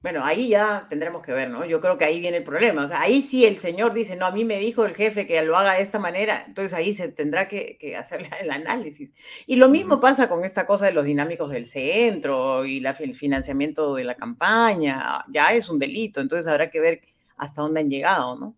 Bueno, 0.00 0.24
ahí 0.24 0.48
ya 0.48 0.86
tendremos 0.88 1.22
que 1.22 1.32
ver, 1.32 1.50
¿no? 1.50 1.64
Yo 1.64 1.80
creo 1.80 1.98
que 1.98 2.04
ahí 2.04 2.20
viene 2.20 2.36
el 2.36 2.44
problema. 2.44 2.84
O 2.84 2.86
sea, 2.86 3.00
ahí 3.00 3.20
sí 3.20 3.44
el 3.44 3.56
señor 3.58 3.94
dice, 3.94 4.14
no, 4.14 4.26
a 4.26 4.30
mí 4.30 4.44
me 4.44 4.58
dijo 4.60 4.84
el 4.84 4.94
jefe 4.94 5.26
que 5.26 5.42
lo 5.42 5.56
haga 5.56 5.74
de 5.74 5.82
esta 5.82 5.98
manera, 5.98 6.44
entonces 6.46 6.72
ahí 6.72 6.94
se 6.94 7.08
tendrá 7.08 7.48
que, 7.48 7.76
que 7.80 7.96
hacer 7.96 8.28
el 8.40 8.50
análisis. 8.50 9.10
Y 9.46 9.56
lo 9.56 9.68
mismo 9.68 9.98
pasa 9.98 10.28
con 10.28 10.44
esta 10.44 10.66
cosa 10.66 10.86
de 10.86 10.92
los 10.92 11.04
dinámicos 11.04 11.50
del 11.50 11.66
centro 11.66 12.64
y 12.64 12.80
la, 12.80 12.90
el 12.90 13.14
financiamiento 13.14 13.94
de 13.94 14.04
la 14.04 14.16
campaña. 14.16 15.24
Ya 15.28 15.52
es 15.52 15.68
un 15.68 15.78
delito, 15.78 16.20
entonces 16.20 16.46
habrá 16.46 16.70
que 16.70 16.80
ver 16.80 17.00
hasta 17.36 17.62
dónde 17.62 17.80
han 17.80 17.90
llegado, 17.90 18.36
¿no? 18.36 18.56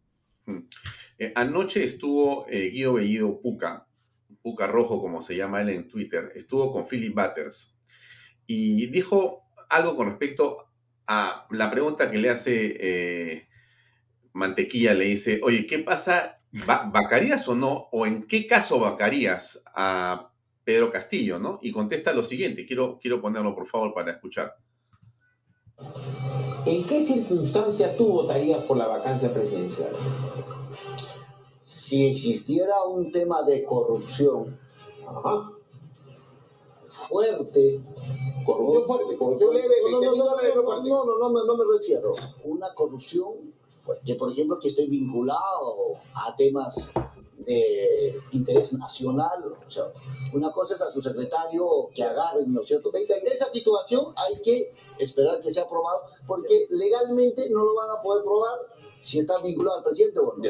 Eh, 1.18 1.32
anoche 1.34 1.84
estuvo 1.84 2.46
eh, 2.48 2.70
Guido 2.70 2.94
Bellido 2.94 3.40
Puca 3.40 3.86
Puca 4.42 4.66
Rojo, 4.66 5.00
como 5.00 5.22
se 5.22 5.36
llama 5.36 5.60
él 5.60 5.70
en 5.70 5.88
Twitter, 5.88 6.32
estuvo 6.34 6.72
con 6.72 6.86
Philip 6.86 7.14
Butters 7.14 7.78
y 8.46 8.86
dijo 8.86 9.44
algo 9.68 9.96
con 9.96 10.08
respecto 10.08 10.70
a 11.06 11.46
la 11.50 11.70
pregunta 11.70 12.10
que 12.10 12.18
le 12.18 12.30
hace 12.30 12.76
eh, 12.80 13.48
Mantequilla, 14.32 14.94
le 14.94 15.06
dice, 15.06 15.40
oye, 15.42 15.66
¿qué 15.66 15.80
pasa? 15.80 16.40
¿Vacarías 16.52 17.46
o 17.48 17.54
no? 17.54 17.88
¿O 17.92 18.06
en 18.06 18.26
qué 18.26 18.46
caso 18.46 18.80
vacarías 18.80 19.62
a 19.74 20.32
Pedro 20.64 20.90
Castillo? 20.90 21.38
¿no? 21.38 21.58
Y 21.62 21.72
contesta 21.72 22.12
lo 22.12 22.22
siguiente, 22.22 22.66
quiero, 22.66 22.98
quiero 23.00 23.20
ponerlo 23.20 23.54
por 23.54 23.66
favor 23.66 23.92
para 23.92 24.12
escuchar. 24.12 24.56
¿En 26.66 26.84
qué 26.84 27.00
circunstancia 27.02 27.96
tú 27.96 28.12
votarías 28.12 28.62
por 28.64 28.76
la 28.76 28.86
vacancia 28.86 29.32
presidencial? 29.32 29.92
Si 31.70 32.08
existiera 32.08 32.82
un 32.82 33.12
tema 33.12 33.44
de 33.44 33.64
corrupción 33.64 34.58
fuerte, 36.82 37.80
corrupción 38.44 38.86
fuerte, 38.88 39.16
corrupción 39.16 39.54
leve, 39.54 39.76
no, 39.88 40.00
no, 40.00 40.10
no, 40.10 41.04
no, 41.04 41.30
no, 41.30 41.44
no, 41.44 41.56
me 41.56 41.64
refiero. 41.78 42.12
Una 42.42 42.74
corrupción 42.74 43.54
que, 44.04 44.16
por 44.16 44.32
ejemplo, 44.32 44.58
que 44.58 44.66
esté 44.66 44.86
vinculado 44.86 45.92
a 46.12 46.34
temas 46.34 46.90
de 47.46 48.20
interés 48.32 48.72
nacional. 48.72 49.54
O 49.64 49.70
sea, 49.70 49.84
una 50.32 50.50
cosa 50.50 50.74
es 50.74 50.82
a 50.82 50.90
su 50.90 51.00
secretario 51.00 51.88
que 51.94 52.02
agarren, 52.02 52.52
¿no 52.52 52.62
es 52.62 52.68
cierto? 52.68 52.90
En 52.92 53.26
esa 53.28 53.48
situación 53.48 54.06
hay 54.16 54.42
que 54.42 54.74
esperar 54.98 55.38
que 55.38 55.54
sea 55.54 55.62
aprobado, 55.62 56.00
porque 56.26 56.66
legalmente 56.70 57.48
no 57.48 57.64
lo 57.64 57.76
van 57.76 57.90
a 57.96 58.02
poder 58.02 58.24
probar 58.24 58.58
si 59.00 59.20
está 59.20 59.40
vinculado 59.40 59.78
al 59.78 59.84
presidente 59.84 60.18
o 60.18 60.34
no. 60.36 60.42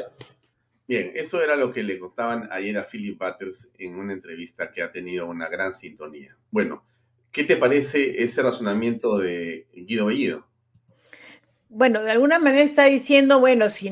Bien, 0.91 1.13
eso 1.15 1.41
era 1.41 1.55
lo 1.55 1.71
que 1.71 1.85
le 1.85 2.01
contaban 2.01 2.49
ayer 2.51 2.77
a 2.77 2.85
Philip 2.85 3.17
Butters 3.17 3.71
en 3.79 3.95
una 3.95 4.13
entrevista 4.13 4.73
que 4.73 4.83
ha 4.83 4.91
tenido 4.91 5.29
una 5.29 5.49
gran 5.49 5.73
sintonía. 5.73 6.37
Bueno, 6.51 6.85
¿qué 7.31 7.45
te 7.45 7.55
parece 7.57 8.25
ese 8.25 8.43
razonamiento 8.43 9.17
de 9.17 9.69
Guido 9.73 10.07
Bellido? 10.07 10.49
Bueno, 11.69 12.03
de 12.03 12.11
alguna 12.11 12.41
manera 12.41 12.65
está 12.65 12.87
diciendo, 12.87 13.39
bueno, 13.39 13.69
si 13.69 13.91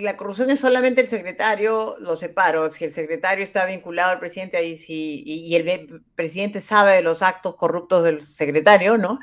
la 0.00 0.16
corrupción 0.16 0.50
es 0.50 0.58
solamente 0.58 1.02
el 1.02 1.06
secretario, 1.06 1.94
lo 2.00 2.16
separo. 2.16 2.68
Si 2.68 2.84
el 2.84 2.90
secretario 2.90 3.44
está 3.44 3.64
vinculado 3.66 4.10
al 4.10 4.18
presidente, 4.18 4.56
ahí 4.56 4.76
y, 4.88 5.54
el 5.54 6.02
presidente 6.16 6.60
sabe 6.60 6.96
de 6.96 7.02
los 7.02 7.22
actos 7.22 7.54
corruptos 7.54 8.02
del 8.02 8.22
secretario, 8.22 8.98
¿no? 8.98 9.20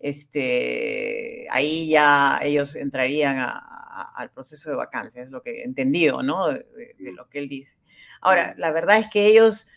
Este, 0.00 1.46
ahí 1.52 1.88
ya 1.90 2.40
ellos 2.42 2.74
entrarían 2.74 3.38
a, 3.38 3.72
al 3.92 4.30
proceso 4.30 4.70
de 4.70 4.76
vacancia, 4.76 5.22
es 5.22 5.30
lo 5.30 5.42
que 5.42 5.60
he 5.60 5.64
entendido, 5.64 6.22
¿no? 6.22 6.48
De, 6.48 6.66
lo 6.98 7.28
que 7.28 7.38
él 7.38 7.48
dice. 7.48 7.76
Ahora, 8.20 8.54
la 8.56 8.70
verdad 8.70 8.98
es 8.98 9.08
que 9.08 9.26
ellos, 9.26 9.68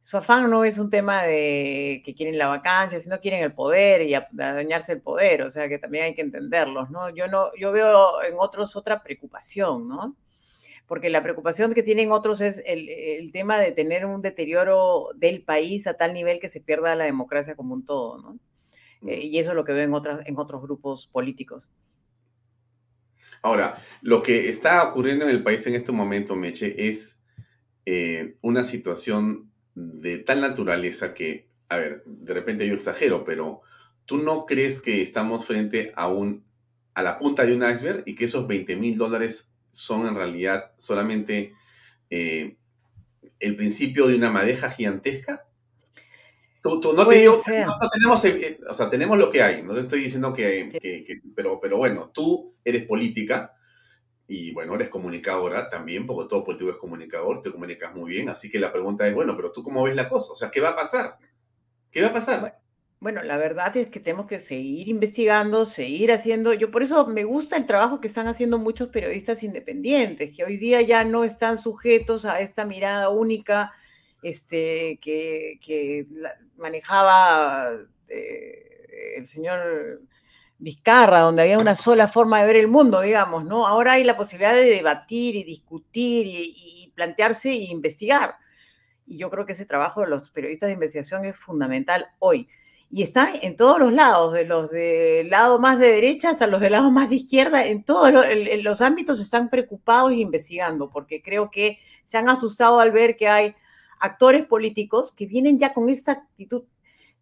su 0.00 0.16
afán 0.16 0.50
no 0.50 0.64
es 0.64 0.78
un 0.78 0.90
tema 0.90 1.22
de 1.22 2.02
que 2.04 2.14
quieren 2.14 2.38
la 2.38 2.48
vacancia, 2.48 3.00
sino 3.00 3.20
quieren 3.20 3.42
el 3.42 3.54
poder 3.54 4.02
y 4.02 4.14
adueñarse 4.14 4.92
el 4.92 5.00
poder, 5.00 5.42
o 5.42 5.50
sea 5.50 5.68
que 5.68 5.78
también 5.78 6.04
hay 6.04 6.14
que 6.14 6.22
entenderlos, 6.22 6.90
¿no? 6.90 7.10
Yo, 7.10 7.28
no, 7.28 7.50
yo 7.58 7.72
veo 7.72 8.22
en 8.22 8.34
otros 8.38 8.76
otra 8.76 9.02
preocupación, 9.02 9.88
¿no? 9.88 10.16
Porque 10.86 11.10
la 11.10 11.22
preocupación 11.22 11.72
que 11.72 11.82
tienen 11.82 12.12
otros 12.12 12.40
es 12.40 12.62
el, 12.66 12.88
el 12.88 13.32
tema 13.32 13.58
de 13.58 13.72
tener 13.72 14.04
un 14.04 14.20
deterioro 14.20 15.10
del 15.14 15.42
país 15.42 15.86
a 15.86 15.94
tal 15.94 16.12
nivel 16.12 16.40
que 16.40 16.48
se 16.48 16.60
pierda 16.60 16.94
la 16.96 17.04
democracia 17.04 17.54
como 17.54 17.74
un 17.74 17.86
todo, 17.86 18.18
¿no? 18.18 18.38
Eh, 19.06 19.26
y 19.26 19.38
eso 19.38 19.50
es 19.50 19.56
lo 19.56 19.64
que 19.64 19.72
veo 19.72 19.84
en, 19.84 19.94
otras, 19.94 20.26
en 20.26 20.38
otros 20.38 20.62
grupos 20.62 21.06
políticos. 21.06 21.68
Ahora, 23.42 23.82
lo 24.02 24.22
que 24.22 24.48
está 24.48 24.82
ocurriendo 24.84 25.24
en 25.24 25.30
el 25.30 25.42
país 25.42 25.66
en 25.66 25.74
este 25.74 25.90
momento, 25.90 26.36
Meche, 26.36 26.88
es 26.88 27.20
eh, 27.86 28.36
una 28.40 28.62
situación 28.62 29.50
de 29.74 30.18
tal 30.18 30.40
naturaleza 30.40 31.12
que, 31.12 31.48
a 31.68 31.76
ver, 31.76 32.04
de 32.06 32.34
repente 32.34 32.66
yo 32.68 32.74
exagero, 32.74 33.24
pero 33.24 33.62
¿tú 34.06 34.18
no 34.18 34.46
crees 34.46 34.80
que 34.80 35.02
estamos 35.02 35.44
frente 35.44 35.92
a, 35.96 36.06
un, 36.06 36.44
a 36.94 37.02
la 37.02 37.18
punta 37.18 37.44
de 37.44 37.56
un 37.56 37.68
iceberg 37.68 38.04
y 38.06 38.14
que 38.14 38.26
esos 38.26 38.46
20 38.46 38.76
mil 38.76 38.96
dólares 38.96 39.52
son 39.72 40.06
en 40.06 40.14
realidad 40.14 40.72
solamente 40.78 41.54
eh, 42.10 42.56
el 43.40 43.56
principio 43.56 44.06
de 44.06 44.14
una 44.14 44.30
madeja 44.30 44.70
gigantesca? 44.70 45.46
No 46.64 47.08
te 47.08 47.14
digo, 47.16 47.42
no, 47.66 47.90
tenemos, 47.90 48.24
eh, 48.24 48.60
o 48.68 48.74
sea, 48.74 48.88
tenemos 48.88 49.18
lo 49.18 49.28
que 49.28 49.42
hay, 49.42 49.62
no 49.62 49.74
te 49.74 49.80
estoy 49.80 50.02
diciendo 50.02 50.32
que, 50.32 50.68
pero, 51.34 51.58
pero 51.60 51.78
bueno, 51.78 52.10
tú 52.14 52.54
eres 52.64 52.86
política 52.86 53.52
y 54.28 54.52
bueno, 54.52 54.74
eres 54.76 54.88
comunicadora 54.88 55.68
también, 55.68 56.06
porque 56.06 56.28
todo 56.28 56.44
político 56.44 56.70
es 56.70 56.76
comunicador, 56.76 57.42
te 57.42 57.50
comunicas 57.50 57.94
muy 57.94 58.10
bien, 58.10 58.28
así 58.28 58.50
que 58.50 58.60
la 58.60 58.72
pregunta 58.72 59.06
es, 59.06 59.14
bueno, 59.14 59.34
pero 59.36 59.50
tú 59.50 59.62
cómo 59.62 59.82
ves 59.82 59.96
la 59.96 60.08
cosa, 60.08 60.32
o 60.32 60.36
sea, 60.36 60.50
¿qué 60.50 60.60
va 60.60 60.70
a 60.70 60.76
pasar? 60.76 61.18
¿Qué 61.90 62.00
va 62.00 62.08
a 62.08 62.12
pasar? 62.12 62.60
Bueno, 63.00 63.20
la 63.24 63.36
verdad 63.36 63.76
es 63.76 63.88
que 63.88 63.98
tenemos 63.98 64.26
que 64.26 64.38
seguir 64.38 64.88
investigando, 64.88 65.66
seguir 65.66 66.12
haciendo, 66.12 66.52
yo 66.52 66.70
por 66.70 66.84
eso 66.84 67.04
me 67.08 67.24
gusta 67.24 67.56
el 67.56 67.66
trabajo 67.66 68.00
que 68.00 68.06
están 68.06 68.28
haciendo 68.28 68.60
muchos 68.60 68.90
periodistas 68.90 69.42
independientes, 69.42 70.34
que 70.36 70.44
hoy 70.44 70.56
día 70.56 70.80
ya 70.82 71.02
no 71.02 71.24
están 71.24 71.58
sujetos 71.58 72.24
a 72.24 72.38
esta 72.38 72.64
mirada 72.64 73.08
única 73.08 73.72
este, 74.22 74.98
que, 75.02 76.06
manejaba 76.56 77.68
eh, 78.08 79.14
el 79.16 79.26
señor 79.26 80.00
Vizcarra, 80.62 81.20
donde 81.20 81.42
había 81.42 81.58
una 81.58 81.74
sola 81.74 82.06
forma 82.06 82.40
de 82.40 82.46
ver 82.46 82.56
el 82.56 82.68
mundo, 82.68 83.00
digamos, 83.00 83.44
¿no? 83.44 83.66
Ahora 83.66 83.94
hay 83.94 84.04
la 84.04 84.16
posibilidad 84.16 84.54
de 84.54 84.62
debatir 84.62 85.34
y 85.34 85.42
discutir 85.42 86.24
y, 86.28 86.92
plantearse 86.94 87.50
e 87.50 87.64
investigar. 87.64 88.36
Y 89.06 89.16
yo 89.16 89.28
creo 89.28 89.44
que 89.44 89.52
ese 89.52 89.66
trabajo 89.66 90.02
de 90.02 90.06
los 90.06 90.30
periodistas 90.30 90.68
de 90.68 90.74
investigación 90.74 91.24
es 91.24 91.36
fundamental 91.36 92.06
hoy. 92.20 92.48
Y 92.90 93.02
está 93.02 93.32
en 93.34 93.56
todos 93.56 93.80
los 93.80 93.92
lados, 93.92 94.34
de 94.34 94.44
los 94.44 94.70
del 94.70 95.30
lado 95.30 95.58
más 95.58 95.80
de 95.80 95.90
derecha 95.90 96.30
hasta 96.30 96.46
los 96.46 96.60
del 96.60 96.72
lado 96.72 96.90
más 96.92 97.08
de 97.08 97.16
izquierda, 97.16 97.64
en 97.64 97.82
todos 97.82 98.12
los, 98.12 98.80
ámbitos 98.82 99.20
están 99.20 99.48
preocupados 99.48 100.12
e 100.12 100.16
investigando, 100.16 100.90
porque 100.90 101.22
creo 101.22 101.50
que 101.50 101.78
se 102.04 102.18
han 102.18 102.28
asustado 102.28 102.78
al 102.78 102.92
ver 102.92 103.16
que 103.16 103.28
hay 103.28 103.56
actores 104.02 104.44
políticos 104.46 105.12
que 105.12 105.26
vienen 105.26 105.58
ya 105.58 105.72
con 105.72 105.88
esta 105.88 106.12
actitud 106.12 106.64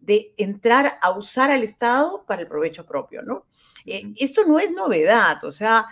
de 0.00 0.32
entrar 0.38 0.98
a 1.02 1.10
usar 1.12 1.50
al 1.50 1.62
Estado 1.62 2.24
para 2.26 2.40
el 2.42 2.48
provecho 2.48 2.86
propio, 2.86 3.22
¿no? 3.22 3.44
Eh, 3.84 4.12
esto 4.18 4.46
no 4.46 4.58
es 4.58 4.72
novedad, 4.72 5.44
o 5.44 5.50
sea, 5.50 5.86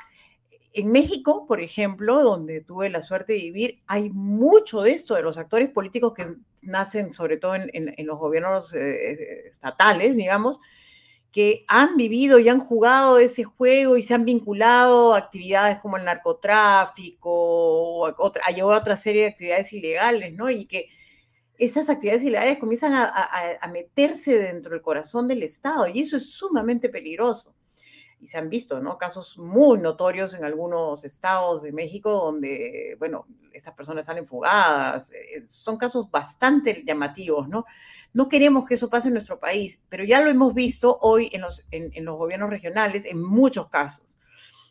en 0.72 0.90
México, 0.90 1.46
por 1.46 1.60
ejemplo, 1.60 2.22
donde 2.22 2.62
tuve 2.62 2.88
la 2.88 3.02
suerte 3.02 3.34
de 3.34 3.40
vivir, 3.40 3.78
hay 3.86 4.08
mucho 4.10 4.82
de 4.82 4.92
esto, 4.92 5.14
de 5.14 5.22
los 5.22 5.36
actores 5.36 5.68
políticos 5.68 6.14
que 6.14 6.36
nacen 6.62 7.12
sobre 7.12 7.36
todo 7.36 7.54
en, 7.54 8.06
los 8.06 8.18
gobiernos 8.18 8.74
eh, 8.74 9.46
estatales, 9.46 10.16
digamos, 10.16 10.58
que 11.38 11.64
han 11.68 11.96
vivido 11.96 12.40
y 12.40 12.48
han 12.48 12.58
jugado 12.58 13.20
ese 13.20 13.44
juego 13.44 13.96
y 13.96 14.02
se 14.02 14.12
han 14.12 14.24
vinculado 14.24 15.14
a 15.14 15.18
actividades 15.18 15.78
como 15.78 15.96
el 15.96 16.04
narcotráfico, 16.04 17.30
o 17.30 18.06
a, 18.06 18.16
a 18.44 18.50
llevar 18.50 18.74
a 18.74 18.78
otra 18.80 18.96
serie 18.96 19.22
de 19.22 19.28
actividades 19.28 19.72
ilegales, 19.72 20.34
¿no? 20.34 20.50
Y 20.50 20.66
que 20.66 20.88
esas 21.56 21.88
actividades 21.90 22.24
ilegales 22.24 22.58
comienzan 22.58 22.92
a, 22.92 23.68
meterse 23.72 24.36
dentro 24.36 24.72
del 24.72 24.82
corazón 24.82 25.28
del 25.28 25.44
Estado 25.44 25.86
y 25.86 26.00
eso 26.00 26.16
es 26.16 26.28
sumamente 26.28 26.88
peligroso. 26.88 27.54
Y 28.20 28.26
se 28.26 28.38
han 28.38 28.48
visto, 28.48 28.80
¿no? 28.80 28.98
Casos 28.98 29.38
muy 29.38 29.78
notorios 29.78 30.34
en 30.34 30.44
algunos 30.44 31.04
estados 31.04 31.62
de 31.62 31.72
México 31.72 32.10
donde, 32.12 32.96
bueno, 32.98 33.26
estas 33.52 33.74
personas 33.74 34.06
salen 34.06 34.26
fugadas. 34.26 35.12
Eh, 35.12 35.44
son 35.46 35.76
casos 35.76 36.10
bastante 36.10 36.82
llamativos, 36.84 37.48
¿no? 37.48 37.64
No 38.12 38.28
queremos 38.28 38.64
que 38.64 38.74
eso 38.74 38.88
pase 38.88 39.08
en 39.08 39.14
nuestro 39.14 39.38
país, 39.38 39.80
pero 39.88 40.04
ya 40.04 40.22
lo 40.22 40.30
hemos 40.30 40.54
visto 40.54 40.98
hoy 41.00 41.30
en 41.32 41.42
los, 41.42 41.64
en, 41.70 42.04
los 42.04 42.16
gobiernos 42.16 42.50
regionales 42.50 43.04
en 43.04 43.22
muchos 43.22 43.68
casos. 43.68 44.04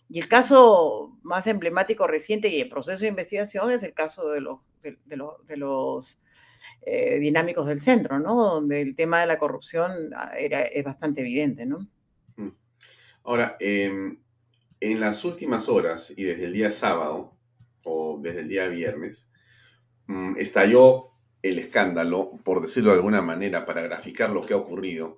Y 0.10 0.20
el 0.20 0.28
caso 0.28 1.18
más 1.22 1.48
emblemático 1.48 2.08
reciente 2.08 2.48
y 2.50 2.62
en 2.62 2.70
proceso 2.70 3.02
de 3.02 3.10
investigación 3.10 3.72
es 3.72 3.84
el 3.84 3.94
caso 3.94 4.30
de 4.30 4.42
los, 4.42 4.60
de 4.82 5.58
los 5.58 6.22
eh, 6.82 7.20
dinámicos 7.20 7.68
del 7.68 7.80
centro, 7.82 8.20
¿no? 8.20 8.36
Donde 8.36 8.82
el 8.82 8.96
tema 8.96 9.20
de 9.20 9.28
la 9.28 9.38
corrupción 9.38 9.92
ah, 10.16 10.32
era, 10.38 10.62
es 10.62 10.84
bastante 10.86 11.22
evidente, 11.22 11.66
¿no? 11.66 11.86
Ahora, 13.28 13.58
em, 13.60 14.20
en 14.80 15.00
las 15.02 15.26
últimas 15.26 15.68
horas 15.68 16.14
y 16.16 16.24
desde 16.24 16.46
el 16.46 16.54
día 16.54 16.72
sábado 16.72 17.34
o 17.84 18.18
desde 18.24 18.40
el 18.40 18.48
día 18.48 18.70
viernes, 18.70 19.30
mm, 20.06 20.38
estalló 20.38 21.10
el 21.42 21.60
escándalo, 21.60 22.32
por 22.46 22.62
decirlo 22.62 22.92
de 22.92 22.96
alguna 22.96 23.22
manera, 23.22 23.66
para 23.66 23.82
graficar 23.82 24.30
lo 24.30 24.46
que 24.46 24.54
ha 24.54 24.58
ocurrido 24.58 25.18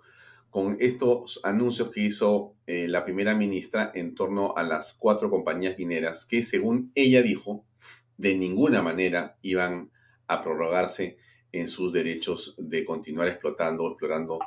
con 0.50 0.78
estos 0.80 1.40
anuncios 1.44 1.92
que 1.92 2.02
hizo 2.02 2.56
eh, 2.66 2.88
la 2.88 3.06
primera 3.06 3.36
ministra 3.36 3.92
en 3.94 4.16
torno 4.16 4.56
a 4.58 4.64
las 4.64 4.96
cuatro 4.96 5.30
compañías 5.30 5.78
mineras 5.78 6.26
que, 6.26 6.42
según 6.42 6.92
ella 6.96 7.22
dijo, 7.22 7.64
de 8.18 8.36
ninguna 8.36 8.82
manera 8.82 9.38
iban 9.44 9.92
a 10.26 10.42
prorrogarse 10.42 11.18
en 11.52 11.68
sus 11.68 11.94
derechos 11.94 12.56
de 12.58 12.84
continuar 12.84 13.28
explotando 13.28 13.84
o 13.84 13.90
explorando 13.92 14.40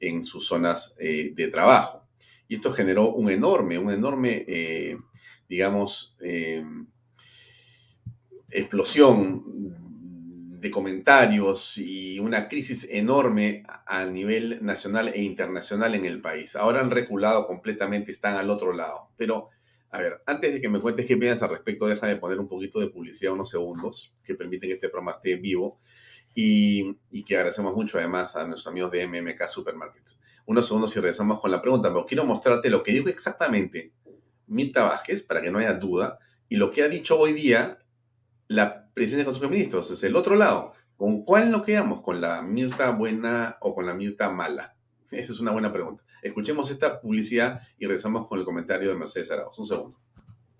en 0.00 0.24
sus 0.24 0.46
zonas 0.46 0.96
eh, 0.98 1.32
de 1.34 1.48
trabajo. 1.48 2.09
Y 2.50 2.56
esto 2.56 2.72
generó 2.72 3.12
un 3.12 3.30
enorme, 3.30 3.78
un 3.78 3.92
enorme, 3.92 4.44
eh, 4.48 4.98
digamos, 5.48 6.16
eh, 6.20 6.64
explosión 8.50 9.44
de 10.60 10.68
comentarios 10.68 11.78
y 11.78 12.18
una 12.18 12.48
crisis 12.48 12.88
enorme 12.90 13.62
a 13.86 14.04
nivel 14.04 14.58
nacional 14.66 15.12
e 15.14 15.22
internacional 15.22 15.94
en 15.94 16.06
el 16.06 16.20
país. 16.20 16.56
Ahora 16.56 16.80
han 16.80 16.90
reculado 16.90 17.46
completamente, 17.46 18.10
están 18.10 18.34
al 18.34 18.50
otro 18.50 18.72
lado. 18.72 19.12
Pero, 19.16 19.50
a 19.90 20.00
ver, 20.00 20.20
antes 20.26 20.52
de 20.52 20.60
que 20.60 20.68
me 20.68 20.80
cuentes 20.80 21.06
qué 21.06 21.16
piensas 21.16 21.44
al 21.44 21.54
respecto, 21.54 21.86
déjame 21.86 22.16
poner 22.16 22.40
un 22.40 22.48
poquito 22.48 22.80
de 22.80 22.88
publicidad, 22.88 23.32
unos 23.32 23.50
segundos, 23.50 24.12
que 24.24 24.34
permiten 24.34 24.70
que 24.70 24.74
este 24.74 24.88
programa 24.88 25.12
esté 25.12 25.36
vivo 25.36 25.78
y, 26.34 26.96
que 27.24 27.36
agradecemos 27.36 27.74
mucho 27.74 27.98
además 27.98 28.36
a 28.36 28.46
nuestros 28.46 28.68
amigos 28.68 28.90
de 28.92 29.06
MMK 29.06 29.48
Supermarkets. 29.48 30.20
Unos 30.46 30.66
segundos 30.66 30.96
y 30.96 31.00
regresamos 31.00 31.40
con 31.40 31.50
la 31.50 31.60
pregunta, 31.60 31.88
pero 31.88 32.06
quiero 32.06 32.24
mostrarte 32.24 32.70
lo 32.70 32.82
que 32.82 32.92
dijo 32.92 33.08
exactamente 33.08 33.92
Mirta 34.46 34.82
Vázquez, 34.82 35.22
para 35.22 35.40
que 35.40 35.50
no 35.50 35.58
haya 35.58 35.74
duda, 35.74 36.18
y 36.48 36.56
lo 36.56 36.70
que 36.70 36.82
ha 36.82 36.88
dicho 36.88 37.18
hoy 37.18 37.32
día 37.32 37.78
la 38.48 38.90
presidencia 38.92 39.18
del 39.18 39.26
Consejo 39.26 39.46
de 39.46 39.52
Ministros. 39.52 39.90
Es 39.92 40.02
el 40.02 40.16
otro 40.16 40.34
lado. 40.34 40.72
¿Con 40.96 41.24
cuál 41.24 41.52
nos 41.52 41.64
quedamos? 41.64 42.02
¿Con 42.02 42.20
la 42.20 42.42
Mirta 42.42 42.90
buena 42.90 43.56
o 43.60 43.74
con 43.74 43.86
la 43.86 43.94
Mirta 43.94 44.28
mala? 44.28 44.74
Esa 45.10 45.32
es 45.32 45.40
una 45.40 45.52
buena 45.52 45.72
pregunta. 45.72 46.02
Escuchemos 46.20 46.70
esta 46.70 47.00
publicidad 47.00 47.60
y 47.78 47.86
regresamos 47.86 48.26
con 48.26 48.40
el 48.40 48.44
comentario 48.44 48.88
de 48.88 48.96
Mercedes 48.96 49.30
Arauz. 49.30 49.56
Un 49.58 49.66
segundo. 49.66 50.00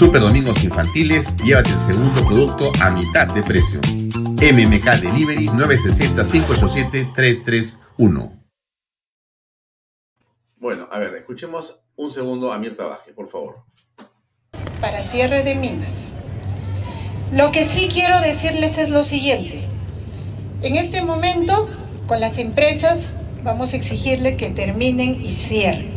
Super 0.00 0.22
Domingos 0.22 0.64
Infantiles, 0.64 1.36
llévate 1.44 1.70
el 1.72 1.78
segundo 1.78 2.24
producto 2.24 2.72
a 2.80 2.88
mitad 2.88 3.26
de 3.34 3.42
precio. 3.42 3.82
MMK 3.84 4.98
Delivery 4.98 5.48
960-587-331. 5.48 8.42
Bueno, 10.56 10.88
a 10.90 10.98
ver, 10.98 11.16
escuchemos 11.16 11.82
un 11.96 12.10
segundo 12.10 12.50
a 12.50 12.58
Mirta 12.58 12.86
Vázquez, 12.86 13.14
por 13.14 13.28
favor. 13.28 13.56
Para 14.80 15.02
cierre 15.02 15.42
de 15.42 15.56
minas. 15.56 16.12
Lo 17.30 17.52
que 17.52 17.66
sí 17.66 17.90
quiero 17.92 18.22
decirles 18.22 18.78
es 18.78 18.88
lo 18.88 19.04
siguiente. 19.04 19.66
En 20.62 20.76
este 20.76 21.02
momento, 21.02 21.68
con 22.06 22.20
las 22.20 22.38
empresas, 22.38 23.16
vamos 23.44 23.74
a 23.74 23.76
exigirle 23.76 24.38
que 24.38 24.48
terminen 24.48 25.10
y 25.10 25.30
cierren. 25.30 25.92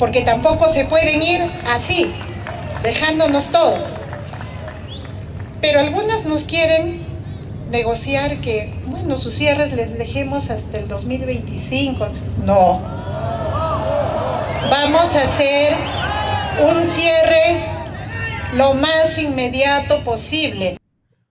Porque 0.00 0.22
tampoco 0.22 0.68
se 0.68 0.84
pueden 0.86 1.22
ir 1.22 1.42
así, 1.68 2.10
dejándonos 2.82 3.50
todo. 3.50 3.78
Pero 5.60 5.80
algunas 5.80 6.24
nos 6.24 6.44
quieren 6.44 7.00
negociar 7.70 8.40
que, 8.40 8.74
bueno, 8.86 9.18
sus 9.18 9.34
cierres 9.34 9.72
les 9.72 9.96
dejemos 9.96 10.50
hasta 10.50 10.78
el 10.78 10.88
2025. 10.88 12.08
No. 12.44 12.80
Vamos 14.70 15.16
a 15.16 15.22
hacer 15.22 15.74
un 16.62 16.84
cierre 16.84 17.60
lo 18.54 18.74
más 18.74 19.18
inmediato 19.18 20.02
posible. 20.02 20.78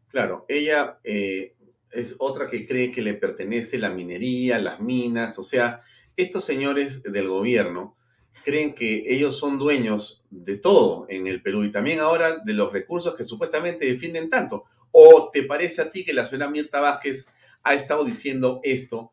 Claro, 0.10 0.46
ella 0.48 1.00
eh, 1.04 1.56
es 1.92 2.16
otra 2.20 2.48
que 2.48 2.66
cree 2.66 2.92
que 2.92 3.02
le 3.02 3.14
pertenece 3.14 3.78
la 3.78 3.90
minería, 3.90 4.60
las 4.60 4.80
minas, 4.80 5.38
o 5.40 5.44
sea, 5.44 5.82
estos 6.16 6.44
señores 6.44 7.04
del 7.04 7.28
gobierno 7.28 7.96
creen 8.44 8.74
que 8.74 9.06
ellos 9.08 9.38
son 9.38 9.58
dueños 9.58 10.24
de 10.30 10.58
todo 10.58 11.06
en 11.10 11.28
el 11.28 11.42
Perú 11.42 11.64
y 11.64 11.72
también 11.72 12.00
ahora 12.00 12.38
de 12.38 12.54
los 12.54 12.72
recursos 12.72 13.16
que 13.16 13.24
supuestamente 13.24 13.86
defienden 13.86 14.30
tanto. 14.30 14.66
¿O 14.92 15.30
te 15.32 15.44
parece 15.44 15.82
a 15.82 15.92
ti 15.92 16.04
que 16.04 16.14
la 16.14 16.26
señora 16.26 16.50
Mirta 16.50 16.80
Vázquez 16.80 17.28
ha 17.64 17.74
estado 17.74 18.04
diciendo 18.04 18.60
esto 18.64 19.12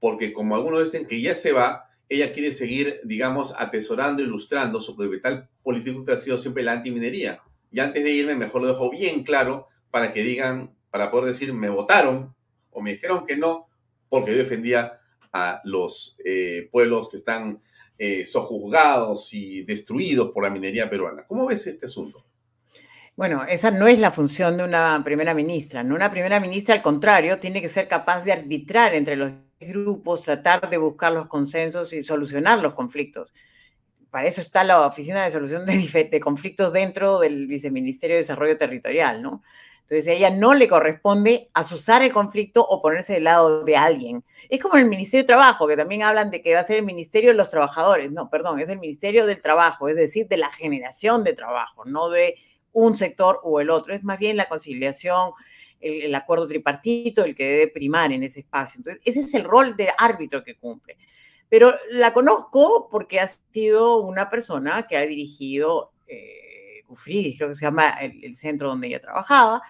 porque 0.00 0.32
como 0.32 0.54
algunos 0.54 0.84
dicen 0.84 1.06
que 1.06 1.20
ya 1.20 1.34
se 1.34 1.52
va, 1.52 1.90
ella 2.08 2.32
quiere 2.32 2.52
seguir, 2.52 3.00
digamos, 3.04 3.54
atesorando, 3.58 4.22
ilustrando 4.22 4.80
su 4.80 4.96
capital 4.96 5.48
político 5.62 6.04
que 6.04 6.12
ha 6.12 6.16
sido 6.16 6.38
siempre 6.38 6.62
la 6.62 6.72
antiminería? 6.72 7.42
Y 7.72 7.80
antes 7.80 8.04
de 8.04 8.10
irme, 8.10 8.36
mejor 8.36 8.62
lo 8.62 8.68
dejo 8.68 8.90
bien 8.90 9.24
claro 9.24 9.68
para 9.90 10.12
que 10.12 10.22
digan, 10.22 10.76
para 10.90 11.10
poder 11.10 11.32
decir, 11.32 11.52
me 11.52 11.68
votaron 11.68 12.34
o 12.70 12.80
me 12.80 12.92
dijeron 12.92 13.26
que 13.26 13.36
no, 13.36 13.68
porque 14.08 14.32
yo 14.32 14.38
defendía 14.38 15.00
a 15.32 15.60
los 15.64 16.16
eh, 16.24 16.68
pueblos 16.70 17.08
que 17.08 17.16
están 17.16 17.60
eh, 17.98 18.24
sojuzgados 18.24 19.32
y 19.32 19.62
destruidos 19.62 20.30
por 20.30 20.44
la 20.44 20.50
minería 20.50 20.88
peruana. 20.88 21.24
¿Cómo 21.26 21.46
ves 21.46 21.66
este 21.66 21.86
asunto? 21.86 22.24
Bueno, 23.16 23.44
esa 23.48 23.70
no 23.70 23.88
es 23.88 23.98
la 23.98 24.10
función 24.10 24.58
de 24.58 24.64
una 24.64 25.00
primera 25.02 25.32
ministra. 25.32 25.82
¿no? 25.82 25.94
Una 25.94 26.10
primera 26.10 26.38
ministra, 26.38 26.74
al 26.74 26.82
contrario, 26.82 27.38
tiene 27.38 27.62
que 27.62 27.70
ser 27.70 27.88
capaz 27.88 28.22
de 28.24 28.32
arbitrar 28.32 28.94
entre 28.94 29.16
los 29.16 29.32
grupos, 29.58 30.22
tratar 30.22 30.68
de 30.68 30.76
buscar 30.76 31.12
los 31.12 31.26
consensos 31.28 31.92
y 31.94 32.02
solucionar 32.02 32.58
los 32.60 32.74
conflictos. 32.74 33.32
para 34.10 34.28
eso 34.28 34.40
está 34.40 34.64
la 34.64 34.86
Oficina 34.86 35.24
de 35.24 35.30
Solución 35.30 35.64
de, 35.66 36.20
Conflictos 36.20 36.72
dentro 36.72 37.20
del 37.20 37.46
Viceministerio 37.46 38.16
de 38.16 38.22
Desarrollo 38.22 38.58
Territorial, 38.58 39.22
¿no? 39.22 39.42
Entonces, 39.88 40.08
a 40.08 40.12
ella 40.12 40.30
no 40.30 40.52
le 40.52 40.66
corresponde 40.66 41.48
asusar 41.54 42.02
el 42.02 42.12
conflicto 42.12 42.66
o 42.66 42.82
ponerse 42.82 43.12
del 43.12 43.24
lado 43.24 43.62
de 43.62 43.76
alguien. 43.76 44.24
Es 44.48 44.60
como 44.60 44.76
el 44.76 44.86
Ministerio 44.86 45.22
de 45.22 45.28
Trabajo, 45.28 45.68
que 45.68 45.76
también 45.76 46.02
hablan 46.02 46.32
de 46.32 46.42
que 46.42 46.54
va 46.54 46.60
a 46.60 46.64
ser 46.64 46.78
el 46.78 46.84
Ministerio 46.84 47.30
de 47.30 47.36
los 47.36 47.48
Trabajadores. 47.48 48.10
No, 48.10 48.28
perdón, 48.28 48.58
es 48.58 48.68
el 48.68 48.80
Ministerio 48.80 49.26
del 49.26 49.40
Trabajo, 49.40 49.88
es 49.88 49.94
decir, 49.94 50.26
de 50.26 50.38
la 50.38 50.50
generación 50.50 51.22
de 51.22 51.34
trabajo, 51.34 51.84
no 51.84 52.10
de 52.10 52.34
un 52.72 52.96
sector 52.96 53.38
o 53.44 53.60
el 53.60 53.70
otro. 53.70 53.94
Es 53.94 54.02
más 54.02 54.18
bien 54.18 54.36
la 54.36 54.48
conciliación, 54.48 55.30
el, 55.78 56.12
acuerdo 56.16 56.48
tripartito, 56.48 57.22
el 57.22 57.36
que 57.36 57.48
debe 57.48 57.68
primar 57.68 58.10
en 58.10 58.24
ese 58.24 58.40
espacio. 58.40 58.78
Entonces, 58.78 59.00
ese 59.04 59.20
es 59.20 59.34
el 59.34 59.44
rol 59.44 59.76
de 59.76 59.90
árbitro 59.96 60.42
que 60.42 60.56
cumple 60.56 60.96
pero 61.48 61.72
la 61.92 62.12
conozco 62.12 62.88
porque 62.90 63.20
ha 63.20 63.28
sido 63.28 63.98
una 63.98 64.28
persona 64.30 64.86
que 64.88 64.96
ha 64.96 65.06
dirigido 65.06 65.92
eh, 66.08 66.45
creo 67.36 67.48
que 67.48 67.54
se 67.54 67.64
llama 67.64 67.90
el, 68.00 68.34
centro 68.34 68.68
donde 68.68 68.88
ella 68.88 69.00
trabajaba. 69.00 69.62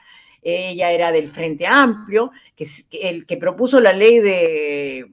Ella 0.43 0.93
era 0.93 1.11
del 1.11 1.29
Frente 1.29 1.67
Amplio, 1.67 2.31
que, 2.55 2.67
el 3.03 3.27
que 3.27 3.37
propuso 3.37 3.81
la 3.81 3.93
ley 3.93 4.21
de 4.21 5.11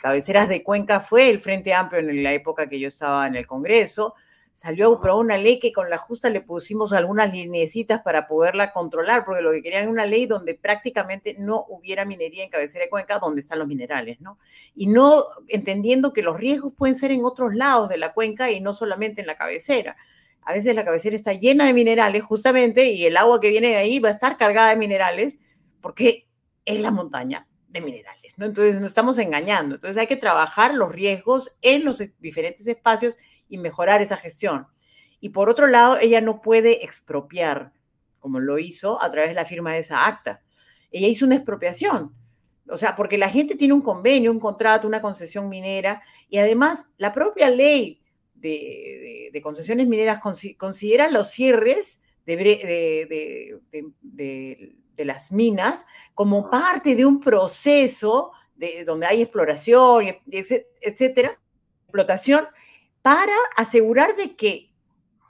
cabeceras 0.00 0.48
de 0.48 0.62
Cuenca 0.62 1.00
fue 1.00 1.28
el 1.28 1.38
Frente 1.38 1.74
Amplio 1.74 2.00
en 2.00 2.22
la 2.22 2.32
época 2.32 2.68
que 2.68 2.78
yo 2.78 2.88
estaba 2.88 3.26
en 3.26 3.36
el 3.36 3.46
Congreso 3.46 4.14
salió 4.58 5.00
a 5.00 5.14
una 5.14 5.38
ley 5.38 5.60
que 5.60 5.70
con 5.70 5.88
la 5.88 5.98
justa 5.98 6.30
le 6.30 6.40
pusimos 6.40 6.92
algunas 6.92 7.32
lineecitas 7.32 8.02
para 8.02 8.26
poderla 8.26 8.72
controlar, 8.72 9.24
porque 9.24 9.40
lo 9.40 9.52
que 9.52 9.62
querían 9.62 9.82
era 9.82 9.92
una 9.92 10.04
ley 10.04 10.26
donde 10.26 10.56
prácticamente 10.56 11.36
no 11.38 11.64
hubiera 11.68 12.04
minería 12.04 12.42
en 12.42 12.50
cabecera 12.50 12.84
de 12.84 12.90
cuenca 12.90 13.20
donde 13.20 13.40
están 13.40 13.60
los 13.60 13.68
minerales, 13.68 14.20
¿no? 14.20 14.40
Y 14.74 14.88
no 14.88 15.22
entendiendo 15.46 16.12
que 16.12 16.22
los 16.22 16.36
riesgos 16.36 16.72
pueden 16.76 16.96
ser 16.96 17.12
en 17.12 17.24
otros 17.24 17.54
lados 17.54 17.88
de 17.88 17.98
la 17.98 18.12
cuenca 18.12 18.50
y 18.50 18.60
no 18.60 18.72
solamente 18.72 19.20
en 19.20 19.28
la 19.28 19.36
cabecera. 19.36 19.96
A 20.42 20.52
veces 20.52 20.74
la 20.74 20.84
cabecera 20.84 21.14
está 21.14 21.34
llena 21.34 21.66
de 21.66 21.72
minerales 21.72 22.24
justamente 22.24 22.90
y 22.90 23.06
el 23.06 23.16
agua 23.16 23.40
que 23.40 23.50
viene 23.50 23.68
de 23.68 23.76
ahí 23.76 24.00
va 24.00 24.08
a 24.08 24.12
estar 24.12 24.36
cargada 24.36 24.70
de 24.70 24.76
minerales 24.76 25.38
porque 25.80 26.26
es 26.64 26.80
la 26.80 26.90
montaña 26.90 27.46
de 27.68 27.80
minerales, 27.80 28.32
¿no? 28.36 28.46
Entonces 28.46 28.80
nos 28.80 28.88
estamos 28.88 29.18
engañando. 29.18 29.76
Entonces 29.76 29.98
hay 29.98 30.08
que 30.08 30.16
trabajar 30.16 30.74
los 30.74 30.90
riesgos 30.90 31.56
en 31.62 31.84
los 31.84 32.02
diferentes 32.18 32.66
espacios 32.66 33.16
y 33.48 33.58
mejorar 33.58 34.02
esa 34.02 34.16
gestión. 34.16 34.66
Y 35.20 35.30
por 35.30 35.48
otro 35.48 35.66
lado, 35.66 35.98
ella 35.98 36.20
no 36.20 36.40
puede 36.40 36.84
expropiar, 36.84 37.72
como 38.20 38.40
lo 38.40 38.58
hizo 38.58 39.02
a 39.02 39.10
través 39.10 39.30
de 39.30 39.34
la 39.34 39.44
firma 39.44 39.72
de 39.72 39.80
esa 39.80 40.06
acta. 40.06 40.42
Ella 40.90 41.08
hizo 41.08 41.26
una 41.26 41.36
expropiación. 41.36 42.14
O 42.70 42.76
sea, 42.76 42.94
porque 42.94 43.18
la 43.18 43.30
gente 43.30 43.54
tiene 43.54 43.74
un 43.74 43.80
convenio, 43.80 44.30
un 44.30 44.40
contrato, 44.40 44.86
una 44.86 45.00
concesión 45.00 45.48
minera, 45.48 46.02
y 46.28 46.38
además 46.38 46.84
la 46.98 47.12
propia 47.12 47.48
ley 47.50 48.02
de, 48.34 49.40
concesiones 49.42 49.86
mineras 49.88 50.20
considera 50.56 51.10
los 51.10 51.30
cierres 51.30 52.02
de, 52.26 53.60
de, 54.02 55.04
las 55.04 55.32
minas 55.32 55.86
como 56.12 56.50
parte 56.50 56.94
de 56.94 57.06
un 57.06 57.20
proceso 57.20 58.32
de, 58.56 58.84
donde 58.84 59.06
hay 59.06 59.22
exploración, 59.22 60.06
etcétera, 60.26 61.38
explotación, 61.84 62.46
para 63.08 63.32
asegurar 63.56 64.16
de 64.16 64.36
que 64.36 64.70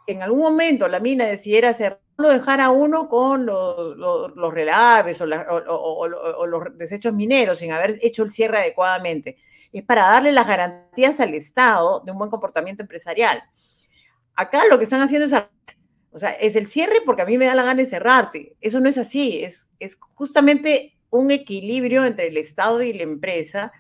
en 0.09 0.21
algún 0.21 0.41
momento 0.41 0.89
la 0.89 0.99
mina 0.99 1.27
decidiera 1.27 1.69
hacerlo, 1.69 2.01
dejar 2.19 2.61
a 2.61 2.71
uno 2.71 3.09
con 3.09 3.47
los, 3.47 4.53
relaves 4.53 5.21
o, 5.21 5.27
los 5.27 6.77
desechos 6.77 7.13
mineros 7.13 7.61
sin 7.61 7.71
haber 7.71 7.97
hecho 8.03 8.25
el 8.25 8.33
cierre 8.33 8.59
adecuadamente. 8.59 9.37
Es 9.73 9.85
para 9.85 10.03
darle 10.07 10.33
las 10.33 10.49
garantías 10.49 11.21
al 11.21 11.35
Estado 11.35 12.03
de 12.05 12.11
un 12.11 12.19
buen 12.19 12.31
comportamiento 12.31 12.83
empresarial. 12.83 13.41
Acá 14.35 14.65
lo 14.69 14.77
que 14.79 14.83
están 14.83 15.03
haciendo 15.03 15.27
es, 16.21 16.57
el 16.57 16.67
cierre 16.67 16.97
porque 17.07 17.23
a 17.23 17.27
mí 17.27 17.39
me 17.39 17.47
da 17.47 17.55
la 17.55 17.63
gana 17.63 17.81
de 17.81 17.87
cerrarte. 17.87 18.57
Eso 18.61 18.81
no 18.81 18.89
es 18.89 18.99
así, 18.99 19.45
es 19.45 19.69
justamente 20.15 20.99
un 21.11 21.31
equilibrio 21.31 22.05
entre 22.05 22.27
el 22.27 22.39
Estado 22.39 22.83
y 22.83 22.93
la 22.93 23.05
empresa 23.05 23.71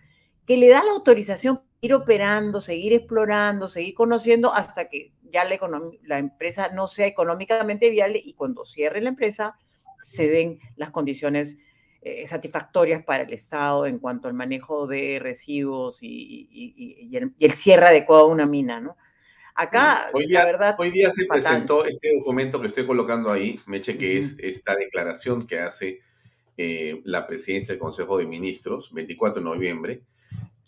que 0.46 0.56
le 0.56 0.68
da 0.68 0.84
la 0.84 0.92
autorización 0.92 1.62
ir 1.80 1.94
operando, 1.94 2.60
seguir 2.60 2.92
explorando, 2.92 3.68
seguir 3.68 3.94
conociendo 3.94 4.52
hasta 4.52 4.88
que 4.88 5.12
ya 5.30 5.44
la, 5.44 5.58
la 6.04 6.18
empresa 6.18 6.70
no 6.70 6.88
sea 6.88 7.06
económicamente 7.06 7.90
viable 7.90 8.20
y 8.24 8.34
cuando 8.34 8.64
cierre 8.64 9.00
la 9.00 9.10
empresa 9.10 9.56
se 10.02 10.28
den 10.28 10.58
las 10.76 10.90
condiciones 10.90 11.58
eh, 12.00 12.26
satisfactorias 12.26 13.02
para 13.02 13.24
el 13.24 13.32
Estado 13.32 13.84
en 13.84 13.98
cuanto 13.98 14.28
al 14.28 14.34
manejo 14.34 14.86
de 14.86 15.18
residuos 15.20 15.98
y, 16.00 17.10
el, 17.12 17.52
cierre 17.52 17.86
adecuado 17.86 18.24
a 18.24 18.28
una 18.28 18.46
mina, 18.46 18.80
¿no? 18.80 18.96
Acá, 19.54 20.08
hoy 20.12 20.28
día, 20.28 20.38
la 20.38 20.44
verdad. 20.44 20.76
Hoy 20.78 20.92
día 20.92 21.10
se 21.10 21.26
presentó 21.26 21.84
este 21.84 22.14
documento 22.16 22.60
que 22.60 22.68
estoy 22.68 22.86
colocando 22.86 23.32
ahí, 23.32 23.60
Meche, 23.66 23.98
que 23.98 24.16
es 24.16 24.36
esta 24.38 24.76
declaración 24.76 25.44
que 25.44 25.58
hace 25.58 26.00
eh, 26.56 27.02
la 27.04 27.26
presidencia 27.26 27.72
del 27.72 27.80
Consejo 27.80 28.18
de 28.18 28.26
Ministros, 28.26 28.94
24 28.94 29.42
de 29.42 29.44
noviembre, 29.44 30.02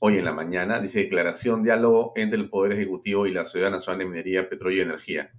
hoy 0.03 0.17
en 0.17 0.25
la 0.25 0.33
mañana, 0.33 0.81
dice 0.81 1.01
declaración, 1.01 1.63
diálogo 1.63 2.15
entre 2.17 2.39
el 2.39 2.49
Poder 2.49 2.73
Ejecutivo 2.73 3.27
y 3.27 3.33
la 3.33 3.45
Sociedad 3.45 3.71
Nacional 3.71 3.99
de 3.99 4.05
Minería, 4.07 4.49
Petróleo 4.49 4.79
y 4.79 4.81
Energía. 4.81 5.31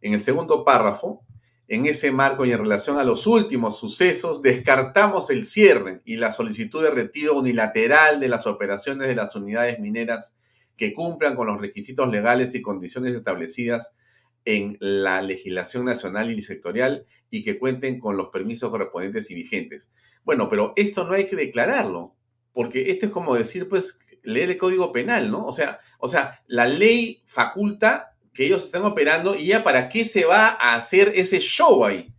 En 0.00 0.12
el 0.12 0.18
segundo 0.18 0.64
párrafo, 0.64 1.24
en 1.68 1.86
ese 1.86 2.10
marco 2.10 2.44
y 2.44 2.50
en 2.50 2.58
relación 2.58 2.98
a 2.98 3.04
los 3.04 3.28
últimos 3.28 3.78
sucesos, 3.78 4.42
descartamos 4.42 5.30
el 5.30 5.44
cierre 5.44 6.00
y 6.04 6.16
la 6.16 6.32
solicitud 6.32 6.82
de 6.82 6.90
retiro 6.90 7.38
unilateral 7.38 8.18
de 8.18 8.28
las 8.28 8.48
operaciones 8.48 9.06
de 9.06 9.14
las 9.14 9.36
unidades 9.36 9.78
mineras 9.78 10.36
que 10.76 10.92
cumplan 10.92 11.36
con 11.36 11.46
los 11.46 11.60
requisitos 11.60 12.10
legales 12.10 12.56
y 12.56 12.62
condiciones 12.62 13.14
establecidas 13.14 13.94
en 14.44 14.78
la 14.80 15.22
legislación 15.22 15.84
nacional 15.84 16.30
y 16.32 16.42
sectorial 16.42 17.06
y 17.30 17.44
que 17.44 17.56
cuenten 17.56 18.00
con 18.00 18.16
los 18.16 18.30
permisos 18.30 18.70
correspondientes 18.70 19.30
y 19.30 19.34
vigentes. 19.36 19.92
Bueno, 20.24 20.48
pero 20.48 20.72
esto 20.74 21.04
no 21.04 21.12
hay 21.12 21.26
que 21.26 21.36
declararlo, 21.36 22.16
porque 22.52 22.90
esto 22.90 23.06
es 23.06 23.12
como 23.12 23.36
decir, 23.36 23.68
pues, 23.68 24.00
leer 24.28 24.50
el 24.50 24.58
código 24.58 24.92
penal, 24.92 25.30
¿no? 25.30 25.46
O 25.46 25.52
sea, 25.52 25.80
o 25.98 26.06
sea, 26.06 26.42
la 26.46 26.66
ley 26.66 27.22
faculta 27.26 28.14
que 28.34 28.44
ellos 28.44 28.64
están 28.64 28.84
operando 28.84 29.34
y 29.34 29.46
ya 29.46 29.64
para 29.64 29.88
qué 29.88 30.04
se 30.04 30.24
va 30.24 30.48
a 30.48 30.74
hacer 30.74 31.12
ese 31.14 31.40
show 31.40 31.84
ahí. 31.84 32.12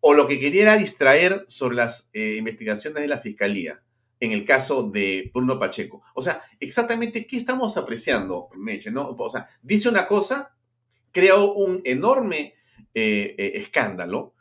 O 0.00 0.14
lo 0.14 0.28
que 0.28 0.38
quería 0.38 0.62
era 0.62 0.76
distraer 0.76 1.44
sobre 1.48 1.74
las 1.74 2.10
eh, 2.12 2.36
investigaciones 2.38 3.02
de 3.02 3.08
la 3.08 3.18
fiscalía, 3.18 3.82
en 4.20 4.30
el 4.30 4.44
caso 4.44 4.84
de 4.84 5.32
Bruno 5.34 5.58
Pacheco. 5.58 6.02
O 6.14 6.22
sea, 6.22 6.42
exactamente 6.60 7.26
qué 7.26 7.36
estamos 7.36 7.76
apreciando, 7.76 8.48
Meche, 8.56 8.92
¿no? 8.92 9.10
O 9.18 9.28
sea, 9.28 9.48
dice 9.60 9.88
una 9.88 10.06
cosa, 10.06 10.54
creó 11.10 11.54
un 11.54 11.82
enorme 11.84 12.54
eh, 12.94 13.34
eh, 13.36 13.52
escándalo, 13.56 14.34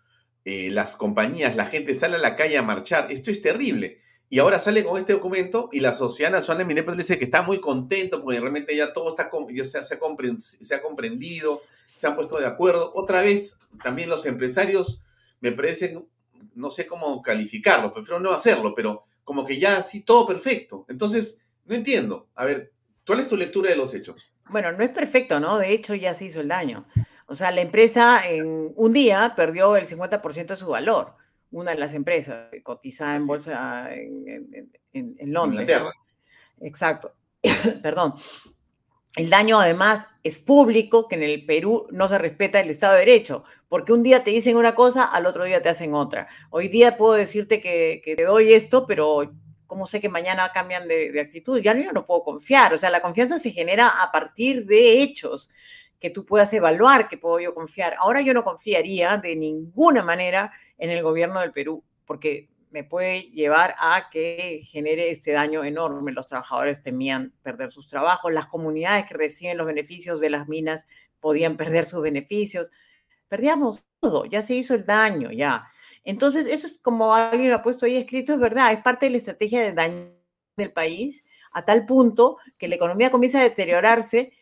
las 0.46 0.96
compañías, 0.96 1.58
la 1.58 1.66
gente 1.66 1.94
sale 1.94 2.16
a 2.16 2.20
la 2.20 2.38
calle 2.38 2.58
a 2.58 2.62
marchar, 2.62 3.12
esto 3.12 3.32
es 3.32 3.42
terrible 3.42 4.00
y 4.30 4.40
ahora 4.40 4.60
sale 4.60 4.84
con 4.84 5.00
este 5.00 5.14
documento 5.14 5.70
y 5.72 5.80
la 5.80 5.94
Sociedad 5.94 6.32
Nacional 6.32 6.60
de 6.60 6.66
Minería 6.66 6.94
dice 6.96 7.18
que 7.18 7.26
está 7.26 7.44
muy 7.44 7.60
contento 7.60 8.22
porque 8.22 8.40
realmente 8.40 8.76
ya 8.76 8.92
todo 8.92 9.12
está, 9.12 9.32
ya 9.52 9.64
se, 9.64 9.84
se, 9.84 10.76
ha 10.76 10.82
comprendido, 10.82 11.62
se 11.98 12.08
han 12.08 12.16
puesto 12.16 12.38
de 12.38 12.46
acuerdo. 12.46 12.92
Otra 12.94 13.22
vez, 13.22 13.60
también 13.82 14.10
los 14.10 14.26
empresarios 14.26 15.02
me 15.40 15.54
parecen, 15.54 16.06
no 16.56 16.72
sé 16.72 16.86
cómo 16.86 17.22
calificarlo, 17.22 17.94
prefiero 17.94 18.20
no 18.20 18.32
hacerlo, 18.32 18.74
pero 18.76 19.06
como 19.24 19.46
que 19.46 19.60
ya 19.60 19.78
así 19.78 20.02
todo 20.02 20.28
perfecto. 20.28 20.86
Entonces, 20.90 21.42
no 21.66 21.76
entiendo. 21.76 22.28
A 22.36 22.44
ver, 22.44 22.74
¿cuál 23.06 23.22
es 23.22 23.30
tu 23.30 23.38
lectura 23.38 23.70
de 23.70 23.78
los 23.78 23.94
hechos? 23.94 24.30
Bueno, 24.50 24.74
no 24.74 24.84
es 24.84 24.90
perfecto, 24.90 25.40
¿no? 25.40 25.58
De 25.58 25.72
hecho, 25.72 25.96
ya 25.96 26.14
se 26.14 26.26
hizo 26.26 26.42
el 26.42 26.50
daño. 26.50 26.86
O 27.28 27.36
sea, 27.36 27.52
la 27.52 27.62
empresa 27.62 28.28
en 28.28 28.74
un 28.76 28.92
día 28.92 29.34
perdió 29.38 29.78
el 29.78 29.86
50% 29.86 30.48
de 30.48 30.56
su 30.56 30.68
valor 30.68 31.16
una 31.52 31.72
de 31.72 31.78
las 31.78 31.94
empresas 31.94 32.50
cotizada 32.64 33.16
en 33.16 33.28
bolsa 33.28 33.94
en, 33.94 34.72
en, 34.94 35.34
Londres. 35.34 35.70
Exacto. 36.62 37.14
Perdón. 37.82 38.16
El 39.16 39.32
daño 39.32 39.60
además 39.60 40.08
es 40.24 40.38
público, 40.38 41.08
que 41.08 41.16
en 41.16 41.24
el 41.24 41.44
Perú 41.46 41.88
no 41.92 42.08
se 42.08 42.20
respeta 42.20 42.60
el 42.60 42.70
Estado 42.70 42.94
de 42.94 43.00
Derecho, 43.00 43.44
porque 43.68 43.92
un 43.92 44.04
día 44.04 44.24
te 44.24 44.30
dicen 44.30 44.58
una 44.58 44.76
cosa, 44.76 45.06
al 45.06 45.26
otro 45.26 45.46
día 45.46 45.62
te 45.62 45.70
hacen 45.70 45.96
otra. 45.96 46.28
Hoy 46.52 46.68
día 46.68 46.98
puedo 46.98 47.14
decirte 47.14 47.60
que, 47.60 48.02
te 48.16 48.24
doy 48.24 48.54
esto, 48.54 48.86
pero 48.86 49.34
¿cómo 49.66 49.88
sé 49.88 50.02
que 50.02 50.10
mañana 50.10 50.52
cambian 50.54 50.88
de, 50.88 51.12
de 51.12 51.20
actitud? 51.20 51.60
Ya 51.60 51.76
yo 51.76 51.92
no 51.94 52.06
puedo 52.06 52.24
confiar. 52.24 52.76
O 52.76 52.78
sea, 52.78 52.92
la 52.92 53.02
confianza 53.02 53.40
se 53.40 53.50
genera 53.50 53.88
a 54.04 54.12
partir 54.12 54.66
de 54.66 55.02
hechos 55.02 55.50
que 56.00 56.10
tú 56.10 56.26
puedas 56.26 56.54
evaluar 56.54 57.08
que 57.10 57.18
puedo 57.18 57.40
yo 57.40 57.56
confiar. 57.56 57.96
Ahora 58.00 58.22
yo 58.22 58.34
no 58.34 58.44
confiaría 58.44 59.18
de 59.18 59.36
ninguna 59.36 60.04
manera 60.04 60.52
en 60.78 60.90
el 60.90 61.04
gobierno 61.04 61.40
del 61.40 61.52
Perú, 61.52 61.84
porque 62.06 62.50
me 62.70 62.84
puede 62.84 63.24
llevar 63.32 63.76
a 63.80 64.10
que 64.10 64.62
genere 64.64 65.10
este 65.10 65.32
daño 65.32 65.64
enorme. 65.64 66.12
Los 66.12 66.28
trabajadores 66.28 66.82
temían 66.82 67.34
perder 67.42 67.72
sus 67.72 67.88
trabajos, 67.88 68.32
las 68.32 68.48
comunidades 68.48 69.06
que 69.06 69.16
reciben 69.16 69.58
los 69.58 69.68
beneficios 69.68 70.20
de 70.20 70.30
las 70.30 70.48
minas 70.48 70.86
podían 71.20 71.58
perder 71.58 71.86
sus 71.86 72.02
beneficios. 72.02 72.70
Perdíamos 73.28 73.86
todo, 74.00 74.26
ya 74.26 74.42
se 74.42 74.56
hizo 74.56 74.76
el 74.76 74.86
daño, 74.86 75.32
ya. 75.32 75.66
Entonces, 76.04 76.46
eso 76.46 76.68
es 76.68 76.80
como 76.80 77.14
alguien 77.14 77.50
lo 77.50 77.56
ha 77.56 77.64
puesto 77.64 77.86
ahí 77.86 77.98
escrito, 77.98 78.34
es 78.34 78.40
verdad, 78.40 78.72
es 78.72 78.82
parte 78.82 79.08
de 79.08 79.12
la 79.12 79.18
estrategia 79.18 79.62
de 79.62 79.74
daño 79.74 80.14
del 80.56 80.72
país 80.72 81.24
a 81.52 81.66
tal 81.66 81.86
punto 81.86 82.38
que 82.58 82.68
la 82.68 82.76
economía 82.76 83.12
comienza 83.12 83.40
a 83.40 83.44
deteriorarse 83.44 84.34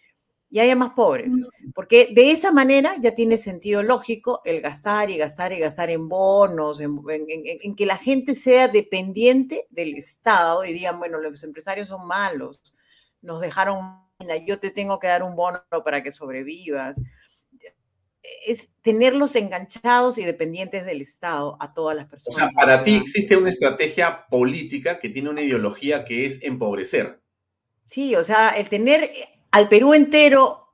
y 0.55 0.59
haya 0.61 0.75
más 0.77 0.91
pobres. 0.91 1.33
Porque 1.73 2.13
de 2.15 2.31
esa 2.31 2.49
manera 2.49 2.95
ya 3.01 3.13
tiene 3.13 3.37
sentido 3.37 3.83
lógico 3.83 4.41
el 4.45 4.61
gastar 4.61 5.09
y 5.09 5.17
gastar 5.17 5.51
y 5.51 5.59
gastar 5.59 5.89
en 5.89 6.07
bonos, 6.07 6.79
en, 6.79 7.75
que 7.75 7.85
la 7.85 7.97
gente 7.97 8.35
sea 8.35 8.69
dependiente 8.69 9.67
del 9.69 9.95
Estado 9.95 10.63
y 10.63 10.71
digan, 10.71 10.97
bueno, 10.97 11.19
los 11.19 11.43
empresarios 11.43 11.89
son 11.89 12.07
malos, 12.07 12.61
nos 13.21 13.41
dejaron, 13.41 13.99
yo 14.47 14.57
te 14.57 14.71
tengo 14.71 14.97
que 14.97 15.07
dar 15.07 15.23
un 15.23 15.35
bono 15.35 15.61
para 15.83 16.01
que 16.01 16.13
sobrevivas. 16.13 17.03
Es 18.47 18.69
tenerlos 18.81 19.35
enganchados 19.35 20.17
y 20.17 20.23
dependientes 20.23 20.85
del 20.85 21.01
Estado 21.01 21.57
a 21.59 21.73
todas 21.73 21.97
las 21.97 22.05
personas. 22.07 22.37
O 22.37 22.39
sea, 22.39 22.49
para 22.51 22.81
ti 22.85 22.95
existe 22.95 23.35
una 23.35 23.49
estrategia 23.49 24.25
política 24.29 24.99
que 24.99 25.09
tiene 25.09 25.29
una 25.29 25.41
ideología 25.41 26.05
que 26.05 26.25
es 26.25 26.41
empobrecer. 26.43 27.19
Sí, 27.87 28.15
o 28.15 28.23
sea, 28.23 28.51
el 28.51 28.69
tener 28.69 29.11
al 29.51 29.69
Perú 29.69 29.93
entero, 29.93 30.73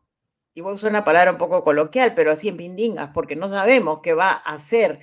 y 0.53 0.61
voy 0.61 0.71
a 0.71 0.75
usar 0.75 0.89
una 0.89 1.05
palabra 1.05 1.31
un 1.31 1.37
poco 1.37 1.63
coloquial, 1.63 2.13
pero 2.13 2.31
así 2.31 2.49
en 2.49 2.57
pindingas, 2.57 3.11
porque 3.13 3.35
no 3.35 3.47
sabemos 3.47 3.99
qué 4.01 4.13
va 4.13 4.31
a 4.31 4.53
hacer 4.53 4.99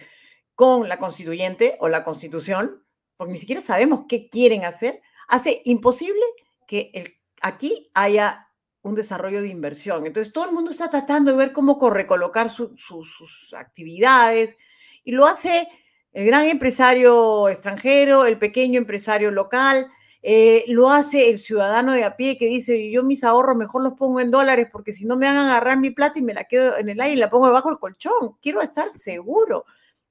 con 0.55 0.89
la 0.89 0.99
constituyente 0.99 1.77
o 1.81 1.89
la 1.89 2.05
constitución, 2.05 2.85
porque 3.16 3.33
ni 3.33 3.39
siquiera 3.39 3.62
sabemos 3.62 4.05
qué 4.09 4.29
quieren 4.29 4.64
hacer, 4.64 5.01
hace 5.29 5.62
imposible 5.64 6.23
que 6.66 7.19
aquí 7.41 7.91
haya 7.95 8.49
un 8.83 8.95
desarrollo 8.95 9.43
de 9.43 9.49
inversión. 9.49 10.07
Entonces, 10.07 10.33
todo 10.33 10.47
el 10.47 10.53
mundo 10.53 10.71
está 10.71 10.91
tratando 10.91 11.31
de 11.31 11.39
ver 11.39 11.53
cómo 11.53 11.79
recolocar 11.91 12.49
sus 12.51 13.55
actividades 13.57 14.57
y 15.05 15.12
lo 15.12 15.27
hace 15.27 15.69
el 16.12 16.27
gran 16.27 16.49
empresario 16.49 17.49
extranjero, 17.49 18.25
el 18.25 18.39
pequeño 18.39 18.79
empresario 18.79 19.31
local, 19.31 19.91
eh, 20.23 20.64
lo 20.66 20.91
hace 20.91 21.31
el 21.31 21.39
ciudadano 21.39 21.93
de 21.93 22.05
a 22.05 22.16
pie 22.16 22.39
que 22.39 22.47
dice, 22.47 22.91
yo 22.91 23.05
mis 23.05 23.23
ahorros 23.23 23.57
mejor 23.57 23.83
los 23.83 23.95
pongo 23.95 24.21
en 24.21 24.31
dólares 24.31 24.69
porque 24.71 24.93
si 24.93 25.07
no 25.07 25.16
me 25.16 25.27
van 25.27 25.37
a 25.37 25.51
agarrar 25.51 25.79
mi 25.79 25.91
plata 25.91 26.19
y 26.19 26.23
me 26.23 26.35
la 26.35 26.45
quedo 26.45 26.77
en 26.77 26.89
el 26.89 27.01
aire 27.01 27.14
y 27.14 27.19
la 27.19 27.31
pongo 27.31 27.47
debajo 27.47 27.69
del 27.69 27.79
colchón. 27.79 28.37
Quiero 28.43 28.61
estar 28.61 28.91
seguro. 28.91 29.64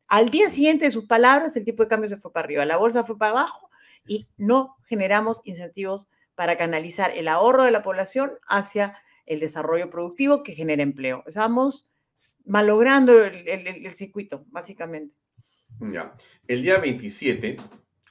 Al 0.08 0.30
día 0.30 0.49
siguiente 0.49 0.86
de 0.86 0.91
sus 0.91 1.05
palabras, 1.05 1.58
el 1.58 1.66
tipo 1.66 1.84
de 1.84 1.89
cambio 1.89 2.10
se 2.10 2.18
fue 2.18 2.32
para 2.32 2.45
arriba, 2.45 2.66
la 2.66 2.78
bolsa 2.78 3.03
fue 3.03 3.18
para 3.18 3.32
abajo 3.32 3.70
y 4.05 4.30
no 4.38 4.78
generamos 4.88 5.41
incentivos 5.43 6.08
para 6.36 6.58
canalizar 6.58 7.12
el 7.12 7.28
ahorro 7.28 7.64
de 7.64 7.72
la 7.72 7.84
población 7.84 8.32
hacia 8.47 8.95
el 9.26 9.41
desarrollo 9.41 9.89
productivo 9.89 10.43
que 10.43 10.53
genera 10.53 10.84
empleo. 10.84 11.24
Estamos 11.28 11.89
malogrando 12.45 13.26
el, 13.26 13.47
el 13.47 13.93
circuito, 13.93 14.45
básicamente. 14.47 15.14
Ya. 15.80 16.16
El 16.47 16.64
día 16.64 16.78
27 16.78 17.58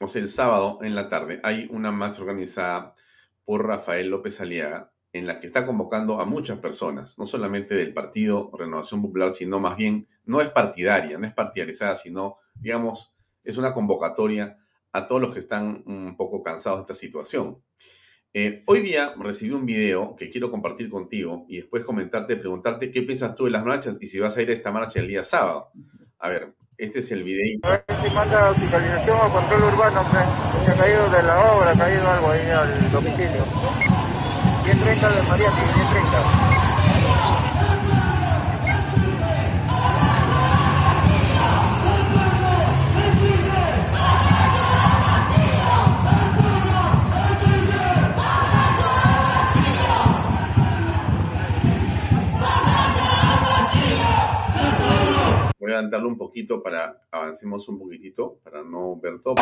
o 0.00 0.08
sea, 0.08 0.22
el 0.22 0.28
sábado 0.28 0.78
en 0.82 0.94
la 0.94 1.08
tarde, 1.08 1.40
hay 1.42 1.68
una 1.70 1.92
marcha 1.92 2.20
organizada 2.20 2.94
por 3.44 3.66
Rafael 3.66 4.08
López 4.08 4.40
Aliaga 4.40 4.92
en 5.12 5.26
la 5.26 5.40
que 5.40 5.46
está 5.46 5.64
convocando 5.64 6.20
a 6.20 6.26
muchas 6.26 6.58
personas, 6.58 7.18
no 7.18 7.26
solamente 7.26 7.74
del 7.74 7.94
Partido 7.94 8.50
Renovación 8.52 9.00
Popular, 9.00 9.32
sino 9.32 9.58
más 9.60 9.76
bien, 9.76 10.06
no 10.24 10.40
es 10.40 10.48
partidaria, 10.48 11.18
no 11.18 11.26
es 11.26 11.32
partidarizada, 11.32 11.96
sino, 11.96 12.36
digamos, 12.54 13.14
es 13.42 13.56
una 13.56 13.72
convocatoria 13.72 14.58
a 14.92 15.06
todos 15.06 15.22
los 15.22 15.32
que 15.32 15.38
están 15.38 15.82
un 15.86 16.16
poco 16.16 16.42
cansados 16.42 16.80
de 16.80 16.82
esta 16.82 16.94
situación. 16.94 17.62
Eh, 18.34 18.64
hoy 18.66 18.80
día 18.80 19.14
recibí 19.18 19.52
un 19.52 19.64
video 19.64 20.14
que 20.14 20.28
quiero 20.28 20.50
compartir 20.50 20.90
contigo 20.90 21.46
y 21.48 21.56
después 21.56 21.84
comentarte, 21.84 22.36
preguntarte 22.36 22.90
qué 22.90 23.02
piensas 23.02 23.34
tú 23.34 23.44
de 23.44 23.50
las 23.50 23.64
marchas 23.64 23.96
y 24.00 24.08
si 24.08 24.18
vas 24.18 24.36
a 24.36 24.42
ir 24.42 24.50
a 24.50 24.52
esta 24.52 24.72
marcha 24.72 25.00
el 25.00 25.08
día 25.08 25.22
sábado. 25.22 25.70
A 26.18 26.28
ver, 26.28 26.54
este 26.78 26.98
es 27.00 27.10
el 27.12 27.24
video. 27.24 27.58
A 27.62 27.70
ver 27.70 27.84
si 28.02 28.10
manda 28.10 28.50
hospitalización 28.50 29.18
o 29.18 29.32
control 29.32 29.64
urbano, 29.64 30.04
pues. 30.10 30.64
Se 30.64 30.70
ha 30.72 30.76
caído 30.76 31.10
de 31.10 31.22
la 31.22 31.52
obra, 31.52 31.70
ha 31.70 31.78
caído 31.78 32.08
algo 32.10 32.30
ahí 32.30 32.50
al 32.50 32.90
domicilio. 32.90 33.46
10.30 34.64 35.14
de 35.14 35.22
María, 35.22 35.50
10.30. 35.50 36.55
Voy 55.66 55.72
a 55.72 55.78
adelantarlo 55.78 56.06
un 56.06 56.16
poquito 56.16 56.62
para 56.62 57.02
avancemos 57.10 57.68
un 57.68 57.76
poquitito, 57.76 58.38
para 58.44 58.62
no 58.62 58.94
ver 59.00 59.18
todo. 59.18 59.34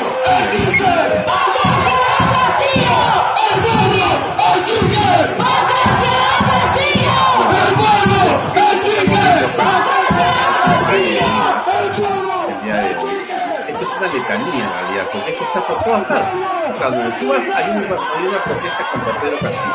Esto 13.69 13.83
es 13.83 13.97
una 13.99 14.07
letanía 14.11 14.65
en 14.65 14.71
realidad, 14.71 15.09
porque 15.13 15.31
eso 15.31 15.45
está 15.45 15.67
por 15.67 15.85
todas 15.85 16.05
partes. 16.05 16.47
O 16.71 16.75
sea, 16.75 16.89
donde 16.89 17.19
tú 17.19 17.29
vas 17.29 17.47
hay 17.51 17.71
una, 17.71 18.17
hay 18.17 18.27
una 18.27 18.45
protesta 18.45 18.91
contra 18.91 19.21
Pedro 19.21 19.39
Castillo. 19.41 19.75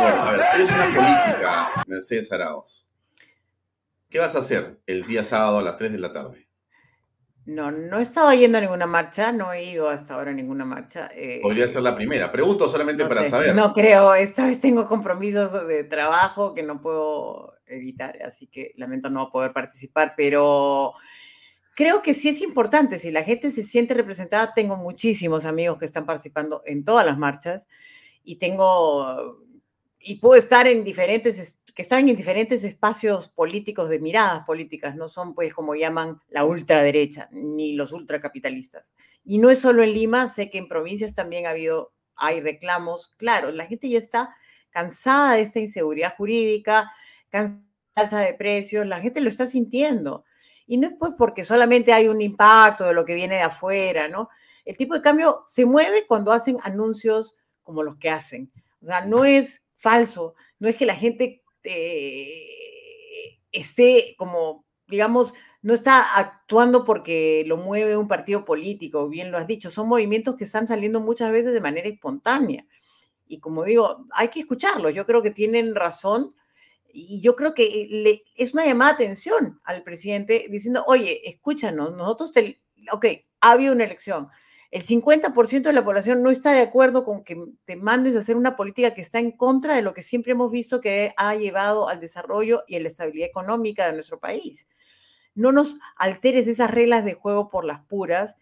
Bueno, 0.00 0.22
a 0.22 0.30
ver, 0.32 0.40
es 0.60 0.70
una 0.72 0.86
política, 0.86 1.84
Mercedes 1.86 2.32
Arauz 2.32 2.85
¿Qué 4.08 4.18
vas 4.18 4.36
a 4.36 4.40
hacer 4.40 4.80
el 4.86 5.04
día 5.04 5.22
sábado 5.22 5.58
a 5.58 5.62
las 5.62 5.76
3 5.76 5.92
de 5.92 5.98
la 5.98 6.12
tarde? 6.12 6.48
No, 7.46 7.70
no 7.70 7.98
he 7.98 8.02
estado 8.02 8.32
yendo 8.34 8.58
a 8.58 8.60
ninguna 8.60 8.86
marcha, 8.86 9.30
no 9.30 9.52
he 9.52 9.64
ido 9.64 9.88
hasta 9.88 10.14
ahora 10.14 10.32
a 10.32 10.34
ninguna 10.34 10.64
marcha. 10.64 11.08
Eh, 11.14 11.38
Podría 11.42 11.68
ser 11.68 11.82
la 11.82 11.94
primera. 11.94 12.32
Pregunto 12.32 12.68
solamente 12.68 13.04
para 13.04 13.24
saber. 13.24 13.54
No 13.54 13.72
creo, 13.72 14.14
esta 14.14 14.46
vez 14.46 14.58
tengo 14.58 14.88
compromisos 14.88 15.66
de 15.68 15.84
trabajo 15.84 16.54
que 16.54 16.64
no 16.64 16.80
puedo 16.80 17.54
evitar, 17.66 18.20
así 18.22 18.48
que 18.48 18.72
lamento 18.76 19.10
no 19.10 19.30
poder 19.30 19.52
participar, 19.52 20.14
pero 20.16 20.92
creo 21.76 22.02
que 22.02 22.14
sí 22.14 22.30
es 22.30 22.42
importante, 22.42 22.98
si 22.98 23.10
la 23.12 23.22
gente 23.22 23.50
se 23.50 23.62
siente 23.62 23.94
representada, 23.94 24.52
tengo 24.54 24.76
muchísimos 24.76 25.44
amigos 25.44 25.78
que 25.78 25.84
están 25.84 26.06
participando 26.06 26.62
en 26.64 26.84
todas 26.84 27.04
las 27.06 27.18
marchas 27.18 27.68
y 28.24 28.36
tengo, 28.36 29.44
y 30.06 30.16
puedo 30.16 30.36
estar 30.36 30.68
en 30.68 30.84
diferentes 30.84 31.58
que 31.74 31.82
están 31.82 32.08
en 32.08 32.16
diferentes 32.16 32.64
espacios 32.64 33.28
políticos 33.28 33.90
de 33.90 33.98
miradas 33.98 34.46
políticas, 34.46 34.96
no 34.96 35.08
son 35.08 35.34
pues 35.34 35.52
como 35.52 35.74
llaman 35.74 36.18
la 36.30 36.44
ultraderecha 36.44 37.28
ni 37.32 37.74
los 37.74 37.92
ultracapitalistas. 37.92 38.94
Y 39.24 39.36
no 39.36 39.50
es 39.50 39.58
solo 39.58 39.82
en 39.82 39.92
Lima, 39.92 40.28
sé 40.28 40.48
que 40.48 40.56
en 40.56 40.68
provincias 40.68 41.14
también 41.14 41.44
ha 41.44 41.50
habido, 41.50 41.92
hay 42.14 42.40
reclamos, 42.40 43.14
claro, 43.18 43.50
la 43.50 43.66
gente 43.66 43.90
ya 43.90 43.98
está 43.98 44.34
cansada 44.70 45.34
de 45.34 45.42
esta 45.42 45.58
inseguridad 45.58 46.14
jurídica, 46.16 46.90
cansada 47.28 48.22
de 48.22 48.32
precios, 48.32 48.86
la 48.86 49.00
gente 49.00 49.20
lo 49.20 49.28
está 49.28 49.46
sintiendo. 49.46 50.24
Y 50.66 50.78
no 50.78 50.86
es 50.86 50.94
pues 50.98 51.12
porque 51.18 51.44
solamente 51.44 51.92
hay 51.92 52.08
un 52.08 52.22
impacto 52.22 52.84
de 52.84 52.94
lo 52.94 53.04
que 53.04 53.14
viene 53.14 53.36
de 53.36 53.42
afuera, 53.42 54.08
¿no? 54.08 54.30
El 54.64 54.78
tipo 54.78 54.94
de 54.94 55.02
cambio 55.02 55.42
se 55.46 55.66
mueve 55.66 56.06
cuando 56.06 56.32
hacen 56.32 56.56
anuncios 56.62 57.36
como 57.62 57.82
los 57.82 57.98
que 57.98 58.08
hacen. 58.08 58.50
O 58.80 58.86
sea, 58.86 59.04
no 59.04 59.26
es 59.26 59.60
falso, 59.78 60.34
no 60.58 60.68
es 60.68 60.76
que 60.76 60.86
la 60.86 60.94
gente 60.94 61.42
este, 61.66 63.40
esté 63.50 64.14
como, 64.18 64.64
digamos, 64.86 65.34
no 65.62 65.74
está 65.74 66.16
actuando 66.16 66.84
porque 66.84 67.42
lo 67.46 67.56
mueve 67.56 67.96
un 67.96 68.06
partido 68.06 68.44
político, 68.44 69.08
bien 69.08 69.32
lo 69.32 69.38
has 69.38 69.46
dicho, 69.46 69.70
son 69.70 69.88
movimientos 69.88 70.36
que 70.36 70.44
están 70.44 70.68
saliendo 70.68 71.00
muchas 71.00 71.32
veces 71.32 71.52
de 71.52 71.60
manera 71.60 71.88
espontánea. 71.88 72.66
Y 73.26 73.40
como 73.40 73.64
digo, 73.64 74.06
hay 74.12 74.28
que 74.28 74.40
escucharlos, 74.40 74.94
yo 74.94 75.06
creo 75.06 75.22
que 75.22 75.32
tienen 75.32 75.74
razón 75.74 76.34
y 76.92 77.20
yo 77.20 77.34
creo 77.34 77.52
que 77.52 78.22
es 78.36 78.54
una 78.54 78.64
llamada 78.64 78.92
de 78.92 79.04
atención 79.04 79.60
al 79.64 79.82
presidente 79.82 80.46
diciendo, 80.48 80.84
oye, 80.86 81.28
escúchanos, 81.28 81.94
nosotros, 81.94 82.32
te, 82.32 82.62
ok, 82.92 83.06
ha 83.40 83.50
habido 83.50 83.74
una 83.74 83.84
elección, 83.84 84.28
el 84.70 84.82
50% 84.82 85.62
de 85.62 85.72
la 85.72 85.84
población 85.84 86.22
no 86.22 86.30
está 86.30 86.52
de 86.52 86.60
acuerdo 86.60 87.04
con 87.04 87.22
que 87.24 87.40
te 87.64 87.76
mandes 87.76 88.16
a 88.16 88.20
hacer 88.20 88.36
una 88.36 88.56
política 88.56 88.94
que 88.94 89.00
está 89.00 89.18
en 89.18 89.32
contra 89.32 89.76
de 89.76 89.82
lo 89.82 89.94
que 89.94 90.02
siempre 90.02 90.32
hemos 90.32 90.50
visto 90.50 90.80
que 90.80 91.12
ha 91.16 91.34
llevado 91.34 91.88
al 91.88 92.00
desarrollo 92.00 92.64
y 92.66 92.76
a 92.76 92.80
la 92.80 92.88
estabilidad 92.88 93.28
económica 93.28 93.86
de 93.86 93.92
nuestro 93.92 94.18
país. 94.18 94.68
No 95.34 95.52
nos 95.52 95.78
alteres 95.96 96.48
esas 96.48 96.70
reglas 96.70 97.04
de 97.04 97.14
juego 97.14 97.48
por 97.48 97.64
las 97.64 97.80
puras, 97.84 98.36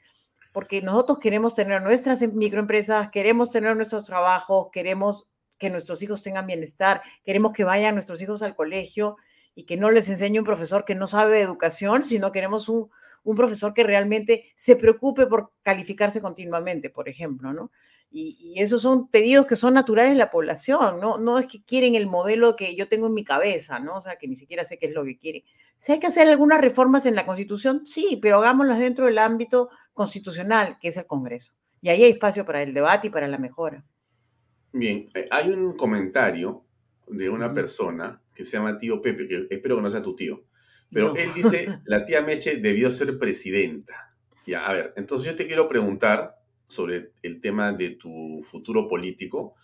porque 0.53 0.81
nosotros 0.83 1.19
queremos 1.19 1.55
tener 1.55 1.83
nuestras 1.83 2.23
microempresas, 2.23 3.11
queremos 3.11 3.51
tener 3.51 3.77
nuestros 3.77 4.05
trabajos, 4.05 4.69
queremos 4.73 5.31
que 5.59 5.69
nuestros 5.69 6.03
hijos 6.03 6.23
tengan 6.23 6.47
bienestar, 6.47 7.03
queremos 7.25 7.53
que 7.53 7.65
vayan 7.65 7.95
nuestros 7.95 8.23
hijos 8.23 8.43
al 8.43 8.55
colegio 8.55 9.17
y 9.55 9.65
que 9.65 9.77
no 9.77 9.91
les 9.91 10.09
enseñe 10.09 10.39
un 10.39 10.45
profesor 10.45 10.85
que 10.85 10.95
no 10.95 11.07
sabe 11.07 11.37
de 11.37 11.43
educación, 11.43 12.03
sino 12.03 12.33
queremos 12.33 12.69
un, 12.69 12.91
un 13.25 13.37
profesor 13.37 13.75
que 13.75 13.83
realmente 13.83 14.53
se 14.57 14.77
preocupe 14.77 15.27
por 15.27 15.53
calificarse 15.63 16.21
continuamente, 16.21 16.91
por 16.91 17.09
ejemplo, 17.09 17.53
¿no? 17.53 17.71
Y, 18.11 18.55
esos 18.57 18.83
son 18.83 19.09
pedidos 19.09 19.47
que 19.47 19.57
son 19.57 19.75
naturales 19.75 20.13
de 20.13 20.19
la 20.19 20.31
población, 20.31 21.01
¿no? 21.01 21.19
No 21.19 21.39
es 21.41 21.47
que 21.47 21.65
quieren 21.65 21.97
el 21.97 22.07
modelo 22.07 22.55
que 22.55 22.77
yo 22.77 22.87
tengo 22.87 23.09
en 23.09 23.15
mi 23.15 23.25
cabeza, 23.25 23.81
¿no? 23.81 23.97
O 23.97 24.01
sea, 24.01 24.17
que 24.17 24.29
ni 24.29 24.37
siquiera 24.37 24.63
sé 24.63 24.79
qué 24.79 24.87
es 24.87 24.93
lo 24.93 25.05
que 25.05 25.19
quieren. 25.19 25.43
Si 25.79 25.91
hay 25.91 25.99
que 25.99 26.07
hacer 26.07 26.29
algunas 26.29 26.61
reformas 26.61 27.07
en 27.07 27.17
la 27.17 27.27
Constitución, 27.27 27.85
sí, 27.85 28.21
pero 28.23 28.39
hagámoslas 28.39 28.79
dentro 28.79 29.07
del 29.07 29.19
ámbito 29.19 29.69
constitucional, 29.93 30.79
que 30.81 30.89
es 30.89 30.97
el 30.97 31.07
Congreso. 31.07 31.55
Y 31.83 31.89
ahí 31.89 32.05
hay 32.05 32.13
espacio 32.13 32.47
para 32.47 32.63
el 32.63 32.73
debate 32.73 33.09
y 33.09 33.11
para 33.11 33.27
la 33.27 33.39
mejora. 33.39 33.85
Bien, 34.73 35.11
eh, 35.15 35.27
hay 35.31 35.51
un 35.51 35.77
comentario 35.77 36.65
de 37.09 37.29
una 37.29 37.53
persona 37.53 38.23
que 38.35 38.45
se 38.45 38.57
llama 38.57 38.79
tío 38.79 39.03
Pepe, 39.03 39.27
que 39.27 39.47
espero 39.51 39.77
que 39.77 39.83
no 39.83 39.91
sea 39.91 40.03
tu 40.03 40.15
tío, 40.15 40.45
pero 40.95 41.09
No. 41.09 41.17
él 41.17 41.29
dice, 41.35 41.81
la 41.85 42.07
tía 42.07 42.23
Meche 42.23 42.57
debió 42.57 42.91
ser 42.91 43.19
presidenta. 43.19 44.15
Ya, 44.47 44.65
a 44.65 44.73
ver, 44.73 44.95
entonces 44.97 45.27
yo 45.27 45.37
te 45.37 45.47
quiero 45.47 45.69
preguntar 45.69 46.37
sobre 46.67 47.11
el 47.23 47.41
tema 47.41 47.73
de 47.73 47.91
tu 47.91 48.41
futuro 48.43 48.89
político, 48.89 49.55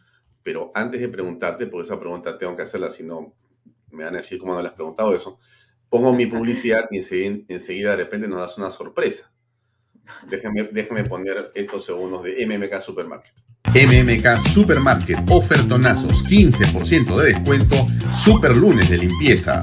pero 0.43 0.71
antes 0.75 1.01
de 1.01 1.09
preguntarte, 1.09 1.67
porque 1.67 1.87
esa 1.87 1.99
pregunta 2.01 2.37
tengo 2.37 2.57
que 2.57 2.63
hacerla, 2.63 2.91
si 2.91 3.05
no 3.05 3.35
me 3.93 4.05
van 4.05 4.15
a 4.15 4.19
decir 4.19 4.39
cómo 4.39 4.55
no 4.55 4.61
le 4.63 4.69
has 4.69 4.75
preguntado 4.75 5.15
eso, 5.15 5.39
pongo 5.89 6.13
mi 6.13 6.27
publicidad 6.27 6.87
y 6.91 6.97
enseguida, 6.99 7.39
enseguida 7.49 7.91
de 7.91 7.97
repente 7.97 8.29
nos 8.29 8.41
das 8.41 8.59
una 8.59 8.71
sorpresa. 8.71 9.33
Déjame, 10.29 10.65
déjame 10.65 11.05
poner 11.05 11.53
estos 11.55 11.85
segundos 11.85 12.25
de 12.25 12.45
MMK 12.47 12.81
Supermarket. 12.81 13.33
MMK 13.75 14.41
Supermarket, 14.41 15.19
ofertonazos, 15.31 16.25
15% 16.25 17.17
de 17.21 17.27
descuento, 17.35 17.77
super 18.19 18.57
lunes 18.57 18.91
de 18.91 18.99
limpieza. 18.99 19.63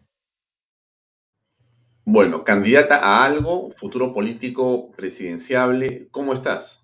Bueno, 2.03 2.43
candidata 2.43 2.97
a 2.97 3.23
algo, 3.23 3.71
futuro 3.71 4.11
político 4.11 4.91
presidenciable, 4.91 6.07
¿cómo 6.09 6.33
estás? 6.33 6.83